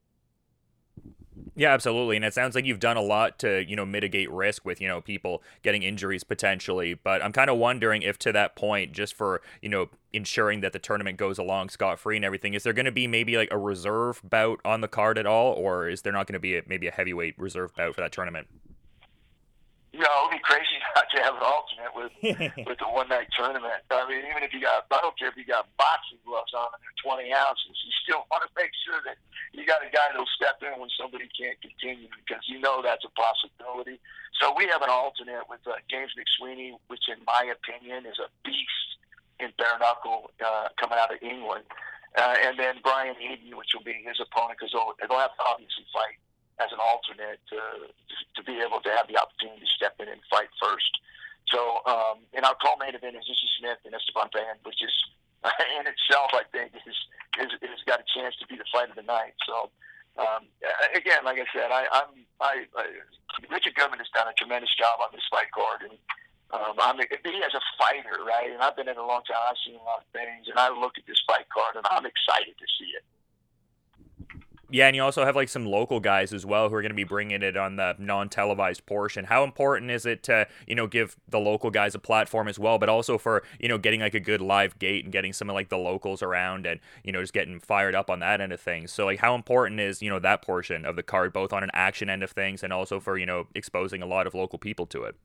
Yeah, 1.56 1.74
absolutely. 1.74 2.16
And 2.16 2.24
it 2.24 2.34
sounds 2.34 2.56
like 2.56 2.64
you've 2.64 2.80
done 2.80 2.96
a 2.96 3.02
lot 3.02 3.38
to, 3.40 3.66
you 3.68 3.76
know, 3.76 3.86
mitigate 3.86 4.32
risk 4.32 4.64
with, 4.64 4.80
you 4.80 4.88
know, 4.88 5.02
people 5.02 5.44
getting 5.62 5.84
injuries 5.84 6.24
potentially. 6.24 6.94
But 6.94 7.22
I'm 7.22 7.34
kind 7.34 7.50
of 7.50 7.58
wondering 7.58 8.02
if 8.02 8.18
to 8.20 8.32
that 8.32 8.56
point, 8.56 8.94
just 8.94 9.14
for, 9.14 9.42
you 9.62 9.68
know, 9.68 9.90
ensuring 10.14 10.62
that 10.62 10.72
the 10.72 10.80
tournament 10.80 11.18
goes 11.18 11.38
along 11.38 11.70
scot 11.70 12.00
free 12.00 12.16
and 12.16 12.24
everything, 12.24 12.54
is 12.54 12.64
there 12.64 12.72
going 12.72 12.86
to 12.86 12.94
be 12.94 13.08
maybe 13.08 13.36
like 13.36 13.50
a 13.52 13.58
reserve 13.58 14.22
bout 14.24 14.62
on 14.64 14.80
the 14.80 14.88
card 14.88 15.18
at 15.18 15.26
all? 15.26 15.54
Or 15.54 15.90
is 15.90 16.02
there 16.02 16.14
not 16.14 16.28
going 16.28 16.34
to 16.34 16.40
be 16.40 16.56
a, 16.56 16.62
maybe 16.66 16.88
a 16.88 16.92
heavyweight 16.92 17.38
reserve 17.38 17.76
bout 17.76 17.94
for 17.94 18.02
that 18.02 18.14
tournament? 18.14 18.48
You 20.00 20.08
know, 20.08 20.32
it'd 20.32 20.40
be 20.40 20.48
crazy 20.48 20.80
not 20.96 21.12
to 21.12 21.20
have 21.20 21.36
an 21.36 21.44
alternate 21.44 21.92
with 21.92 22.16
with 22.72 22.80
the 22.80 22.88
one 22.88 23.12
night 23.12 23.28
tournament. 23.36 23.84
I 23.92 24.08
mean, 24.08 24.24
even 24.24 24.48
if 24.48 24.56
you 24.56 24.64
got, 24.64 24.88
I 24.88 25.04
don't 25.04 25.12
care 25.20 25.28
if 25.28 25.36
you 25.36 25.44
got 25.44 25.68
boxing 25.76 26.24
gloves 26.24 26.56
on 26.56 26.72
and 26.72 26.80
they're 26.80 27.04
20 27.04 27.28
ounces, 27.36 27.76
you 27.84 27.92
still 28.08 28.24
want 28.32 28.48
to 28.48 28.52
make 28.56 28.72
sure 28.88 29.04
that 29.04 29.20
you 29.52 29.68
got 29.68 29.84
a 29.84 29.92
guy 29.92 30.08
that'll 30.08 30.24
step 30.40 30.64
in 30.64 30.80
when 30.80 30.88
somebody 30.96 31.28
can't 31.36 31.60
continue 31.60 32.08
because 32.16 32.40
you 32.48 32.64
know 32.64 32.80
that's 32.80 33.04
a 33.04 33.12
possibility. 33.12 34.00
So 34.40 34.56
we 34.56 34.72
have 34.72 34.80
an 34.80 34.88
alternate 34.88 35.52
with 35.52 35.68
uh, 35.68 35.84
James 35.92 36.16
McSweeney, 36.16 36.80
which 36.88 37.12
in 37.12 37.20
my 37.28 37.52
opinion 37.52 38.08
is 38.08 38.16
a 38.24 38.32
beast 38.48 38.90
in 39.44 39.52
bare 39.60 39.76
knuckle 39.84 40.32
uh, 40.40 40.72
coming 40.80 40.96
out 40.96 41.12
of 41.12 41.20
England. 41.20 41.68
Uh, 42.16 42.40
and 42.48 42.56
then 42.56 42.80
Brian 42.88 43.20
Eden, 43.20 43.52
which 43.60 43.76
will 43.76 43.84
be 43.84 44.00
his 44.00 44.18
opponent 44.24 44.56
because 44.56 44.72
they'll, 44.72 44.96
they'll 44.96 45.20
have 45.20 45.36
to 45.36 45.44
obviously 45.44 45.84
fight 45.92 46.18
as 46.60 46.72
an 46.76 46.80
alternate 46.84 47.40
to 47.50 47.60
to 48.36 48.42
be 48.44 48.60
able 48.60 48.80
to 48.84 48.92
have 48.92 49.08
the 49.08 49.18
opportunity 49.18 49.64
to 49.64 49.72
step 49.76 49.96
in 50.00 50.08
and 50.08 50.22
fight 50.30 50.52
first. 50.60 50.92
So, 51.50 51.82
um, 51.90 52.22
and 52.36 52.46
our 52.46 52.54
co-main 52.62 52.94
event 52.94 53.18
is 53.18 53.26
Ishe 53.26 53.50
Smith 53.58 53.82
and 53.84 53.96
Estevan 53.96 54.30
Payan, 54.30 54.62
which 54.64 54.84
is 54.86 54.94
in 55.80 55.88
itself, 55.88 56.30
I 56.36 56.44
think, 56.52 56.76
is, 56.76 57.00
is, 57.40 57.52
is 57.64 57.82
got 57.88 58.04
a 58.04 58.08
chance 58.12 58.36
to 58.44 58.46
be 58.46 58.60
the 58.60 58.68
fight 58.70 58.92
of 58.92 59.00
the 59.00 59.08
night. 59.08 59.34
So, 59.48 59.72
um, 60.20 60.52
again, 60.94 61.24
like 61.24 61.40
I 61.40 61.48
said, 61.56 61.72
I, 61.72 61.88
I'm 61.96 62.28
I, 62.44 62.54
I 62.76 62.86
Richard 63.48 63.74
Goodman 63.80 64.04
has 64.04 64.12
done 64.12 64.28
a 64.28 64.36
tremendous 64.36 64.74
job 64.76 65.00
on 65.00 65.16
this 65.16 65.24
fight 65.32 65.48
card, 65.56 65.88
and 65.88 65.96
um, 66.52 66.76
I'm 66.82 67.00
he 67.00 67.36
as 67.40 67.56
a 67.56 67.64
fighter, 67.80 68.20
right? 68.28 68.52
And 68.52 68.60
I've 68.60 68.76
been 68.76 68.92
in 68.92 69.00
a 69.00 69.06
long 69.06 69.24
time. 69.24 69.40
I've 69.48 69.62
seen 69.64 69.80
a 69.80 69.86
lot 69.88 70.04
of 70.04 70.10
things, 70.12 70.52
and 70.52 70.60
I 70.60 70.74
look 70.74 71.00
at 71.00 71.08
this 71.08 71.22
fight 71.24 71.48
card, 71.54 71.80
and 71.80 71.86
I'm 71.88 72.04
excited 72.04 72.58
to 72.58 72.68
see 72.76 72.92
it. 72.98 73.06
Yeah, 74.72 74.86
and 74.86 74.96
you 74.96 75.02
also 75.02 75.26
have 75.26 75.36
like 75.36 75.50
some 75.50 75.66
local 75.66 76.00
guys 76.00 76.32
as 76.32 76.46
well 76.46 76.70
who 76.70 76.76
are 76.76 76.82
going 76.82 76.92
to 76.92 76.96
be 76.96 77.04
bringing 77.04 77.42
it 77.42 77.58
on 77.58 77.76
the 77.76 77.96
non-televised 77.98 78.86
portion. 78.86 79.26
How 79.26 79.44
important 79.44 79.90
is 79.90 80.06
it 80.06 80.22
to 80.24 80.48
you 80.68 80.76
know 80.76 80.86
give 80.86 81.16
the 81.28 81.40
local 81.40 81.72
guys 81.72 81.96
a 81.96 82.00
platform 82.00 82.48
as 82.48 82.60
well, 82.60 82.78
but 82.78 82.88
also 82.88 83.18
for 83.18 83.44
you 83.60 83.68
know 83.68 83.80
getting 83.80 84.02
like 84.02 84.14
a 84.14 84.20
good 84.20 84.42
live 84.42 84.78
gate 84.78 85.06
and 85.06 85.12
getting 85.12 85.34
some 85.34 85.50
of 85.50 85.56
like 85.56 85.70
the 85.70 85.78
locals 85.78 86.22
around 86.22 86.68
and 86.68 86.80
you 87.04 87.12
know 87.12 87.22
just 87.22 87.34
getting 87.34 87.60
fired 87.60 87.96
up 87.96 88.12
on 88.12 88.20
that 88.20 88.42
end 88.42 88.54
of 88.54 88.62
things. 88.62 88.92
So 88.92 89.06
like 89.06 89.20
how 89.20 89.34
important 89.34 89.80
is 89.80 90.04
you 90.04 90.10
know 90.10 90.20
that 90.20 90.44
portion 90.44 90.86
of 90.86 90.96
the 90.96 91.04
card 91.04 91.34
both 91.34 91.52
on 91.52 91.64
an 91.64 91.72
action 91.74 92.08
end 92.10 92.22
of 92.22 92.30
things 92.30 92.62
and 92.62 92.72
also 92.72 93.00
for 93.00 93.18
you 93.18 93.26
know 93.26 93.48
exposing 93.56 94.04
a 94.04 94.08
lot 94.08 94.28
of 94.28 94.36
local 94.36 94.60
people 94.60 94.86
to 94.88 95.04
it. 95.04 95.16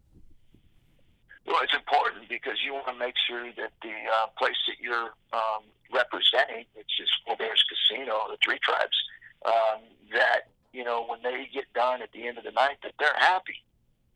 Well, 1.47 1.61
it's 1.63 1.75
important 1.75 2.31
because 2.31 2.57
you 2.65 2.73
want 2.73 2.87
to 2.87 2.95
make 2.95 3.15
sure 3.29 3.45
that 3.45 3.73
the 3.83 3.93
uh, 3.93 4.27
place 4.39 4.57
that 4.67 4.81
you're 4.81 5.13
um, 5.35 5.69
representing, 5.93 6.65
which 6.73 6.91
is 6.99 7.11
Forebears 7.27 7.63
Casino, 7.69 8.17
the 8.31 8.39
Three 8.43 8.59
Tribes 8.65 8.97
um, 9.45 9.81
that 10.13 10.51
you 10.73 10.85
know 10.85 11.05
when 11.07 11.23
they 11.23 11.49
get 11.53 11.65
done 11.75 12.03
at 12.03 12.13
the 12.13 12.27
end 12.27 12.39
of 12.39 12.45
the 12.45 12.53
night 12.53 12.79
that 12.83 12.93
they're 12.99 13.17
happy, 13.17 13.63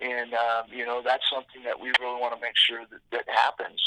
and 0.01 0.35
um, 0.35 0.67
you 0.71 0.85
know 0.85 1.03
that's 1.05 1.25
something 1.33 1.63
that 1.65 1.81
we 1.81 1.93
really 2.01 2.21
want 2.21 2.35
to 2.35 2.41
make 2.41 2.57
sure 2.57 2.85
that 2.91 3.01
that 3.13 3.29
happens. 3.29 3.81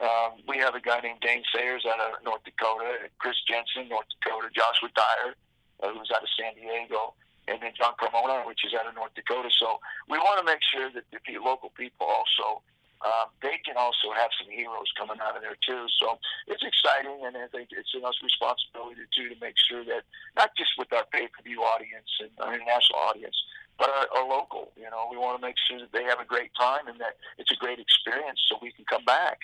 Um, 0.00 0.40
we 0.48 0.56
have 0.56 0.74
a 0.74 0.80
guy 0.80 1.00
named 1.00 1.20
Dane 1.20 1.44
Sayers 1.54 1.84
out 1.84 2.00
of 2.00 2.24
North 2.24 2.40
Dakota, 2.44 3.12
Chris 3.18 3.36
Jensen, 3.44 3.88
North 3.90 4.08
Dakota, 4.16 4.48
Joshua 4.48 4.88
Dyer, 4.96 5.36
uh, 5.84 5.92
who's 5.92 6.08
out 6.08 6.24
of 6.24 6.28
San 6.40 6.56
Diego, 6.56 7.12
and 7.48 7.60
then 7.60 7.72
John 7.76 7.92
Carmona, 8.00 8.46
which 8.46 8.64
is 8.64 8.72
out 8.72 8.88
of 8.88 8.94
North 8.94 9.12
Dakota. 9.12 9.50
So 9.52 9.76
we 10.08 10.16
want 10.16 10.40
to 10.40 10.46
make 10.48 10.64
sure 10.64 10.88
that 10.88 11.04
the 11.12 11.20
local 11.44 11.68
people 11.76 12.08
also 12.08 12.64
um, 13.00 13.32
they 13.40 13.56
can 13.64 13.76
also 13.76 14.12
have 14.12 14.28
some 14.36 14.50
heroes 14.52 14.92
coming 14.96 15.16
out 15.20 15.36
of 15.36 15.42
there 15.42 15.56
too. 15.64 15.86
So 16.00 16.18
it's 16.46 16.62
exciting, 16.62 17.24
and 17.24 17.36
I 17.36 17.48
think 17.48 17.72
it's 17.72 17.92
in 17.96 18.04
us 18.04 18.16
responsibility 18.22 19.08
too 19.16 19.32
to 19.32 19.36
make 19.40 19.56
sure 19.56 19.84
that 19.84 20.04
not 20.36 20.52
just 20.56 20.76
with 20.76 20.92
our 20.92 21.04
pay-per-view 21.12 21.60
audience 21.64 22.10
and 22.20 22.30
our 22.40 22.52
international 22.52 23.00
audience, 23.00 23.36
but 23.78 23.88
our, 23.88 24.06
our 24.20 24.26
local. 24.28 24.72
You 24.76 24.92
know, 24.92 25.08
we 25.10 25.16
want 25.16 25.40
to 25.40 25.42
make 25.42 25.56
sure 25.68 25.80
that 25.80 25.92
they 25.92 26.04
have 26.04 26.20
a 26.20 26.28
great 26.28 26.52
time 26.58 26.88
and 26.88 27.00
that 27.00 27.16
it's 27.38 27.52
a 27.52 27.56
great 27.56 27.80
experience, 27.80 28.40
so 28.48 28.58
we 28.60 28.72
can 28.72 28.84
come 28.84 29.04
back. 29.04 29.38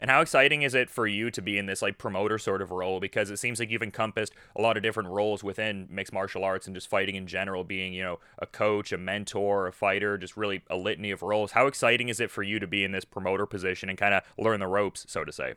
And 0.00 0.10
how 0.10 0.20
exciting 0.20 0.62
is 0.62 0.74
it 0.74 0.88
for 0.88 1.06
you 1.06 1.30
to 1.32 1.42
be 1.42 1.58
in 1.58 1.66
this 1.66 1.82
like 1.82 1.98
promoter 1.98 2.38
sort 2.38 2.62
of 2.62 2.70
role? 2.70 3.00
Because 3.00 3.30
it 3.30 3.38
seems 3.38 3.58
like 3.58 3.70
you've 3.70 3.82
encompassed 3.82 4.32
a 4.54 4.60
lot 4.60 4.76
of 4.76 4.82
different 4.82 5.08
roles 5.08 5.42
within 5.42 5.88
mixed 5.90 6.12
martial 6.12 6.44
arts 6.44 6.66
and 6.66 6.76
just 6.76 6.88
fighting 6.88 7.16
in 7.16 7.26
general, 7.26 7.64
being, 7.64 7.92
you 7.92 8.02
know, 8.02 8.20
a 8.38 8.46
coach, 8.46 8.92
a 8.92 8.98
mentor, 8.98 9.66
a 9.66 9.72
fighter, 9.72 10.16
just 10.16 10.36
really 10.36 10.62
a 10.70 10.76
litany 10.76 11.10
of 11.10 11.22
roles. 11.22 11.52
How 11.52 11.66
exciting 11.66 12.08
is 12.08 12.20
it 12.20 12.30
for 12.30 12.44
you 12.44 12.60
to 12.60 12.66
be 12.66 12.84
in 12.84 12.92
this 12.92 13.04
promoter 13.04 13.44
position 13.44 13.88
and 13.88 13.98
kind 13.98 14.14
of 14.14 14.22
learn 14.38 14.60
the 14.60 14.68
ropes, 14.68 15.04
so 15.08 15.24
to 15.24 15.32
say? 15.32 15.54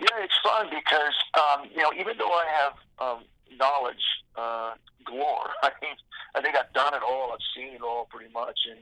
Yeah, 0.00 0.24
it's 0.24 0.38
fun 0.42 0.66
because, 0.70 1.14
um, 1.34 1.68
you 1.70 1.82
know, 1.82 1.92
even 1.98 2.16
though 2.18 2.32
I 2.32 2.44
have 2.50 2.72
um, 2.98 3.24
knowledge 3.58 4.02
uh, 4.36 4.72
galore, 5.04 5.50
I 5.62 5.70
think, 5.80 5.98
I 6.34 6.40
think 6.40 6.56
I've 6.56 6.72
done 6.72 6.94
it 6.94 7.02
all, 7.06 7.32
I've 7.32 7.44
seen 7.54 7.74
it 7.74 7.82
all 7.82 8.06
pretty 8.10 8.32
much, 8.32 8.58
and 8.70 8.80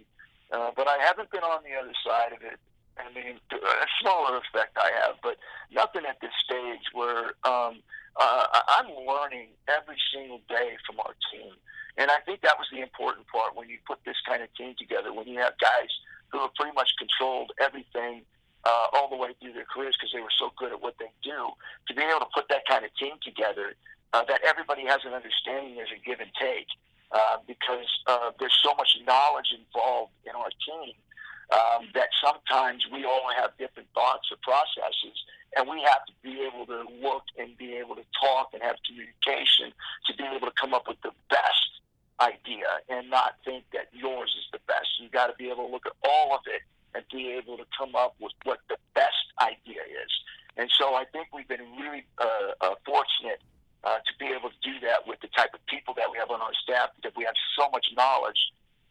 uh, 0.53 0.71
but 0.77 0.87
I 0.87 0.99
haven't 1.03 1.31
been 1.31 1.43
on 1.43 1.63
the 1.65 1.75
other 1.81 1.93
side 2.05 2.33
of 2.33 2.43
it 2.43 2.61
I 2.99 3.09
mean, 3.15 3.41
a 3.53 3.89
smaller 4.01 4.37
effect 4.37 4.77
I 4.77 4.91
have, 5.05 5.17
but 5.23 5.37
nothing 5.73 6.03
at 6.09 6.21
this 6.21 6.35
stage 6.45 6.85
where 6.93 7.33
um, 7.45 7.81
uh, 8.21 8.45
I'm 8.69 8.89
learning 9.07 9.49
every 9.69 9.97
single 10.13 10.41
day 10.49 10.77
from 10.87 11.01
our 11.01 11.15
team. 11.33 11.53
And 11.97 12.11
I 12.11 12.21
think 12.25 12.41
that 12.43 12.57
was 12.59 12.69
the 12.73 12.81
important 12.81 13.29
part 13.29 13.57
when 13.57 13.69
you 13.69 13.79
put 13.87 13.99
this 14.05 14.17
kind 14.27 14.43
of 14.43 14.53
team 14.55 14.75
together, 14.79 15.13
when 15.13 15.27
you 15.29 15.39
have 15.41 15.57
guys 15.61 15.93
who 16.33 16.41
have 16.41 16.55
pretty 16.55 16.73
much 16.73 16.93
controlled 16.99 17.53
everything 17.61 18.23
uh, 18.65 18.87
all 18.93 19.09
the 19.09 19.17
way 19.17 19.35
through 19.41 19.53
their 19.53 19.69
careers 19.69 19.97
because 19.99 20.13
they 20.13 20.21
were 20.21 20.33
so 20.39 20.53
good 20.57 20.73
at 20.73 20.81
what 20.81 20.97
they 20.99 21.13
do, 21.23 21.53
to 21.89 21.95
be 21.95 22.03
able 22.03 22.21
to 22.21 22.33
put 22.33 22.49
that 22.49 22.65
kind 22.69 22.85
of 22.85 22.91
team 22.97 23.17
together, 23.21 23.75
uh, 24.13 24.25
that 24.25 24.41
everybody 24.45 24.85
has 24.87 25.01
an 25.05 25.13
understanding 25.13 25.77
there's 25.77 25.93
a 25.93 26.01
give 26.05 26.21
and 26.21 26.33
take. 26.41 26.69
Uh, 27.13 27.37
because 27.47 27.85
uh, 28.07 28.33
there's 28.41 28.57
so 28.65 28.73
much 28.79 28.97
knowledge 29.07 29.53
involved 29.53 30.13
in 30.25 30.33
our 30.33 30.49
team 30.65 30.97
um, 31.53 31.89
that 31.95 32.09
sometimes 32.25 32.85
we 32.91 33.05
all 33.05 33.29
have 33.37 33.53
different 33.59 33.89
thoughts 33.95 34.33
or 34.33 34.41
processes, 34.41 35.17
and 35.57 35.69
we 35.69 35.85
have 35.85 36.05
to 36.09 36.15
be 36.25 36.41
able 36.41 36.65
to 36.67 36.89
look 37.05 37.25
and 37.37 37.57
be 37.59 37.77
able 37.77 37.95
to 37.95 38.05
talk 38.17 38.51
and 38.57 38.63
have 38.63 38.77
communication 38.89 39.73
to 40.09 40.17
be 40.17 40.25
able 40.25 40.49
to 40.49 40.57
come 40.59 40.73
up 40.73 40.89
with 40.89 41.01
the 41.03 41.13
best 41.29 41.71
idea 42.21 42.81
and 42.89 43.11
not 43.11 43.37
think 43.45 43.65
that 43.73 43.93
yours 43.93 44.33
is 44.39 44.47
the 44.53 44.61
best. 44.67 44.89
You've 45.01 45.13
got 45.13 45.27
to 45.29 45.37
be 45.37 45.51
able 45.51 45.67
to 45.69 45.73
look 45.73 45.85
at 45.85 45.97
all 46.09 46.35
of 46.35 46.41
it 46.47 46.63
and 46.95 47.05
be 47.13 47.33
able 47.37 47.57
to 47.57 47.65
come 47.77 47.95
up 47.95 48.15
with 48.21 48.33
what 48.45 48.61
the 48.69 48.77
best 48.95 49.29
idea 49.41 49.81
is. 49.85 50.13
And 50.57 50.71
so 50.79 50.95
I 50.95 51.05
think 51.13 51.29
we've 51.33 51.49
been 51.49 51.65
really 51.81 52.05
uh, 52.19 52.53
uh, 52.61 52.75
fortunate 52.85 53.41
uh, 53.85 53.99
to 53.99 54.13
be 54.21 54.27
able 54.33 54.49
to 54.53 54.61
do 54.63 54.79
that 54.85 55.09
with 55.09 55.21
the 55.21 55.29
type 55.29 55.53
of 55.55 55.65
people 55.67 55.95
that 55.97 56.09
we 56.13 56.19
have 56.19 56.31
on 56.31 56.41
our 56.41 56.55
staff 56.63 56.91
because 56.97 57.17
we 57.17 57.25
have 57.25 57.37
so 57.57 57.69
much 57.73 57.87
knowledge 57.97 58.39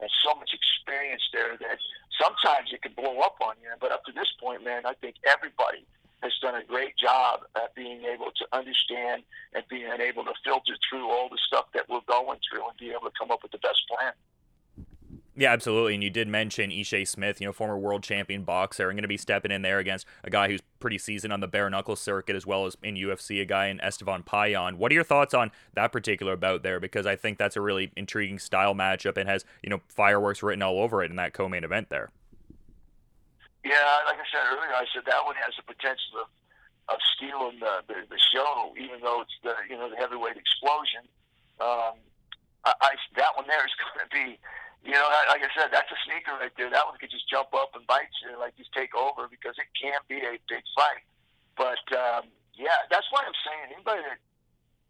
and 0.02 0.10
so 0.26 0.34
much 0.36 0.50
experience 0.52 1.22
there 1.32 1.56
that 1.58 1.78
sometimes 2.22 2.70
it 2.72 2.82
can 2.82 2.94
blow 2.94 3.20
up 3.20 3.36
on 3.42 3.56
you. 3.62 3.70
But 3.80 3.92
up 3.92 4.06
to 4.06 4.12
this 4.12 4.32
point, 4.40 4.64
man, 4.64 4.86
I 4.86 4.94
think 4.94 5.16
everybody 5.26 5.86
has 6.22 6.32
done 6.42 6.56
a 6.56 6.64
great 6.64 6.96
job 6.98 7.42
at 7.56 7.74
being 7.74 8.06
able 8.06 8.30
to 8.38 8.46
understand 8.54 9.24
and 9.54 9.64
being 9.70 9.90
able 10.00 10.24
to 10.26 10.34
filter 10.46 10.78
through 10.90 11.10
all 11.10 11.30
the 11.30 11.40
stuff 11.48 11.66
that 11.74 11.90
we're 11.90 12.06
going 12.08 12.38
through 12.46 12.68
and 12.68 12.78
be 12.78 12.92
able 12.92 13.10
to 13.10 13.16
come 13.18 13.32
up 13.32 13.42
with 13.42 13.52
the 13.52 13.58
best 13.58 13.82
plan. 13.90 14.14
Yeah, 15.36 15.54
absolutely. 15.54 15.94
And 15.94 16.04
you 16.04 16.10
did 16.10 16.28
mention 16.28 16.72
Ishe 16.72 17.08
Smith, 17.08 17.40
you 17.40 17.48
know, 17.48 17.54
former 17.54 17.78
world 17.78 18.04
champion 18.04 18.44
boxer, 18.44 18.90
and 18.90 18.98
going 18.98 19.04
to 19.04 19.08
be 19.08 19.18
stepping 19.18 19.52
in 19.52 19.62
there 19.62 19.80
against 19.80 20.06
a 20.26 20.30
guy 20.30 20.50
who's 20.50 20.60
pretty 20.80 20.98
seasoned 20.98 21.32
on 21.32 21.40
the 21.40 21.48
bare 21.48 21.70
knuckle 21.70 21.96
circuit 21.96 22.36
as 22.36 22.46
well 22.46 22.66
as 22.66 22.76
in 22.84 22.96
UFC, 22.96 23.42
a 23.42 23.46
guy 23.46 23.68
in 23.68 23.80
Estevan 23.80 24.24
Payan. 24.24 24.78
What 24.78 24.92
are 24.92 24.96
your 24.96 25.06
thoughts 25.06 25.34
on 25.34 25.52
that 25.74 25.94
particular 25.94 26.36
bout 26.36 26.64
there? 26.64 26.82
Because 26.82 27.06
I 27.06 27.16
think 27.16 27.38
that's 27.38 27.56
a 27.56 27.62
really 27.62 27.94
intriguing 27.96 28.40
style 28.40 28.76
matchup 28.76 29.16
and 29.16 29.30
has, 29.30 29.46
you 29.64 29.70
know, 29.70 29.80
fireworks 29.88 30.44
written 30.44 30.62
all 30.62 30.80
over 30.82 31.02
it 31.02 31.10
in 31.10 31.16
that 31.16 31.34
co 31.34 31.48
main 31.48 31.64
event 31.64 31.90
there. 31.90 32.12
Yeah, 33.64 33.78
like 34.06 34.18
I 34.18 34.26
said 34.32 34.42
earlier, 34.52 34.74
I 34.74 34.86
said 34.94 35.04
that 35.06 35.24
one 35.24 35.36
has 35.36 35.54
the 35.56 35.64
potential 35.64 36.26
of, 36.26 36.28
of 36.90 37.00
stealing 37.16 37.60
the, 37.60 37.86
the, 37.88 38.04
the 38.10 38.20
show, 38.34 38.74
even 38.76 39.00
though 39.02 39.22
it's 39.22 39.38
the, 39.44 39.54
you 39.70 39.78
know, 39.78 39.90
the 39.90 39.96
heavyweight 39.96 40.36
explosion. 40.36 41.08
Um, 41.62 41.96
I, 42.66 42.74
I, 42.82 42.92
that 43.16 43.38
one 43.38 43.46
there 43.48 43.64
is 43.64 43.72
going 43.80 44.02
to 44.02 44.10
be 44.12 44.40
you 44.84 44.92
know, 44.92 45.06
like 45.30 45.46
I 45.46 45.52
said, 45.54 45.70
that's 45.70 45.92
a 45.94 46.00
sneaker 46.10 46.34
right 46.42 46.52
there. 46.58 46.70
That 46.70 46.90
one 46.90 46.98
could 46.98 47.14
just 47.14 47.30
jump 47.30 47.54
up 47.54 47.78
and 47.78 47.86
bite 47.86 48.10
you, 48.26 48.34
like 48.40 48.58
just 48.58 48.74
take 48.74 48.96
over 48.98 49.30
because 49.30 49.54
it 49.62 49.70
can 49.78 50.02
be 50.10 50.18
a 50.26 50.42
big 50.50 50.66
fight. 50.74 51.06
But 51.54 51.86
um, 51.94 52.34
yeah, 52.58 52.90
that's 52.90 53.06
why 53.14 53.22
I'm 53.22 53.38
saying 53.46 53.78
anybody 53.78 54.02
that 54.02 54.20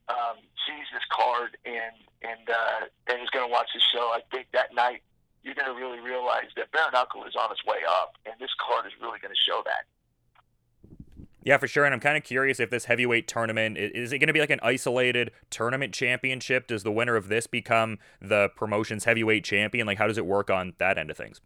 um, 0.08 0.38
sees 0.64 0.88
this 0.96 1.04
card 1.12 1.60
and 1.68 1.96
and 2.24 2.46
uh, 2.48 2.88
and 3.12 3.20
is 3.20 3.30
going 3.36 3.48
to 3.48 3.52
watch 3.52 3.68
this 3.76 3.84
show, 3.92 4.16
I 4.16 4.24
think 4.32 4.48
that 4.56 4.74
night 4.74 5.04
you're 5.44 5.56
going 5.56 5.68
to 5.68 5.76
really 5.76 6.00
realize 6.00 6.54
that 6.56 6.72
bare 6.72 6.88
knuckle 6.94 7.26
is 7.26 7.36
on 7.36 7.52
its 7.52 7.64
way 7.66 7.84
up, 7.84 8.16
and 8.26 8.36
this 8.40 8.54
card 8.62 8.86
is 8.86 8.94
really 9.02 9.20
going 9.20 9.34
to 9.34 9.44
show 9.44 9.60
that. 9.66 9.90
Yeah, 11.44 11.58
for 11.58 11.68
sure. 11.68 11.86
And 11.86 11.94
I'm 11.94 12.00
kind 12.00 12.18
of 12.18 12.24
curious 12.24 12.60
if 12.60 12.70
this 12.70 12.86
heavyweight 12.86 13.28
tournament 13.28 13.78
is 13.78 14.12
it 14.12 14.20
going 14.20 14.28
to 14.28 14.34
be 14.34 14.40
like 14.40 14.52
an 14.52 14.60
isolated 14.62 15.32
tournament 15.50 15.94
championship? 15.94 16.68
Does 16.68 16.84
the 16.84 16.92
winner 16.92 17.16
of 17.16 17.30
this 17.30 17.48
become 17.48 17.98
the 18.22 18.50
promotion's 18.56 19.06
heavyweight 19.06 19.44
champion? 19.44 19.88
Like, 19.88 19.98
how 19.98 20.08
does 20.08 20.18
it 20.18 20.26
work 20.26 20.50
on 20.50 20.74
that 20.78 20.98
end 20.98 21.10
of 21.10 21.18
things? 21.18 21.42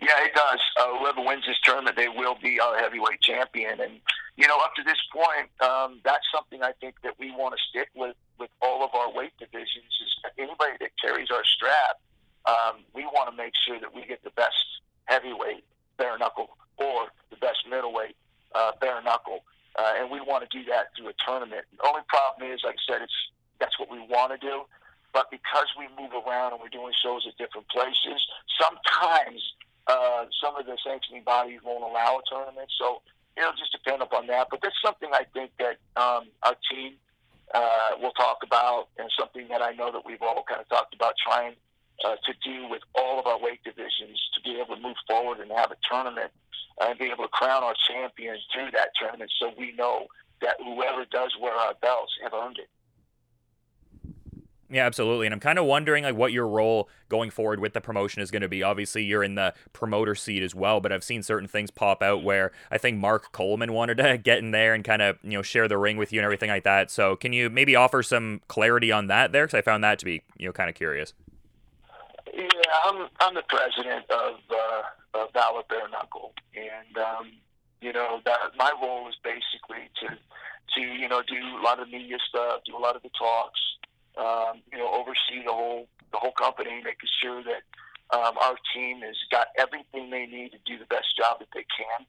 Yeah, 0.00 0.24
it 0.24 0.34
does. 0.34 0.60
Uh, 0.80 0.98
whoever 0.98 1.22
wins 1.22 1.44
this 1.46 1.56
tournament, 1.62 1.96
they 1.96 2.08
will 2.08 2.36
be 2.42 2.58
our 2.58 2.76
heavyweight 2.78 3.20
champion. 3.20 3.80
And 3.80 4.00
you 4.36 4.48
know, 4.48 4.56
up 4.56 4.74
to 4.76 4.82
this 4.82 4.98
point, 5.12 5.50
um, 5.62 6.00
that's 6.04 6.24
something 6.34 6.62
I 6.62 6.72
think 6.80 6.96
that 7.02 7.14
we 7.18 7.30
want 7.30 7.54
to 7.54 7.60
stick 7.70 7.88
with 7.94 8.16
with 8.38 8.50
all 8.62 8.82
of 8.82 8.90
our 8.94 9.12
weight 9.12 9.32
divisions. 9.38 9.92
Is 10.02 10.32
anybody 10.38 10.72
that 10.80 10.90
carries 11.00 11.30
our 11.30 11.44
strap, 11.44 12.00
um, 12.46 12.82
we 12.94 13.04
want 13.04 13.30
to 13.30 13.36
make 13.36 13.52
sure 13.66 13.78
that 13.78 13.94
we 13.94 14.06
get 14.06 14.24
the 14.24 14.30
best 14.30 14.56
heavyweight 15.04 15.64
bare 15.96 16.18
knuckle 16.18 16.56
or 16.78 17.06
the 17.30 17.36
best 17.36 17.58
middleweight 17.68 18.16
uh, 18.54 18.72
bare 18.80 19.02
knuckle, 19.02 19.44
uh, 19.76 19.92
and 19.98 20.10
we 20.10 20.20
want 20.20 20.48
to 20.48 20.50
do 20.56 20.64
that 20.70 20.94
through 20.96 21.08
a 21.08 21.16
tournament. 21.26 21.64
The 21.76 21.88
only 21.88 22.02
problem 22.08 22.50
is, 22.50 22.62
like 22.64 22.76
I 22.88 22.92
said, 22.92 23.02
it's 23.02 23.20
that's 23.60 23.78
what 23.78 23.90
we 23.90 24.00
want 24.00 24.32
to 24.32 24.38
do, 24.38 24.64
but 25.12 25.30
because 25.30 25.66
we 25.78 25.86
move 26.00 26.12
around 26.12 26.52
and 26.52 26.60
we're 26.60 26.74
doing 26.74 26.92
shows 27.02 27.26
at 27.26 27.38
different 27.38 27.68
places, 27.68 28.18
sometimes 28.60 29.40
uh, 29.86 30.26
some 30.42 30.56
of 30.56 30.66
the 30.66 30.76
sanctioning 30.84 31.22
bodies 31.22 31.60
won't 31.64 31.84
allow 31.84 32.18
a 32.18 32.22
tournament. 32.28 32.68
So 32.78 33.02
it'll 33.36 33.52
just 33.52 33.72
depend 33.72 34.02
upon 34.02 34.26
that. 34.28 34.48
But 34.50 34.60
that's 34.62 34.76
something 34.84 35.10
I 35.12 35.24
think 35.32 35.52
that 35.58 35.78
um, 36.00 36.28
our 36.42 36.56
team 36.70 36.94
uh, 37.52 37.90
will 38.00 38.12
talk 38.12 38.38
about, 38.42 38.88
and 38.98 39.08
something 39.18 39.48
that 39.48 39.62
I 39.62 39.72
know 39.72 39.92
that 39.92 40.04
we've 40.04 40.22
all 40.22 40.44
kind 40.48 40.60
of 40.60 40.68
talked 40.68 40.94
about 40.94 41.14
trying 41.22 41.54
uh, 42.04 42.16
to 42.24 42.32
do 42.44 42.68
with 42.68 42.82
all 42.94 43.18
of 43.20 43.26
our 43.26 43.38
weight 43.38 43.62
divisions 43.64 44.20
to 44.34 44.40
be 44.42 44.60
able 44.60 44.76
to 44.76 44.82
move 44.82 44.96
forward 45.06 45.40
and 45.40 45.50
have 45.52 45.70
a 45.70 45.76
tournament 45.90 46.30
and 46.80 46.98
be 46.98 47.06
able 47.06 47.24
to 47.24 47.30
crown 47.30 47.62
our 47.62 47.74
champions 47.88 48.40
through 48.52 48.70
that 48.72 48.88
tournament 48.98 49.30
so 49.38 49.52
we 49.58 49.72
know 49.72 50.06
that 50.40 50.56
whoever 50.58 51.04
does 51.10 51.32
wear 51.40 51.54
our 51.54 51.74
belts 51.80 52.12
have 52.22 52.32
earned 52.34 52.58
it. 52.58 52.68
Yeah, 54.70 54.86
absolutely. 54.86 55.26
And 55.26 55.32
I'm 55.32 55.40
kind 55.40 55.58
of 55.58 55.66
wondering 55.66 56.02
like 56.02 56.16
what 56.16 56.32
your 56.32 56.48
role 56.48 56.88
going 57.08 57.30
forward 57.30 57.60
with 57.60 57.74
the 57.74 57.80
promotion 57.80 58.22
is 58.22 58.32
going 58.32 58.42
to 58.42 58.48
be. 58.48 58.62
Obviously, 58.62 59.04
you're 59.04 59.22
in 59.22 59.36
the 59.36 59.54
promoter 59.72 60.16
seat 60.16 60.42
as 60.42 60.52
well, 60.52 60.80
but 60.80 60.90
I've 60.90 61.04
seen 61.04 61.22
certain 61.22 61.46
things 61.46 61.70
pop 61.70 62.02
out 62.02 62.24
where 62.24 62.50
I 62.72 62.78
think 62.78 62.98
Mark 62.98 63.30
Coleman 63.30 63.72
wanted 63.72 63.98
to 63.98 64.18
get 64.18 64.38
in 64.38 64.50
there 64.50 64.74
and 64.74 64.82
kind 64.82 65.00
of, 65.00 65.18
you 65.22 65.30
know, 65.30 65.42
share 65.42 65.68
the 65.68 65.78
ring 65.78 65.96
with 65.96 66.12
you 66.12 66.18
and 66.18 66.24
everything 66.24 66.50
like 66.50 66.64
that. 66.64 66.90
So, 66.90 67.14
can 67.14 67.32
you 67.32 67.50
maybe 67.50 67.76
offer 67.76 68.02
some 68.02 68.40
clarity 68.48 68.90
on 68.90 69.06
that 69.06 69.30
there 69.30 69.46
cuz 69.46 69.54
I 69.54 69.62
found 69.62 69.84
that 69.84 70.00
to 70.00 70.04
be, 70.04 70.22
you 70.38 70.46
know, 70.46 70.52
kind 70.52 70.68
of 70.68 70.74
curious. 70.74 71.12
Yeah, 72.36 72.48
I'm 72.84 73.08
I'm 73.20 73.34
the 73.34 73.44
president 73.48 74.10
of 74.10 74.34
uh 74.50 74.82
uh, 75.14 75.26
Valor 75.32 75.62
Bare 75.68 75.88
Knuckle, 75.88 76.32
and 76.54 76.98
um, 76.98 77.30
you 77.80 77.92
know 77.92 78.20
that 78.24 78.38
my 78.58 78.72
role 78.82 79.08
is 79.08 79.14
basically 79.22 79.88
to 80.02 80.18
to 80.74 80.80
you 80.80 81.08
know 81.08 81.22
do 81.22 81.36
a 81.36 81.62
lot 81.62 81.80
of 81.80 81.88
media 81.88 82.16
stuff, 82.28 82.62
do 82.66 82.76
a 82.76 82.78
lot 82.78 82.96
of 82.96 83.02
the 83.02 83.10
talks, 83.16 83.60
um, 84.18 84.62
you 84.72 84.78
know, 84.78 84.90
oversee 84.92 85.44
the 85.44 85.52
whole 85.52 85.86
the 86.12 86.18
whole 86.18 86.32
company, 86.32 86.70
making 86.82 87.08
sure 87.22 87.42
that 87.42 87.62
um, 88.16 88.36
our 88.42 88.56
team 88.74 89.00
has 89.00 89.16
got 89.30 89.48
everything 89.58 90.10
they 90.10 90.26
need 90.26 90.52
to 90.52 90.58
do 90.66 90.78
the 90.78 90.86
best 90.86 91.16
job 91.16 91.38
that 91.38 91.48
they 91.54 91.64
can, 91.70 92.06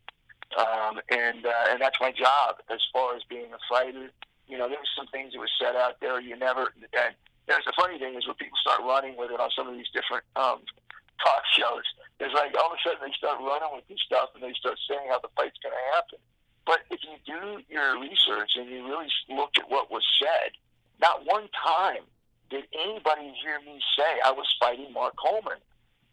um, 0.57 0.99
and 1.09 1.45
uh, 1.45 1.69
and 1.69 1.81
that's 1.81 1.99
my 2.01 2.11
job 2.11 2.57
as 2.69 2.79
far 2.91 3.15
as 3.15 3.21
being 3.29 3.53
a 3.53 3.61
fighter. 3.69 4.09
You 4.47 4.57
know, 4.57 4.69
there's 4.69 4.89
some 4.95 5.07
things 5.07 5.33
that 5.33 5.39
were 5.39 5.49
set 5.59 5.75
out 5.75 5.99
there. 6.01 6.19
You 6.19 6.35
never. 6.37 6.73
And 6.77 7.15
there's 7.47 7.65
the 7.65 7.73
funny 7.77 7.99
thing 7.99 8.15
is 8.15 8.25
when 8.25 8.35
people 8.35 8.57
start 8.57 8.81
running 8.81 9.17
with 9.17 9.31
it 9.31 9.39
on 9.39 9.49
some 9.53 9.67
of 9.69 9.77
these 9.77 9.89
different 9.93 10.25
um, 10.35 10.65
talk 11.21 11.43
shows. 11.53 11.85
It's 12.19 12.33
like 12.33 12.55
all 12.57 12.71
of 12.71 12.77
a 12.77 12.81
sudden 12.81 13.01
they 13.05 13.13
start 13.15 13.39
running 13.39 13.71
with 13.75 13.85
this 13.87 14.01
stuff 14.05 14.33
and 14.33 14.41
they 14.41 14.53
start 14.57 14.79
saying 14.89 15.07
how 15.09 15.19
the 15.19 15.31
fight's 15.37 15.57
going 15.61 15.75
to 15.75 15.85
happen. 15.93 16.19
But 16.65 16.81
if 16.89 16.99
you 17.05 17.15
do 17.21 17.61
your 17.69 18.01
research 18.01 18.57
and 18.57 18.69
you 18.69 18.87
really 18.89 19.09
look 19.29 19.53
at 19.61 19.69
what 19.69 19.91
was 19.91 20.03
said, 20.17 20.57
not 20.97 21.25
one 21.25 21.45
time 21.53 22.01
did 22.49 22.65
anybody 22.73 23.33
hear 23.41 23.59
me 23.61 23.77
say 23.97 24.21
I 24.25 24.31
was 24.31 24.47
fighting 24.59 24.91
Mark 24.93 25.13
Coleman. 25.17 25.61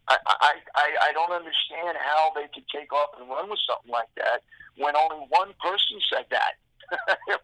I, 0.08 0.18
I, 0.26 0.54
I, 0.74 0.86
I 1.08 1.12
don't 1.12 1.32
understand 1.32 1.96
how 1.96 2.32
they 2.34 2.50
could 2.52 2.66
take 2.68 2.92
off 2.92 3.14
and 3.18 3.28
run 3.28 3.48
with 3.48 3.60
something 3.64 3.90
like 3.90 4.10
that 4.16 4.42
when 4.76 4.96
only 4.96 5.24
one 5.30 5.54
person 5.62 5.96
said 6.12 6.26
that. 6.30 6.58
it, 7.28 7.40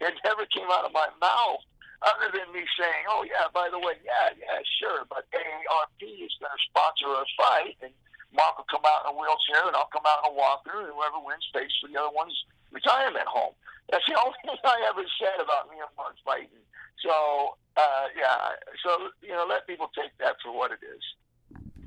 it 0.00 0.14
never 0.24 0.44
came 0.46 0.66
out 0.68 0.84
of 0.84 0.92
my 0.92 1.08
mouth 1.20 1.64
other 2.00 2.32
than 2.32 2.48
me 2.56 2.64
saying, 2.80 3.04
oh, 3.12 3.24
yeah, 3.28 3.52
by 3.52 3.68
the 3.68 3.78
way, 3.78 3.96
yeah, 4.00 4.32
yeah, 4.36 4.60
sure, 4.80 5.04
but 5.12 5.28
AARP 5.36 6.00
is 6.00 6.32
going 6.40 6.52
to 6.52 6.62
sponsor 6.72 7.12
a 7.12 7.24
fight, 7.36 7.76
and 7.84 7.92
Mark 8.32 8.56
will 8.56 8.70
come 8.72 8.84
out 8.88 9.04
in 9.04 9.12
a 9.12 9.16
wheelchair, 9.16 9.68
and 9.68 9.76
I'll 9.76 9.92
come 9.92 10.06
out 10.08 10.24
in 10.24 10.32
a 10.32 10.36
walker, 10.36 10.80
and 10.80 10.92
whoever 10.96 11.20
wins 11.20 11.44
pays 11.52 11.72
for 11.76 11.92
the 11.92 12.00
other 12.00 12.14
one's 12.16 12.36
retirement 12.72 13.28
home. 13.28 13.52
That's 13.92 14.06
the 14.08 14.16
only 14.24 14.38
thing 14.46 14.56
I 14.64 14.80
ever 14.88 15.04
said 15.20 15.38
about 15.42 15.68
me 15.68 15.82
and 15.82 15.92
Mark 15.98 16.16
fighting. 16.24 16.64
So, 17.04 17.56
uh, 17.76 18.06
yeah, 18.16 18.56
so, 18.80 19.12
you 19.20 19.36
know, 19.36 19.44
let 19.48 19.68
people 19.68 19.92
take 19.92 20.16
that 20.24 20.40
for 20.40 20.56
what 20.56 20.72
it 20.72 20.80
is. 20.80 21.04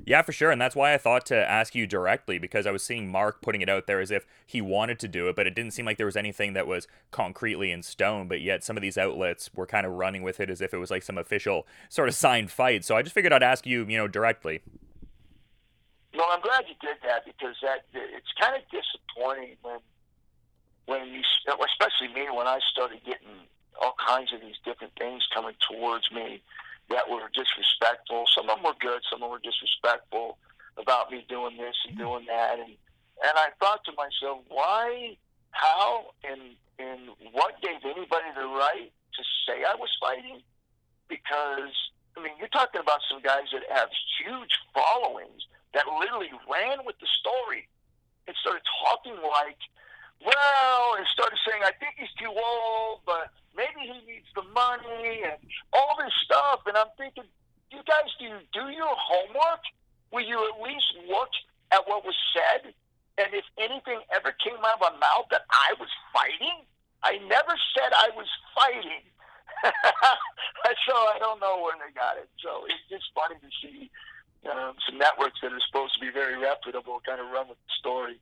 Yeah, 0.06 0.20
for 0.20 0.32
sure. 0.32 0.50
And 0.50 0.60
that's 0.60 0.76
why 0.76 0.92
I 0.92 0.98
thought 0.98 1.24
to 1.26 1.50
ask 1.50 1.74
you 1.74 1.86
directly 1.86 2.38
because 2.38 2.66
I 2.66 2.70
was 2.70 2.82
seeing 2.82 3.10
Mark 3.10 3.40
putting 3.40 3.62
it 3.62 3.70
out 3.70 3.86
there 3.86 4.00
as 4.00 4.10
if 4.10 4.26
he 4.46 4.60
wanted 4.60 4.98
to 5.00 5.08
do 5.08 5.28
it, 5.28 5.36
but 5.36 5.46
it 5.46 5.54
didn't 5.54 5.72
seem 5.72 5.86
like 5.86 5.96
there 5.96 6.06
was 6.06 6.16
anything 6.16 6.52
that 6.52 6.66
was 6.66 6.86
concretely 7.10 7.70
in 7.70 7.82
stone. 7.82 8.28
But 8.28 8.42
yet 8.42 8.62
some 8.62 8.76
of 8.76 8.82
these 8.82 8.98
outlets 8.98 9.50
were 9.54 9.66
kind 9.66 9.86
of 9.86 9.92
running 9.92 10.22
with 10.22 10.40
it 10.40 10.50
as 10.50 10.60
if 10.60 10.74
it 10.74 10.78
was 10.78 10.90
like 10.90 11.02
some 11.02 11.16
official 11.16 11.66
sort 11.88 12.08
of 12.08 12.14
signed 12.14 12.50
fight. 12.50 12.84
So 12.84 12.96
I 12.96 13.02
just 13.02 13.14
figured 13.14 13.32
I'd 13.32 13.42
ask 13.42 13.66
you, 13.66 13.86
you 13.86 13.96
know, 13.96 14.06
directly. 14.06 14.60
Well, 16.14 16.28
I'm 16.30 16.42
glad 16.42 16.64
you 16.68 16.74
did 16.80 16.98
that 17.02 17.24
because 17.24 17.56
that 17.62 17.86
it's 17.94 18.32
kind 18.38 18.54
of 18.54 18.62
disappointing 18.70 19.56
when 19.62 19.78
when 20.86 21.08
you, 21.08 21.22
especially 21.48 22.08
me, 22.14 22.28
when 22.30 22.46
I 22.46 22.60
started 22.70 23.00
getting 23.06 23.48
all 23.80 23.94
kinds 24.06 24.34
of 24.34 24.42
these 24.42 24.56
different 24.66 24.92
things 24.98 25.22
coming 25.32 25.54
towards 25.66 26.04
me 26.12 26.42
that 26.90 27.08
were 27.08 27.30
disrespectful. 27.32 28.24
Some 28.34 28.50
of 28.50 28.56
them 28.56 28.64
were 28.64 28.78
good, 28.80 29.00
some 29.10 29.22
of 29.22 29.28
them 29.28 29.30
were 29.30 29.44
disrespectful 29.44 30.38
about 30.76 31.10
me 31.10 31.24
doing 31.28 31.56
this 31.56 31.76
and 31.88 31.96
doing 31.96 32.26
that. 32.26 32.58
And 32.58 32.76
and 33.22 33.34
I 33.38 33.48
thought 33.60 33.84
to 33.84 33.92
myself, 33.92 34.42
why, 34.48 35.16
how, 35.50 36.12
and 36.24 36.56
and 36.78 37.08
what 37.32 37.60
gave 37.62 37.78
anybody 37.84 38.28
the 38.34 38.46
right 38.46 38.90
to 38.90 39.22
say 39.46 39.62
I 39.62 39.74
was 39.76 39.90
fighting? 40.00 40.42
Because 41.08 41.72
I 42.16 42.22
mean, 42.22 42.32
you're 42.38 42.52
talking 42.52 42.80
about 42.80 43.00
some 43.10 43.22
guys 43.22 43.50
that 43.52 43.62
have 43.70 43.88
huge 44.22 44.54
followings 44.74 45.46
that 45.74 45.84
literally 45.98 46.30
ran 46.46 46.86
with 46.86 46.98
the 47.00 47.10
story 47.18 47.66
and 48.26 48.36
started 48.40 48.62
talking 48.86 49.18
like, 49.18 49.58
well, 50.24 50.96
and 50.96 51.06
started 51.12 51.38
saying, 51.44 51.62
I 51.62 51.72
think 51.76 52.00
he's 52.00 52.12
too 52.16 52.32
old, 52.32 53.04
but 53.04 53.30
maybe 53.52 53.84
he 53.84 54.00
needs 54.08 54.28
the 54.34 54.44
money 54.56 55.22
and 55.22 55.38
all 55.72 55.96
this 56.00 56.12
stuff. 56.24 56.64
And 56.66 56.76
I'm 56.76 56.90
thinking, 56.96 57.28
you 57.70 57.80
guys, 57.84 58.08
do 58.18 58.24
you 58.24 58.40
do 58.52 58.72
your 58.72 58.94
homework? 58.96 59.62
Will 60.12 60.24
you 60.24 60.38
at 60.38 60.56
least 60.62 60.88
look 61.08 61.30
at 61.72 61.86
what 61.86 62.04
was 62.04 62.16
said? 62.32 62.72
And 63.18 63.30
if 63.30 63.44
anything 63.58 64.00
ever 64.10 64.34
came 64.42 64.58
out 64.64 64.80
of 64.80 64.82
my 64.82 64.94
mouth 64.98 65.28
that 65.30 65.46
I 65.50 65.76
was 65.78 65.90
fighting, 66.10 66.66
I 67.02 67.20
never 67.28 67.54
said 67.76 67.92
I 67.92 68.10
was 68.16 68.26
fighting. 68.56 69.04
so 70.88 70.94
I 71.14 71.16
don't 71.20 71.38
know 71.38 71.62
where 71.62 71.76
they 71.78 71.92
got 71.94 72.16
it. 72.16 72.28
So 72.42 72.64
it's 72.66 72.82
just 72.88 73.06
funny 73.14 73.38
to 73.38 73.50
see 73.62 73.90
um, 74.50 74.74
some 74.88 74.98
networks 74.98 75.40
that 75.42 75.52
are 75.52 75.66
supposed 75.68 75.94
to 75.94 76.00
be 76.00 76.10
very 76.10 76.36
reputable 76.36 77.00
kind 77.06 77.20
of 77.20 77.30
run 77.30 77.48
with 77.48 77.58
the 77.58 77.72
story. 77.78 78.18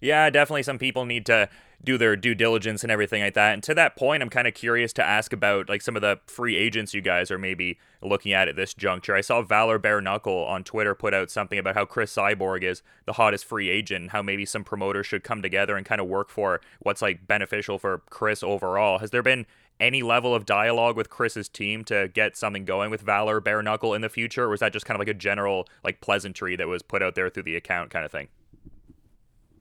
Yeah, 0.00 0.30
definitely 0.30 0.62
some 0.62 0.78
people 0.78 1.04
need 1.04 1.26
to 1.26 1.48
do 1.82 1.96
their 1.96 2.16
due 2.16 2.34
diligence 2.34 2.82
and 2.82 2.90
everything 2.90 3.22
like 3.22 3.34
that. 3.34 3.54
And 3.54 3.62
to 3.62 3.74
that 3.74 3.96
point, 3.96 4.22
I'm 4.22 4.28
kind 4.28 4.46
of 4.46 4.54
curious 4.54 4.92
to 4.94 5.04
ask 5.04 5.32
about 5.32 5.68
like 5.68 5.82
some 5.82 5.96
of 5.96 6.02
the 6.02 6.20
free 6.26 6.56
agents 6.56 6.92
you 6.92 7.00
guys 7.00 7.30
are 7.30 7.38
maybe 7.38 7.78
looking 8.02 8.32
at 8.32 8.48
at 8.48 8.56
this 8.56 8.74
juncture. 8.74 9.14
I 9.14 9.20
saw 9.20 9.42
Valor 9.42 9.78
Bare 9.78 10.00
Knuckle 10.00 10.44
on 10.44 10.64
Twitter 10.64 10.94
put 10.94 11.14
out 11.14 11.30
something 11.30 11.58
about 11.58 11.74
how 11.74 11.84
Cris 11.84 12.14
Cyborg 12.14 12.62
is 12.62 12.82
the 13.06 13.14
hottest 13.14 13.44
free 13.44 13.70
agent, 13.70 14.02
and 14.02 14.10
how 14.10 14.22
maybe 14.22 14.44
some 14.44 14.64
promoters 14.64 15.06
should 15.06 15.24
come 15.24 15.42
together 15.42 15.76
and 15.76 15.86
kind 15.86 16.00
of 16.00 16.06
work 16.06 16.28
for 16.28 16.60
what's 16.80 17.02
like 17.02 17.26
beneficial 17.26 17.78
for 17.78 17.98
Cris 18.10 18.42
overall. 18.42 18.98
Has 18.98 19.10
there 19.10 19.22
been 19.22 19.46
any 19.78 20.02
level 20.02 20.34
of 20.34 20.44
dialogue 20.44 20.96
with 20.96 21.08
Cris's 21.08 21.48
team 21.48 21.84
to 21.84 22.08
get 22.08 22.36
something 22.36 22.66
going 22.66 22.90
with 22.90 23.00
Valor 23.00 23.40
Bare 23.40 23.62
Knuckle 23.62 23.94
in 23.94 24.02
the 24.02 24.10
future, 24.10 24.44
or 24.44 24.48
was 24.50 24.60
that 24.60 24.74
just 24.74 24.84
kind 24.84 24.96
of 24.96 24.98
like 24.98 25.08
a 25.08 25.18
general 25.18 25.66
like 25.82 26.02
pleasantry 26.02 26.56
that 26.56 26.68
was 26.68 26.82
put 26.82 27.02
out 27.02 27.14
there 27.14 27.30
through 27.30 27.44
the 27.44 27.56
account 27.56 27.90
kind 27.90 28.04
of 28.04 28.12
thing? 28.12 28.28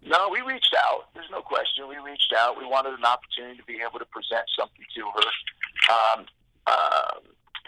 No, 0.05 0.29
we 0.31 0.39
reached 0.41 0.75
out. 0.87 1.11
There's 1.13 1.29
no 1.29 1.41
question. 1.41 1.87
We 1.87 1.97
reached 1.97 2.33
out. 2.37 2.57
We 2.57 2.65
wanted 2.65 2.93
an 2.93 3.03
opportunity 3.03 3.57
to 3.59 3.65
be 3.65 3.83
able 3.83 3.99
to 3.99 4.07
present 4.07 4.47
something 4.57 4.85
to 4.95 5.03
her. 5.11 5.27
Um, 5.91 6.19
uh, 6.67 7.19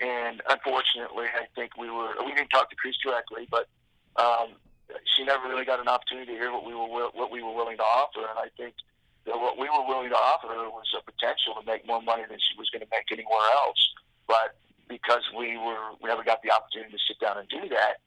and 0.02 0.42
unfortunately, 0.50 1.28
I 1.28 1.46
think 1.56 1.76
we 1.78 1.90
were 1.90 2.16
we 2.24 2.34
didn't 2.34 2.50
talk 2.50 2.70
to 2.70 2.76
Cris 2.76 2.96
directly, 3.04 3.48
but 3.52 3.68
um, 4.16 4.56
she 5.16 5.24
never 5.26 5.48
really 5.48 5.66
got 5.66 5.80
an 5.80 5.88
opportunity 5.88 6.34
to 6.34 6.38
hear 6.40 6.52
what 6.52 6.66
we 6.66 6.74
were 6.74 7.12
what 7.14 7.32
we 7.32 7.44
were 7.44 7.54
willing 7.54 7.78
to 7.78 7.84
offer. 7.84 8.24
And 8.24 8.40
I 8.40 8.48
think 8.56 8.76
that 9.26 9.36
what 9.36 9.60
we 9.60 9.68
were 9.68 9.86
willing 9.86 10.10
to 10.10 10.18
offer 10.18 10.48
her 10.48 10.72
was 10.72 10.88
a 10.98 11.04
potential 11.04 11.60
to 11.60 11.64
make 11.68 11.86
more 11.86 12.02
money 12.02 12.24
than 12.28 12.40
she 12.40 12.58
was 12.58 12.70
going 12.72 12.82
to 12.82 12.90
make 12.90 13.12
anywhere 13.12 13.48
else. 13.68 13.82
But 14.26 14.56
because 14.88 15.22
we 15.38 15.58
were 15.58 16.00
we 16.02 16.08
never 16.08 16.24
got 16.24 16.42
the 16.42 16.52
opportunity 16.52 16.96
to 16.96 17.04
sit 17.06 17.20
down 17.20 17.38
and 17.38 17.48
do 17.52 17.68
that, 17.76 18.00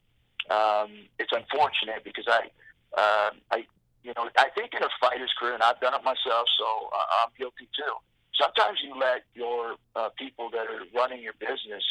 um, 0.49 0.89
it's 1.19 1.31
unfortunate 1.31 2.03
because 2.03 2.25
I. 2.27 2.49
Uh, 2.95 3.31
I 3.51 3.67
you 4.05 4.13
know, 4.13 4.29
I 4.37 4.53
think 4.53 4.69
in 4.77 4.85
a 4.85 4.91
fighter's 5.01 5.33
career, 5.33 5.57
and 5.57 5.63
I've 5.65 5.81
done 5.81 5.97
it 5.97 6.05
myself, 6.05 6.45
so 6.61 6.93
uh, 6.93 7.25
I'm 7.25 7.33
guilty 7.33 7.65
too. 7.73 7.93
Sometimes 8.37 8.77
you 8.85 8.93
let 8.93 9.25
your 9.33 9.81
uh, 9.97 10.13
people 10.13 10.53
that 10.53 10.69
are 10.69 10.85
running 10.93 11.25
your 11.25 11.33
business 11.41 11.81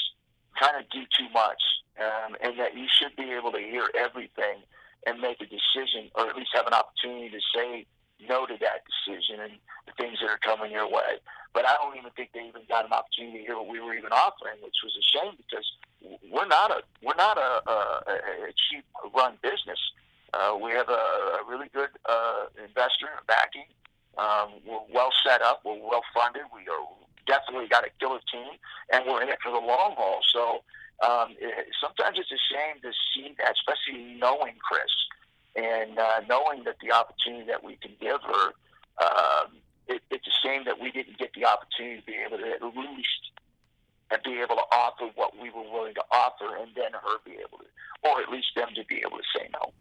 kind 0.54 0.78
of 0.78 0.86
do 0.94 1.02
too 1.10 1.26
much, 1.34 1.58
um, 1.98 2.38
and 2.38 2.54
that 2.62 2.78
you 2.78 2.86
should 2.86 3.18
be 3.18 3.34
able 3.34 3.50
to 3.50 3.58
hear 3.58 3.90
everything 3.98 4.62
and 5.10 5.18
make 5.18 5.42
a 5.42 5.48
decision, 5.50 6.06
or 6.14 6.30
at 6.30 6.36
least 6.38 6.54
have 6.54 6.70
an 6.70 6.72
opportunity 6.72 7.34
to 7.34 7.42
say 7.50 7.82
no 8.22 8.46
to 8.46 8.54
that 8.62 8.86
decision 8.86 9.42
and 9.42 9.58
the 9.90 9.92
things 9.98 10.22
that 10.22 10.30
are 10.30 10.38
coming 10.38 10.70
your 10.70 10.86
way. 10.86 11.18
But 11.50 11.66
I 11.66 11.74
don't 11.82 11.98
even 11.98 12.14
think 12.14 12.30
they 12.30 12.46
even 12.46 12.62
got 12.70 12.86
an 12.86 12.94
opportunity 12.94 13.42
to 13.42 13.44
hear 13.44 13.58
what 13.58 13.66
we 13.66 13.82
were 13.82 13.94
even 13.94 14.14
offering, 14.14 14.62
which 14.62 14.78
was 14.86 14.94
a 14.94 15.04
shame 15.10 15.34
because 15.34 15.66
we're 16.30 16.46
not 16.46 16.70
a 16.70 16.82
we're 17.02 17.18
not 17.18 17.38
a, 17.38 17.62
a, 17.66 17.76
a 18.46 18.52
cheap 18.70 18.84
run 19.14 19.34
business. 19.42 19.78
Uh, 20.34 20.56
we 20.58 20.72
have 20.72 20.88
a, 20.88 21.38
a 21.38 21.42
really 21.48 21.68
good 21.72 21.90
uh, 22.08 22.46
investor 22.58 23.06
backing. 23.28 23.70
Um, 24.18 24.58
we're 24.66 24.82
well 24.92 25.12
set 25.24 25.42
up. 25.42 25.62
We're 25.64 25.78
well 25.78 26.02
funded. 26.14 26.42
We 26.52 26.62
are 26.66 26.86
definitely 27.26 27.68
got 27.68 27.86
a 27.86 27.90
killer 28.00 28.20
team, 28.32 28.58
and 28.92 29.04
we're 29.06 29.22
in 29.22 29.28
it 29.28 29.38
for 29.42 29.52
the 29.52 29.62
long 29.62 29.94
haul. 29.96 30.20
So 30.32 30.64
um, 31.06 31.36
it, 31.38 31.68
sometimes 31.80 32.18
it's 32.18 32.32
a 32.32 32.42
shame 32.50 32.82
to 32.82 32.90
see 33.14 33.34
that, 33.38 33.54
especially 33.54 34.18
knowing 34.18 34.54
Cris 34.58 34.90
and 35.54 35.98
uh, 35.98 36.20
knowing 36.28 36.64
that 36.64 36.76
the 36.82 36.90
opportunity 36.90 37.46
that 37.46 37.62
we 37.62 37.76
can 37.76 37.92
give 38.00 38.20
her. 38.22 38.44
Um, 38.98 39.58
it, 39.86 40.02
it's 40.10 40.26
a 40.26 40.36
shame 40.46 40.64
that 40.64 40.80
we 40.80 40.90
didn't 40.90 41.18
get 41.18 41.30
the 41.34 41.44
opportunity 41.44 42.00
to 42.00 42.06
be 42.06 42.14
able 42.14 42.38
to 42.38 42.50
at 42.50 42.62
least 42.62 43.22
and 44.10 44.22
be 44.22 44.40
able 44.40 44.56
to 44.56 44.66
offer 44.72 45.10
what 45.14 45.36
we 45.40 45.50
were 45.50 45.62
willing 45.62 45.94
to 45.94 46.04
offer, 46.10 46.56
and 46.56 46.70
then 46.74 46.92
her 46.92 47.18
be 47.24 47.32
able 47.32 47.58
to, 47.58 47.68
or 48.02 48.20
at 48.20 48.30
least 48.30 48.48
them 48.56 48.68
to 48.74 48.84
be 48.86 49.02
able 49.04 49.18
to 49.18 49.28
say 49.36 49.48
no. 49.52 49.72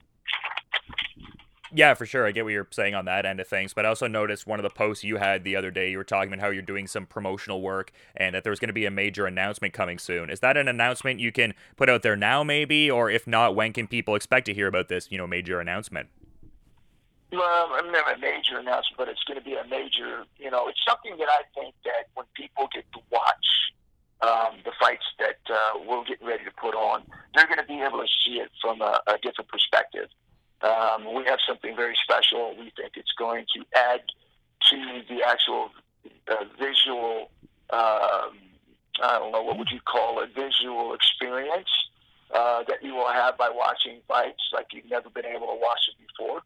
Yeah, 1.75 1.95
for 1.95 2.05
sure. 2.05 2.27
I 2.27 2.31
get 2.31 2.43
what 2.43 2.53
you're 2.53 2.67
saying 2.69 2.93
on 2.93 3.05
that 3.05 3.25
end 3.25 3.39
of 3.39 3.47
things, 3.47 3.73
but 3.73 3.83
I 3.83 3.89
also 3.89 4.05
noticed 4.05 4.45
one 4.45 4.59
of 4.59 4.63
the 4.63 4.69
posts 4.69 5.03
you 5.03 5.17
had 5.17 5.43
the 5.43 5.55
other 5.55 5.71
day. 5.71 5.89
You 5.89 5.97
were 5.97 6.03
talking 6.03 6.31
about 6.31 6.39
how 6.39 6.51
you're 6.51 6.61
doing 6.61 6.85
some 6.85 7.07
promotional 7.07 7.61
work 7.61 7.91
and 8.15 8.35
that 8.35 8.43
there's 8.43 8.59
going 8.59 8.69
to 8.69 8.73
be 8.73 8.85
a 8.85 8.91
major 8.91 9.25
announcement 9.25 9.73
coming 9.73 9.97
soon. 9.97 10.29
Is 10.29 10.39
that 10.41 10.55
an 10.55 10.67
announcement 10.67 11.19
you 11.19 11.31
can 11.31 11.55
put 11.75 11.89
out 11.89 12.03
there 12.03 12.15
now, 12.15 12.43
maybe, 12.43 12.91
or 12.91 13.09
if 13.09 13.25
not, 13.25 13.55
when 13.55 13.73
can 13.73 13.87
people 13.87 14.13
expect 14.13 14.45
to 14.45 14.53
hear 14.53 14.67
about 14.67 14.87
this, 14.87 15.11
you 15.11 15.17
know, 15.17 15.25
major 15.25 15.59
announcement? 15.59 16.09
Well, 17.31 17.69
I 17.71 17.81
mean, 17.81 17.95
a 17.95 18.19
major 18.19 18.59
announcement, 18.59 18.97
but 18.97 19.07
it's 19.07 19.23
going 19.23 19.39
to 19.39 19.43
be 19.43 19.55
a 19.55 19.65
major. 19.65 20.25
You 20.37 20.51
know, 20.51 20.67
it's 20.67 20.79
something 20.87 21.17
that 21.17 21.27
I 21.27 21.41
think 21.59 21.73
that 21.85 22.05
when 22.13 22.27
people 22.35 22.69
get 22.71 22.85
to 22.93 22.99
watch 23.09 23.47
um, 24.21 24.59
the 24.63 24.71
fights 24.79 25.05
that 25.17 25.39
uh, 25.49 25.79
we're 25.87 26.03
getting 26.03 26.27
ready 26.27 26.45
to 26.45 26.51
put 26.51 26.75
on, 26.75 27.01
they're 27.33 27.47
going 27.47 27.57
to 27.57 27.65
be 27.65 27.81
able 27.81 27.97
to 27.97 28.07
see 28.23 28.37
it 28.37 28.51
from 28.61 28.81
a, 28.81 29.01
a 29.07 29.17
different 29.23 29.49
perspective. 29.49 30.09
Um, 30.63 31.13
we 31.13 31.25
have 31.25 31.39
something 31.45 31.75
very 31.75 31.95
special. 32.03 32.55
We 32.57 32.71
think 32.75 32.93
it's 32.95 33.11
going 33.17 33.45
to 33.55 33.65
add 33.77 34.01
to 34.69 35.01
the 35.09 35.21
actual 35.27 35.69
uh, 36.29 36.45
visual, 36.57 37.31
um, 37.69 38.39
I 39.01 39.19
don't 39.19 39.33
know, 39.33 39.43
what 39.43 39.57
would 39.57 39.69
you 39.71 39.81
call 39.81 40.21
it, 40.21 40.29
visual 40.33 40.93
experience 40.93 41.69
uh, 42.33 42.63
that 42.67 42.81
you 42.81 42.95
will 42.95 43.11
have 43.11 43.37
by 43.37 43.49
watching 43.53 43.99
fights 44.07 44.41
like 44.53 44.67
you've 44.71 44.89
never 44.89 45.09
been 45.09 45.25
able 45.25 45.47
to 45.47 45.59
watch 45.59 45.81
it 45.89 46.07
before. 46.07 46.41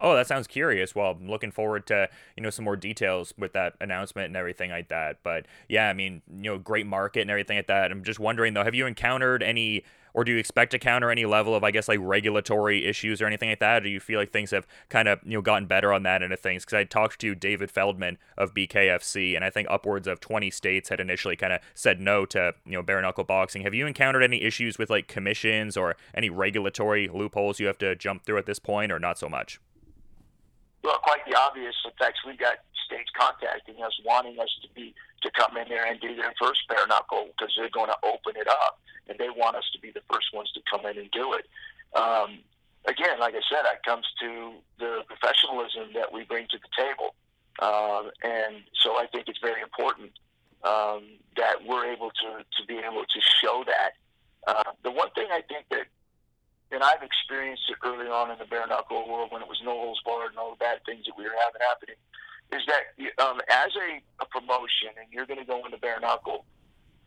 Oh, 0.00 0.16
that 0.16 0.26
sounds 0.26 0.46
curious. 0.46 0.94
Well, 0.94 1.12
I'm 1.12 1.28
looking 1.28 1.50
forward 1.50 1.86
to 1.86 2.08
you 2.36 2.42
know 2.42 2.50
some 2.50 2.64
more 2.64 2.76
details 2.76 3.32
with 3.38 3.52
that 3.52 3.74
announcement 3.80 4.26
and 4.26 4.36
everything 4.36 4.70
like 4.70 4.88
that. 4.88 5.18
But 5.22 5.46
yeah, 5.68 5.88
I 5.88 5.92
mean, 5.92 6.20
you 6.28 6.50
know, 6.50 6.58
great 6.58 6.86
market 6.86 7.20
and 7.20 7.30
everything 7.30 7.56
like 7.56 7.68
that. 7.68 7.92
I'm 7.92 8.02
just 8.02 8.18
wondering 8.18 8.54
though, 8.54 8.64
have 8.64 8.74
you 8.74 8.86
encountered 8.86 9.42
any 9.42 9.84
or 10.14 10.24
do 10.24 10.32
you 10.32 10.38
expect 10.38 10.70
to 10.70 10.78
counter 10.78 11.10
any 11.10 11.26
level 11.26 11.54
of 11.54 11.64
I 11.64 11.72
guess 11.72 11.88
like 11.88 11.98
regulatory 12.00 12.86
issues 12.86 13.20
or 13.20 13.26
anything 13.26 13.50
like 13.50 13.58
that? 13.58 13.82
Or 13.82 13.84
do 13.84 13.90
you 13.90 14.00
feel 14.00 14.18
like 14.18 14.32
things 14.32 14.52
have 14.52 14.66
kind 14.88 15.08
of 15.08 15.18
you 15.24 15.32
know 15.32 15.42
gotten 15.42 15.66
better 15.66 15.92
on 15.92 16.04
that 16.04 16.22
end 16.22 16.32
of 16.32 16.40
things? 16.40 16.64
Because 16.64 16.76
I 16.76 16.84
talked 16.84 17.20
to 17.20 17.34
David 17.34 17.70
Feldman 17.70 18.16
of 18.38 18.54
BKFC, 18.54 19.34
and 19.34 19.44
I 19.44 19.50
think 19.50 19.68
upwards 19.70 20.06
of 20.06 20.20
20 20.20 20.50
states 20.50 20.88
had 20.88 21.00
initially 21.00 21.36
kind 21.36 21.52
of 21.52 21.60
said 21.74 22.00
no 22.00 22.24
to 22.26 22.54
you 22.64 22.72
know 22.72 22.82
bare 22.82 23.02
knuckle 23.02 23.24
boxing. 23.24 23.62
Have 23.62 23.74
you 23.74 23.86
encountered 23.86 24.22
any 24.22 24.42
issues 24.42 24.78
with 24.78 24.88
like 24.88 25.08
commissions 25.08 25.76
or 25.76 25.96
any 26.14 26.30
regulatory 26.30 27.08
loopholes 27.08 27.60
you 27.60 27.66
have 27.66 27.78
to 27.78 27.96
jump 27.96 28.24
through 28.24 28.38
at 28.38 28.46
this 28.46 28.58
point, 28.58 28.92
or 28.92 28.98
not 28.98 29.18
so 29.18 29.28
much? 29.28 29.60
Well, 30.84 30.98
quite 31.02 31.24
the 31.26 31.36
obvious. 31.36 31.74
In 31.84 31.92
fact, 31.98 32.18
we 32.26 32.36
got 32.36 32.56
states 32.84 33.10
contacting 33.16 33.82
us, 33.82 33.92
wanting 34.04 34.38
us 34.38 34.50
to 34.62 34.68
be 34.74 34.94
to 35.22 35.30
come 35.30 35.56
in 35.56 35.68
there 35.68 35.86
and 35.86 36.00
do 36.00 36.14
their 36.14 36.32
first 36.40 36.60
bare 36.68 36.86
knuckle 36.86 37.28
because 37.32 37.52
they're 37.56 37.70
going 37.70 37.88
to 37.88 37.98
open 38.04 38.36
it 38.36 38.48
up 38.48 38.78
and 39.08 39.18
they 39.18 39.28
want 39.30 39.56
us 39.56 39.64
to 39.72 39.80
be 39.80 39.90
the 39.90 40.02
first 40.10 40.32
ones 40.32 40.50
to 40.52 40.60
come 40.70 40.84
in 40.86 40.98
and 40.98 41.10
do 41.10 41.32
it. 41.34 41.46
Um, 41.96 42.40
again, 42.86 43.18
like 43.20 43.34
I 43.34 43.42
said, 43.48 43.64
that 43.64 43.82
comes 43.84 44.06
to 44.20 44.52
the 44.78 45.02
professionalism 45.06 45.92
that 45.94 46.12
we 46.12 46.24
bring 46.24 46.46
to 46.50 46.58
the 46.58 46.70
table, 46.76 47.14
um, 47.62 48.10
and 48.22 48.64
so 48.82 48.96
I 48.96 49.06
think 49.12 49.28
it's 49.28 49.40
very 49.40 49.62
important 49.62 50.12
um, 50.64 51.20
that 51.36 51.64
we're 51.64 51.92
able 51.92 52.10
to 52.10 52.44
to 52.44 52.66
be 52.66 52.78
able 52.78 53.04
to 53.04 53.20
show 53.40 53.64
that. 53.66 53.92
Uh, 54.46 54.72
the 54.82 54.90
one 54.90 55.10
thing 55.14 55.28
I 55.30 55.40
think 55.48 55.66
that 55.70 55.86
and 56.74 56.82
I've 56.82 57.02
experienced 57.02 57.62
it 57.70 57.78
early 57.86 58.10
on 58.10 58.30
in 58.34 58.38
the 58.38 58.50
bare 58.50 58.66
knuckle 58.66 59.06
world 59.06 59.30
when 59.30 59.42
it 59.42 59.48
was 59.48 59.62
no 59.62 59.70
holds 59.70 60.02
barred 60.02 60.34
and 60.34 60.38
all 60.38 60.50
the 60.50 60.62
bad 60.62 60.82
things 60.84 61.06
that 61.06 61.14
we 61.16 61.22
were 61.22 61.38
having 61.38 61.62
happening, 61.62 61.96
is 62.52 62.62
that 62.66 63.24
um, 63.24 63.40
as 63.48 63.72
a, 63.76 64.00
a 64.22 64.26
promotion 64.26 64.90
and 65.00 65.12
you're 65.12 65.26
going 65.26 65.40
to 65.40 65.46
go 65.46 65.64
into 65.64 65.78
bare 65.78 66.00
knuckle, 66.00 66.44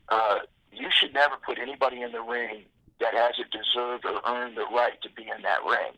uh, 0.09 0.39
you 0.71 0.87
should 0.91 1.13
never 1.13 1.35
put 1.45 1.57
anybody 1.59 2.01
in 2.01 2.11
the 2.11 2.21
ring 2.21 2.63
that 2.99 3.13
hasn't 3.13 3.51
deserved 3.51 4.05
or 4.05 4.19
earned 4.25 4.57
the 4.57 4.65
right 4.73 4.99
to 5.01 5.09
be 5.11 5.23
in 5.23 5.41
that 5.43 5.63
ring. 5.63 5.93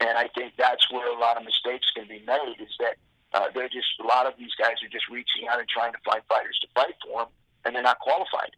And 0.00 0.18
I 0.18 0.28
think 0.34 0.54
that's 0.58 0.90
where 0.90 1.06
a 1.08 1.18
lot 1.18 1.36
of 1.36 1.44
mistakes 1.44 1.86
can 1.94 2.06
be 2.06 2.22
made 2.26 2.56
is 2.60 2.74
that 2.80 2.96
uh, 3.32 3.46
they're 3.54 3.68
just, 3.68 3.86
a 4.02 4.06
lot 4.06 4.26
of 4.26 4.34
these 4.38 4.54
guys 4.58 4.74
are 4.82 4.88
just 4.90 5.08
reaching 5.08 5.48
out 5.48 5.58
and 5.58 5.68
trying 5.68 5.92
to 5.92 5.98
find 6.04 6.22
fighters 6.28 6.58
to 6.62 6.68
fight 6.74 6.94
for 7.02 7.22
them, 7.22 7.28
and 7.64 7.74
they're 7.74 7.82
not 7.82 7.98
qualified. 7.98 8.50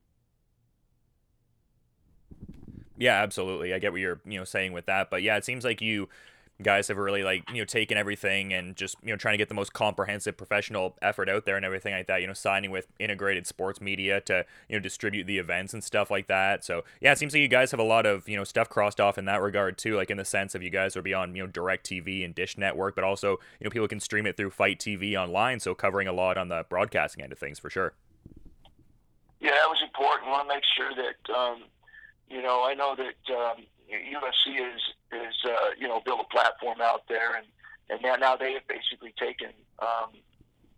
Yeah, 2.99 3.23
absolutely. 3.23 3.75
I 3.75 3.79
get 3.79 3.93
what 3.93 4.01
you're, 4.01 4.21
you 4.25 4.39
know, 4.39 4.45
saying 4.45 4.73
with 4.73 4.87
that, 4.87 5.11
but 5.11 5.23
yeah, 5.23 5.37
it 5.37 5.45
seems 5.45 5.65
like 5.65 5.81
you 5.81 6.09
guys 6.63 6.89
have 6.89 6.97
really 6.97 7.23
like 7.23 7.49
you 7.51 7.59
know 7.59 7.65
taken 7.65 7.99
everything 7.99 8.53
and 8.53 8.77
just 8.77 8.97
you 9.03 9.11
know 9.11 9.17
trying 9.17 9.35
to 9.35 9.39
get 9.39 9.49
the 9.49 9.55
most 9.55 9.73
comprehensive 9.73 10.37
professional 10.37 10.97
effort 11.03 11.29
out 11.29 11.45
there 11.45 11.57
and 11.57 11.65
everything 11.65 11.93
like 11.93 12.07
that 12.07 12.21
you 12.21 12.27
know 12.27 12.33
signing 12.33 12.71
with 12.71 12.87
integrated 12.99 13.47
sports 13.47 13.81
media 13.81 14.21
to 14.23 14.45
you 14.69 14.77
know 14.77 14.81
distribute 14.81 15.25
the 15.25 15.39
events 15.39 15.75
and 15.75 15.85
stuff 15.85 16.11
like 16.11 16.29
that. 16.29 16.65
So 16.65 16.85
yeah 17.01 17.13
it 17.13 17.19
seems 17.19 17.35
like 17.35 17.43
you 17.43 17.49
guys 17.49 17.71
have 17.73 17.81
a 17.81 17.85
lot 17.85 18.07
of 18.07 18.29
you 18.29 18.37
know 18.37 18.45
stuff 18.45 18.69
crossed 18.69 19.01
off 19.01 19.19
in 19.19 19.27
that 19.27 19.43
regard 19.43 19.77
too 19.77 19.97
like 19.97 20.11
in 20.11 20.17
the 20.17 20.25
sense 20.25 20.55
of 20.55 20.63
you 20.63 20.71
guys 20.71 20.97
are 20.97 21.03
beyond 21.03 21.37
you 21.37 21.43
know 21.43 21.49
DirecTV 21.49 22.25
and 22.25 22.35
dish 22.35 22.57
network 22.57 22.95
but 22.95 23.05
also 23.05 23.33
you 23.61 23.65
know 23.65 23.71
people 23.71 23.89
can 23.89 24.01
stream 24.01 24.27
it 24.27 24.37
through 24.37 24.51
FITE 24.51 24.79
TV 24.79 25.15
online 25.15 25.61
so 25.61 25.75
covering 25.75 26.09
a 26.09 26.13
lot 26.13 26.39
on 26.39 26.49
the 26.49 26.65
broadcasting 26.69 27.23
end 27.23 27.33
of 27.33 27.39
things 27.39 27.59
for 27.59 27.69
sure. 27.69 27.93
Yeah 29.41 29.51
that 29.51 29.69
was 29.69 29.83
important. 29.83 30.31
Want 30.31 30.49
to 30.49 30.55
make 30.55 30.65
sure 30.77 30.91
that 30.95 31.35
um, 31.35 31.65
you 32.31 32.43
know 32.43 32.65
i 32.65 32.75
know 32.75 32.97
that 32.97 33.35
um, 33.35 33.65
UFC 33.91 34.59
is 34.59 34.83
is 35.13 35.35
uh, 35.45 35.71
you 35.79 35.89
know 35.89 36.01
build 36.05 36.21
a 36.21 36.29
platform 36.33 36.81
out 36.81 37.03
there, 37.09 37.37
and 37.37 37.47
and 37.91 38.03
now 38.03 38.17
now 38.17 38.37
they 38.37 38.53
have 38.55 38.67
basically 38.69 39.15
taken 39.19 39.51
um, 39.79 40.11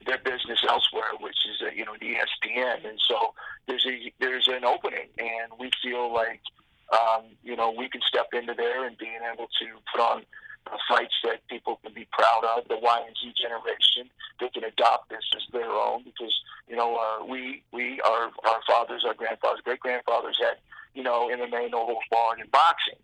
their 0.06 0.18
business 0.18 0.60
elsewhere, 0.68 1.12
which 1.20 1.36
is 1.48 1.62
uh, 1.62 1.70
you 1.74 1.84
know 1.84 1.94
the 2.00 2.14
ESPN, 2.14 2.88
and 2.88 2.98
so 3.08 3.34
there's 3.66 3.86
a 3.86 4.12
there's 4.20 4.48
an 4.48 4.64
opening, 4.64 5.08
and 5.18 5.52
we 5.58 5.70
feel 5.82 6.12
like 6.12 6.40
um, 6.92 7.24
you 7.42 7.56
know 7.56 7.70
we 7.70 7.88
can 7.88 8.00
step 8.06 8.28
into 8.32 8.54
there 8.54 8.86
and 8.86 8.96
being 8.98 9.20
able 9.32 9.48
to 9.60 9.66
put 9.92 10.00
on 10.00 10.22
uh, 10.66 10.76
fights 10.88 11.14
that 11.24 11.46
people 11.48 11.80
can 11.82 11.92
be 11.94 12.06
proud 12.12 12.44
of. 12.56 12.68
The 12.68 12.78
Y 12.80 13.02
and 13.06 13.16
Z 13.16 13.32
generation, 13.40 14.10
they 14.40 14.48
can 14.48 14.64
adopt 14.64 15.08
this 15.08 15.24
as 15.36 15.42
their 15.52 15.70
own 15.70 16.04
because 16.04 16.34
you 16.68 16.76
know 16.76 16.96
uh, 16.96 17.24
we 17.24 17.62
we 17.72 18.00
our 18.02 18.30
our 18.46 18.60
fathers, 18.66 19.04
our 19.06 19.14
grandfathers, 19.14 19.60
great 19.64 19.80
grandfathers 19.80 20.38
had 20.40 20.58
you 20.94 21.02
know, 21.02 21.28
MMA, 21.28 21.70
no 21.70 21.86
holds 21.86 22.06
barred, 22.10 22.40
and 22.40 22.50
boxing. 22.50 22.98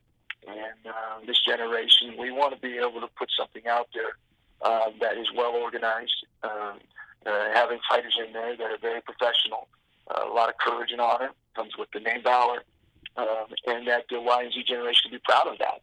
And 0.47 0.87
uh, 0.87 1.27
this 1.27 1.41
generation, 1.41 2.17
we 2.19 2.31
want 2.31 2.55
to 2.55 2.61
be 2.61 2.77
able 2.77 3.01
to 3.01 3.09
put 3.19 3.31
something 3.37 3.67
out 3.67 3.89
there 3.95 4.19
uh, 4.63 4.91
that 5.01 5.17
is 5.17 5.27
well 5.37 5.53
organized, 5.53 6.27
um, 6.43 6.79
uh, 7.27 7.49
having 7.55 7.79
fighters 7.89 8.19
in 8.25 8.33
there 8.33 8.57
that 8.57 8.71
are 8.71 8.79
very 8.79 9.01
professional, 9.01 9.69
uh, 10.09 10.25
a 10.29 10.33
lot 10.33 10.49
of 10.49 10.57
courage 10.59 10.91
and 10.91 11.01
honor 11.01 11.31
comes 11.57 11.73
with 11.79 11.89
the 11.93 12.01
name 12.01 12.23
Valor, 12.23 12.63
um, 13.17 13.47
and 13.67 13.87
that 13.87 14.05
the 14.11 14.21
Y 14.21 14.43
and 14.43 14.53
Z 14.53 14.65
generation 14.67 15.11
can 15.11 15.19
be 15.19 15.23
proud 15.25 15.47
of 15.47 15.59
that. 15.59 15.81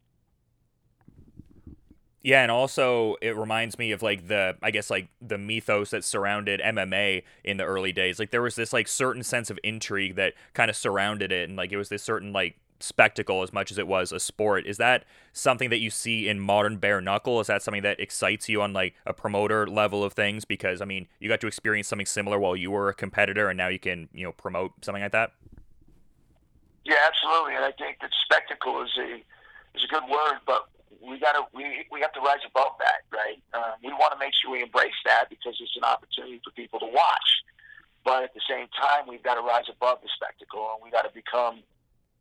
Yeah, 2.24 2.44
and 2.44 2.52
also 2.52 3.16
it 3.22 3.36
reminds 3.36 3.80
me 3.80 3.92
of 3.92 4.04
like 4.04 4.28
the 4.28 4.56
I 4.62 4.70
guess 4.70 4.90
like 4.90 5.08
the 5.22 5.40
mythos 5.40 5.90
that 5.90 6.04
surrounded 6.04 6.62
MMA 6.62 7.24
in 7.44 7.58
the 7.58 7.64
early 7.64 7.92
days. 7.92 8.20
Like 8.20 8.30
there 8.30 8.44
was 8.44 8.56
this 8.56 8.72
like 8.72 8.88
certain 8.88 9.24
sense 9.24 9.50
of 9.50 9.58
intrigue 9.64 10.16
that 10.16 10.34
kind 10.54 10.70
of 10.70 10.76
surrounded 10.76 11.32
it 11.32 11.50
and 11.50 11.58
like 11.58 11.72
it 11.72 11.78
was 11.78 11.90
this 11.90 12.04
certain 12.04 12.32
like 12.32 12.58
spectacle 12.80 13.42
as 13.42 13.52
much 13.54 13.72
as 13.72 13.78
it 13.80 13.88
was 13.88 14.12
a 14.12 14.20
sport. 14.20 14.68
Is 14.68 14.78
that 14.78 15.06
something 15.34 15.72
that 15.72 15.80
you 15.80 15.90
see 15.90 16.28
in 16.28 16.40
modern 16.40 16.78
bare 16.78 17.02
knuckle? 17.02 17.40
Is 17.40 17.48
that 17.48 17.64
something 17.64 17.82
that 17.84 18.00
excites 18.00 18.48
you 18.48 18.62
on 18.62 18.72
like 18.72 18.94
a 19.06 19.14
promoter 19.14 19.66
level 19.66 20.04
of 20.04 20.14
things 20.14 20.46
because 20.46 20.80
I 20.80 20.86
mean, 20.86 21.08
you 21.20 21.28
got 21.28 21.42
to 21.42 21.48
experience 21.48 21.88
something 21.88 22.06
similar 22.06 22.38
while 22.38 22.56
you 22.56 22.70
were 22.70 22.90
a 22.90 22.94
competitor 22.94 23.50
and 23.50 23.58
now 23.58 23.68
you 23.68 23.80
can, 23.80 24.10
you 24.14 24.26
know, 24.26 24.32
promote 24.32 24.74
something 24.84 25.02
like 25.02 25.12
that? 25.12 25.32
Yeah, 26.86 26.96
absolutely. 27.08 27.56
And 27.56 27.66
I 27.66 27.72
think 27.72 27.98
that 28.02 28.12
spectacle 28.24 28.84
is 28.84 28.92
a 29.00 29.24
is 29.76 29.84
a 29.84 29.88
good 29.88 30.04
word, 30.04 30.40
but 30.46 30.68
we 31.02 31.20
got 31.20 31.34
to 31.34 31.44
we 31.54 31.86
we 31.92 32.02
have 32.02 32.14
to 32.14 32.22
rise 32.22 32.46
above 32.46 32.78
that, 32.80 33.04
right? 33.10 33.42
Um, 33.54 33.82
we 33.84 33.90
want 33.94 34.14
to 34.14 34.20
make 34.20 34.34
sure 34.38 34.52
we 34.52 34.62
embrace 34.62 34.98
that 35.06 35.30
because 35.30 35.58
it's 35.60 35.76
an 35.76 35.84
opportunity 35.84 36.40
for 36.44 36.52
people 36.52 36.80
to 36.80 36.86
watch. 36.86 37.30
But 38.06 38.24
at 38.24 38.34
the 38.34 38.42
same 38.50 38.68
time, 38.74 39.06
we've 39.08 39.22
got 39.22 39.36
to 39.36 39.42
rise 39.42 39.70
above 39.70 40.02
the 40.02 40.10
spectacle, 40.16 40.74
and 40.74 40.82
we 40.84 40.90
got 40.90 41.06
to 41.06 41.14
become 41.14 41.62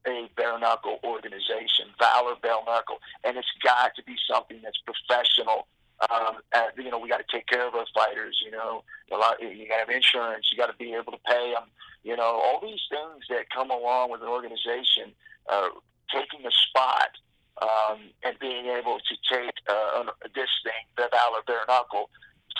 a 0.06 0.28
bare 0.36 0.58
knuckle 0.58 1.00
organization, 1.04 1.92
Valor 1.98 2.36
Bare 2.40 2.64
Knuckle, 2.66 3.00
and 3.24 3.36
it's 3.36 3.52
got 3.62 3.94
to 3.96 4.02
be 4.04 4.16
something 4.28 4.60
that's 4.62 4.80
professional. 4.84 5.68
Um, 6.08 6.40
and, 6.54 6.72
you 6.78 6.90
know, 6.90 6.98
we 6.98 7.08
got 7.10 7.20
to 7.20 7.28
take 7.30 7.46
care 7.46 7.68
of 7.68 7.74
our 7.74 7.84
fighters. 7.94 8.40
You 8.44 8.50
know, 8.50 8.84
a 9.12 9.16
lot. 9.16 9.40
You 9.40 9.68
got 9.68 9.84
to 9.84 9.84
have 9.84 9.90
insurance. 9.90 10.48
You 10.50 10.56
got 10.56 10.72
to 10.72 10.76
be 10.76 10.94
able 10.94 11.12
to 11.12 11.20
pay 11.26 11.52
them. 11.52 11.68
You 12.02 12.16
know, 12.16 12.40
all 12.40 12.60
these 12.62 12.80
things 12.88 13.24
that 13.28 13.50
come 13.50 13.70
along 13.70 14.10
with 14.10 14.22
an 14.22 14.28
organization 14.28 15.12
uh, 15.48 15.68
taking 16.12 16.46
a 16.46 16.50
spot 16.68 17.12
um, 17.60 18.10
and 18.24 18.38
being 18.40 18.66
able 18.66 18.98
to 18.98 19.14
take 19.28 19.54
uh, 19.68 20.04
this 20.34 20.50
thing, 20.64 20.82
the 20.96 21.08
Valor 21.12 21.42
Bare 21.46 21.64
Knuckle, 21.68 22.10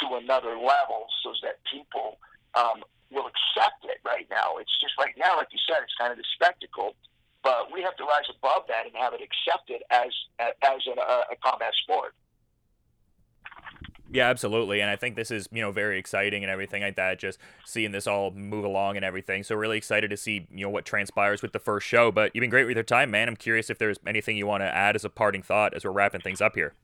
to 0.00 0.16
another 0.16 0.56
level 0.56 1.08
so 1.22 1.32
that 1.42 1.60
people 1.70 2.18
um, 2.54 2.84
will 3.10 3.26
accept 3.26 3.84
it 3.84 3.98
right 4.04 4.26
now. 4.30 4.56
It's 4.60 4.72
just 4.80 4.94
right 4.98 5.14
now, 5.18 5.36
like 5.36 5.48
you 5.52 5.58
said, 5.68 5.82
it's 5.82 5.94
kind 5.98 6.12
of 6.12 6.18
the 6.18 6.28
spectacle, 6.34 6.94
but 7.42 7.72
we 7.72 7.82
have 7.82 7.96
to 7.96 8.04
rise 8.04 8.28
above 8.30 8.68
that 8.68 8.86
and 8.86 8.94
have 8.96 9.12
it 9.14 9.20
accepted 9.20 9.82
as 9.90 10.12
as 10.38 10.80
a, 10.86 10.96
a 11.32 11.36
combat 11.42 11.72
sport. 11.82 12.14
Yeah, 14.12 14.29
absolutely. 14.29 14.81
And 14.81 14.90
I 14.90 14.96
think 14.96 15.14
this 15.14 15.31
is, 15.31 15.49
you 15.53 15.62
know, 15.62 15.70
very 15.70 15.96
exciting 15.99 16.42
and 16.42 16.51
everything 16.51 16.83
like 16.83 16.96
that, 16.96 17.20
just 17.20 17.38
seeing 17.64 17.92
this 17.92 18.09
all 18.09 18.33
move 18.33 18.64
along 18.64 18.96
and 18.96 19.05
everything. 19.05 19.44
So 19.44 19.55
really 19.55 19.79
excited 19.79 20.11
to 20.11 20.16
see, 20.16 20.49
you 20.51 20.64
know, 20.64 20.70
what 20.70 20.85
transpires 20.85 21.42
with 21.42 21.53
the 21.53 21.61
first 21.61 21.87
show. 21.87 22.11
But 22.11 22.35
you've 22.35 22.40
been 22.40 22.51
great 22.51 22.66
with 22.66 22.77
your 22.77 22.83
time, 22.83 23.12
man. 23.12 23.29
I'm 23.29 23.37
curious 23.37 23.70
if 23.70 23.79
there's 23.79 23.99
anything 24.05 24.37
you 24.37 24.49
want 24.49 24.62
to 24.62 24.66
add 24.66 24.96
as 24.96 25.05
a 25.05 25.11
parting 25.11 25.42
thought 25.42 25.75
as 25.75 25.85
we're 25.85 25.92
wrapping 25.92 26.23
things 26.23 26.40
up 26.40 26.57
here. 26.57 26.75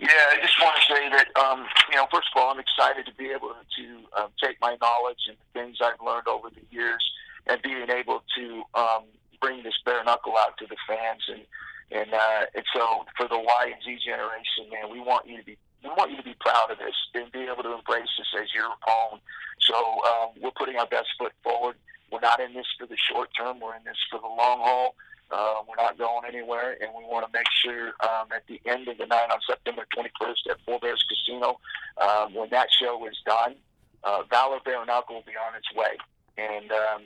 Yeah, 0.00 0.08
I 0.32 0.40
just 0.42 0.60
want 0.60 0.76
to 0.76 0.94
say 0.94 1.08
that, 1.10 1.28
um, 1.38 1.64
you 1.90 1.96
know, 1.96 2.06
first 2.12 2.28
of 2.34 2.42
all, 2.42 2.50
I'm 2.50 2.58
excited 2.58 3.06
to 3.06 3.14
be 3.14 3.30
able 3.30 3.50
to 3.50 4.20
um, 4.20 4.30
take 4.42 4.56
my 4.60 4.76
knowledge 4.80 5.20
and 5.28 5.36
things 5.52 5.76
I've 5.80 6.04
learned 6.04 6.26
over 6.26 6.50
the 6.50 6.62
years 6.74 7.04
and 7.46 7.62
being 7.62 7.88
able 7.90 8.22
to 8.36 8.62
um, 8.74 9.04
bring 9.40 9.62
this 9.62 9.74
bare 9.84 10.02
knuckle 10.02 10.34
out 10.38 10.56
to 10.58 10.66
the 10.66 10.76
fans 10.88 11.22
and 11.28 11.42
and 11.90 12.12
uh, 12.12 12.46
and 12.54 12.64
so 12.74 13.04
for 13.16 13.28
the 13.28 13.38
Y 13.38 13.72
and 13.72 13.82
Z 13.84 13.98
generation, 14.04 14.70
man, 14.70 14.90
we 14.92 15.00
want 15.00 15.26
you 15.26 15.38
to 15.38 15.44
be 15.44 15.58
we 15.82 15.90
want 15.90 16.10
you 16.10 16.16
to 16.16 16.22
be 16.22 16.36
proud 16.40 16.70
of 16.70 16.78
this 16.78 16.94
and 17.14 17.30
be 17.32 17.40
able 17.40 17.62
to 17.62 17.74
embrace 17.74 18.08
this 18.18 18.28
as 18.40 18.52
your 18.54 18.66
own. 18.66 19.18
So 19.60 19.74
um, 19.76 20.28
we're 20.40 20.54
putting 20.56 20.76
our 20.76 20.86
best 20.86 21.08
foot 21.18 21.32
forward. 21.42 21.76
We're 22.12 22.20
not 22.20 22.40
in 22.40 22.54
this 22.54 22.66
for 22.78 22.86
the 22.86 22.96
short 22.96 23.30
term. 23.36 23.60
We're 23.60 23.76
in 23.76 23.84
this 23.84 23.96
for 24.10 24.20
the 24.20 24.26
long 24.26 24.60
haul. 24.60 24.94
Uh, 25.30 25.62
we're 25.68 25.82
not 25.82 25.96
going 25.96 26.24
anywhere, 26.26 26.76
and 26.80 26.90
we 26.96 27.04
want 27.04 27.24
to 27.24 27.32
make 27.32 27.46
sure 27.62 27.94
um, 28.02 28.26
at 28.34 28.44
the 28.48 28.60
end 28.66 28.88
of 28.88 28.98
the 28.98 29.06
night 29.06 29.30
on 29.30 29.38
September 29.46 29.86
21st 29.96 30.50
at 30.50 30.56
Four 30.66 30.80
Bears 30.80 31.04
Casino, 31.08 31.60
um, 32.02 32.34
when 32.34 32.50
that 32.50 32.66
show 32.72 33.06
is 33.06 33.16
done, 33.24 33.54
uh, 34.02 34.22
Valor 34.28 34.58
Knuckle 34.66 35.14
will 35.14 35.22
be 35.22 35.38
on 35.38 35.54
its 35.54 35.72
way. 35.72 35.96
And 36.36 36.72
um, 36.72 37.02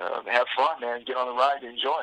uh, 0.00 0.22
have 0.30 0.46
fun, 0.56 0.80
man. 0.80 1.04
Get 1.04 1.16
on 1.16 1.26
the 1.26 1.34
ride, 1.34 1.62
enjoy. 1.62 2.02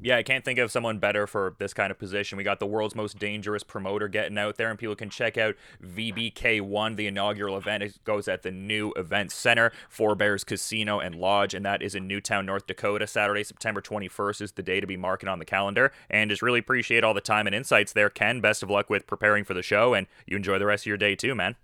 Yeah, 0.00 0.16
I 0.16 0.22
can't 0.22 0.44
think 0.44 0.60
of 0.60 0.70
someone 0.70 0.98
better 0.98 1.26
for 1.26 1.56
this 1.58 1.74
kind 1.74 1.90
of 1.90 1.98
position. 1.98 2.38
We 2.38 2.44
got 2.44 2.60
the 2.60 2.66
world's 2.66 2.94
most 2.94 3.18
dangerous 3.18 3.64
promoter 3.64 4.06
getting 4.06 4.38
out 4.38 4.56
there, 4.56 4.70
and 4.70 4.78
people 4.78 4.94
can 4.94 5.10
check 5.10 5.36
out 5.36 5.56
VBK1, 5.84 6.94
the 6.94 7.08
inaugural 7.08 7.56
event. 7.56 7.82
It 7.82 7.98
goes 8.04 8.28
at 8.28 8.42
the 8.42 8.52
new 8.52 8.92
event 8.92 9.32
center, 9.32 9.72
Four 9.88 10.14
Bears 10.14 10.44
Casino 10.44 11.00
and 11.00 11.16
Lodge, 11.16 11.52
and 11.52 11.66
that 11.66 11.82
is 11.82 11.96
in 11.96 12.06
New 12.06 12.20
Town, 12.20 12.46
North 12.46 12.68
Dakota. 12.68 13.08
Saturday, 13.08 13.42
September 13.42 13.80
21st 13.80 14.40
is 14.40 14.52
the 14.52 14.62
day 14.62 14.78
to 14.78 14.86
be 14.86 14.96
marking 14.96 15.28
on 15.28 15.40
the 15.40 15.44
calendar. 15.44 15.90
And 16.08 16.30
just 16.30 16.42
really 16.42 16.60
appreciate 16.60 17.02
all 17.02 17.14
the 17.14 17.20
time 17.20 17.48
and 17.48 17.54
insights 17.54 17.92
there, 17.92 18.08
Ken. 18.08 18.40
Best 18.40 18.62
of 18.62 18.70
luck 18.70 18.88
with 18.88 19.04
preparing 19.04 19.42
for 19.42 19.54
the 19.54 19.62
show, 19.62 19.94
and 19.94 20.06
you 20.26 20.36
enjoy 20.36 20.60
the 20.60 20.66
rest 20.66 20.82
of 20.82 20.86
your 20.86 20.96
day 20.96 21.16
too, 21.16 21.34
man. 21.34 21.56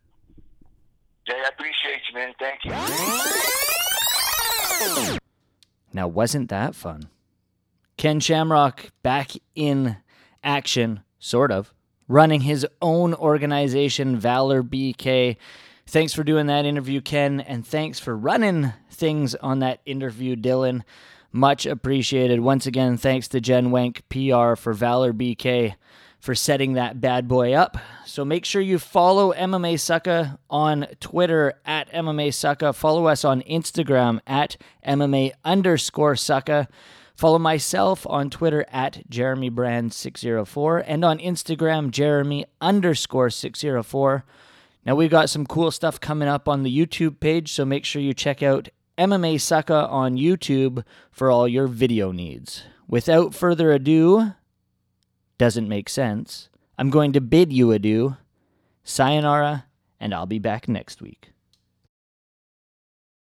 Jay, 1.24 1.35
I 1.35 1.49
appreciate 1.49 2.01
you, 2.09 2.14
man. 2.18 2.35
Thank 2.41 2.64
you. 5.12 5.18
Now, 5.93 6.09
wasn't 6.09 6.51
that 6.51 6.74
fun? 6.74 7.09
Ken 8.05 8.20
Shamrock 8.20 8.90
back 9.02 9.30
in 9.55 9.96
action, 10.42 11.00
sort 11.18 11.50
of, 11.50 11.72
running 12.07 12.42
his 12.42 12.66
own 12.82 13.14
organization, 13.14 14.18
Valor 14.18 14.62
BK. 14.62 15.38
Thanks 15.86 16.12
for 16.12 16.22
doing 16.22 16.44
that 16.48 16.66
interview, 16.66 17.00
Ken, 17.00 17.40
and 17.40 17.66
thanks 17.66 17.98
for 17.98 18.14
running 18.14 18.74
things 18.90 19.34
on 19.36 19.61
that 19.61 19.80
interview, 19.86 20.36
Dylan. 20.36 20.82
Much 21.32 21.64
appreciated. 21.64 22.40
Once 22.40 22.66
again, 22.66 22.98
thanks 22.98 23.26
to 23.28 23.40
Jen 23.40 23.70
Wank 23.70 24.07
PR 24.11 24.55
for 24.55 24.74
Valor 24.74 25.14
BK 25.14 25.74
for 26.20 26.34
setting 26.34 26.74
that 26.74 27.00
bad 27.00 27.26
boy 27.26 27.55
up. 27.55 27.78
So 28.05 28.22
make 28.22 28.44
sure 28.44 28.61
you 28.61 28.78
follow 28.78 29.32
MMA 29.32 29.76
Sucka 29.76 30.36
on 30.50 30.88
Twitter 31.00 31.55
at 31.64 31.90
MMA 31.90 32.28
Sucka. 32.28 32.74
Follow 32.74 33.07
us 33.07 33.24
on 33.24 33.40
Instagram 33.40 34.20
at 34.26 34.59
MMA 34.86 35.32
underscore 35.42 36.16
Sucka. 36.16 36.68
Follow 37.14 37.38
myself 37.38 38.06
on 38.08 38.28
Twitter 38.28 38.66
at 38.72 39.08
Jeremy 39.08 39.50
Brand604 39.50 40.84
and 40.86 41.04
on 41.04 41.18
Instagram, 41.18 41.90
Jeremy 41.90 42.44
underscore 42.60 43.30
604. 43.30 44.24
Now, 44.84 44.94
we've 44.96 45.10
got 45.10 45.30
some 45.30 45.46
cool 45.46 45.70
stuff 45.70 46.00
coming 46.00 46.28
up 46.28 46.48
on 46.48 46.62
the 46.62 46.76
YouTube 46.76 47.20
page, 47.20 47.52
so 47.52 47.64
make 47.64 47.84
sure 47.84 48.02
you 48.02 48.14
check 48.14 48.42
out 48.42 48.68
MMA 48.98 49.36
Sucka 49.36 49.90
on 49.90 50.16
YouTube 50.16 50.84
for 51.10 51.30
all 51.30 51.48
your 51.48 51.68
video 51.68 52.12
needs. 52.12 52.64
Without 52.88 53.34
further 53.34 53.72
ado, 53.72 54.32
doesn't 55.38 55.68
make 55.68 55.88
sense. 55.88 56.48
I'm 56.76 56.90
going 56.90 57.12
to 57.12 57.20
bid 57.20 57.52
you 57.52 57.70
adieu. 57.72 58.16
Sayonara, 58.82 59.66
and 59.98 60.12
I'll 60.12 60.26
be 60.26 60.38
back 60.38 60.68
next 60.68 61.00
week. 61.00 61.34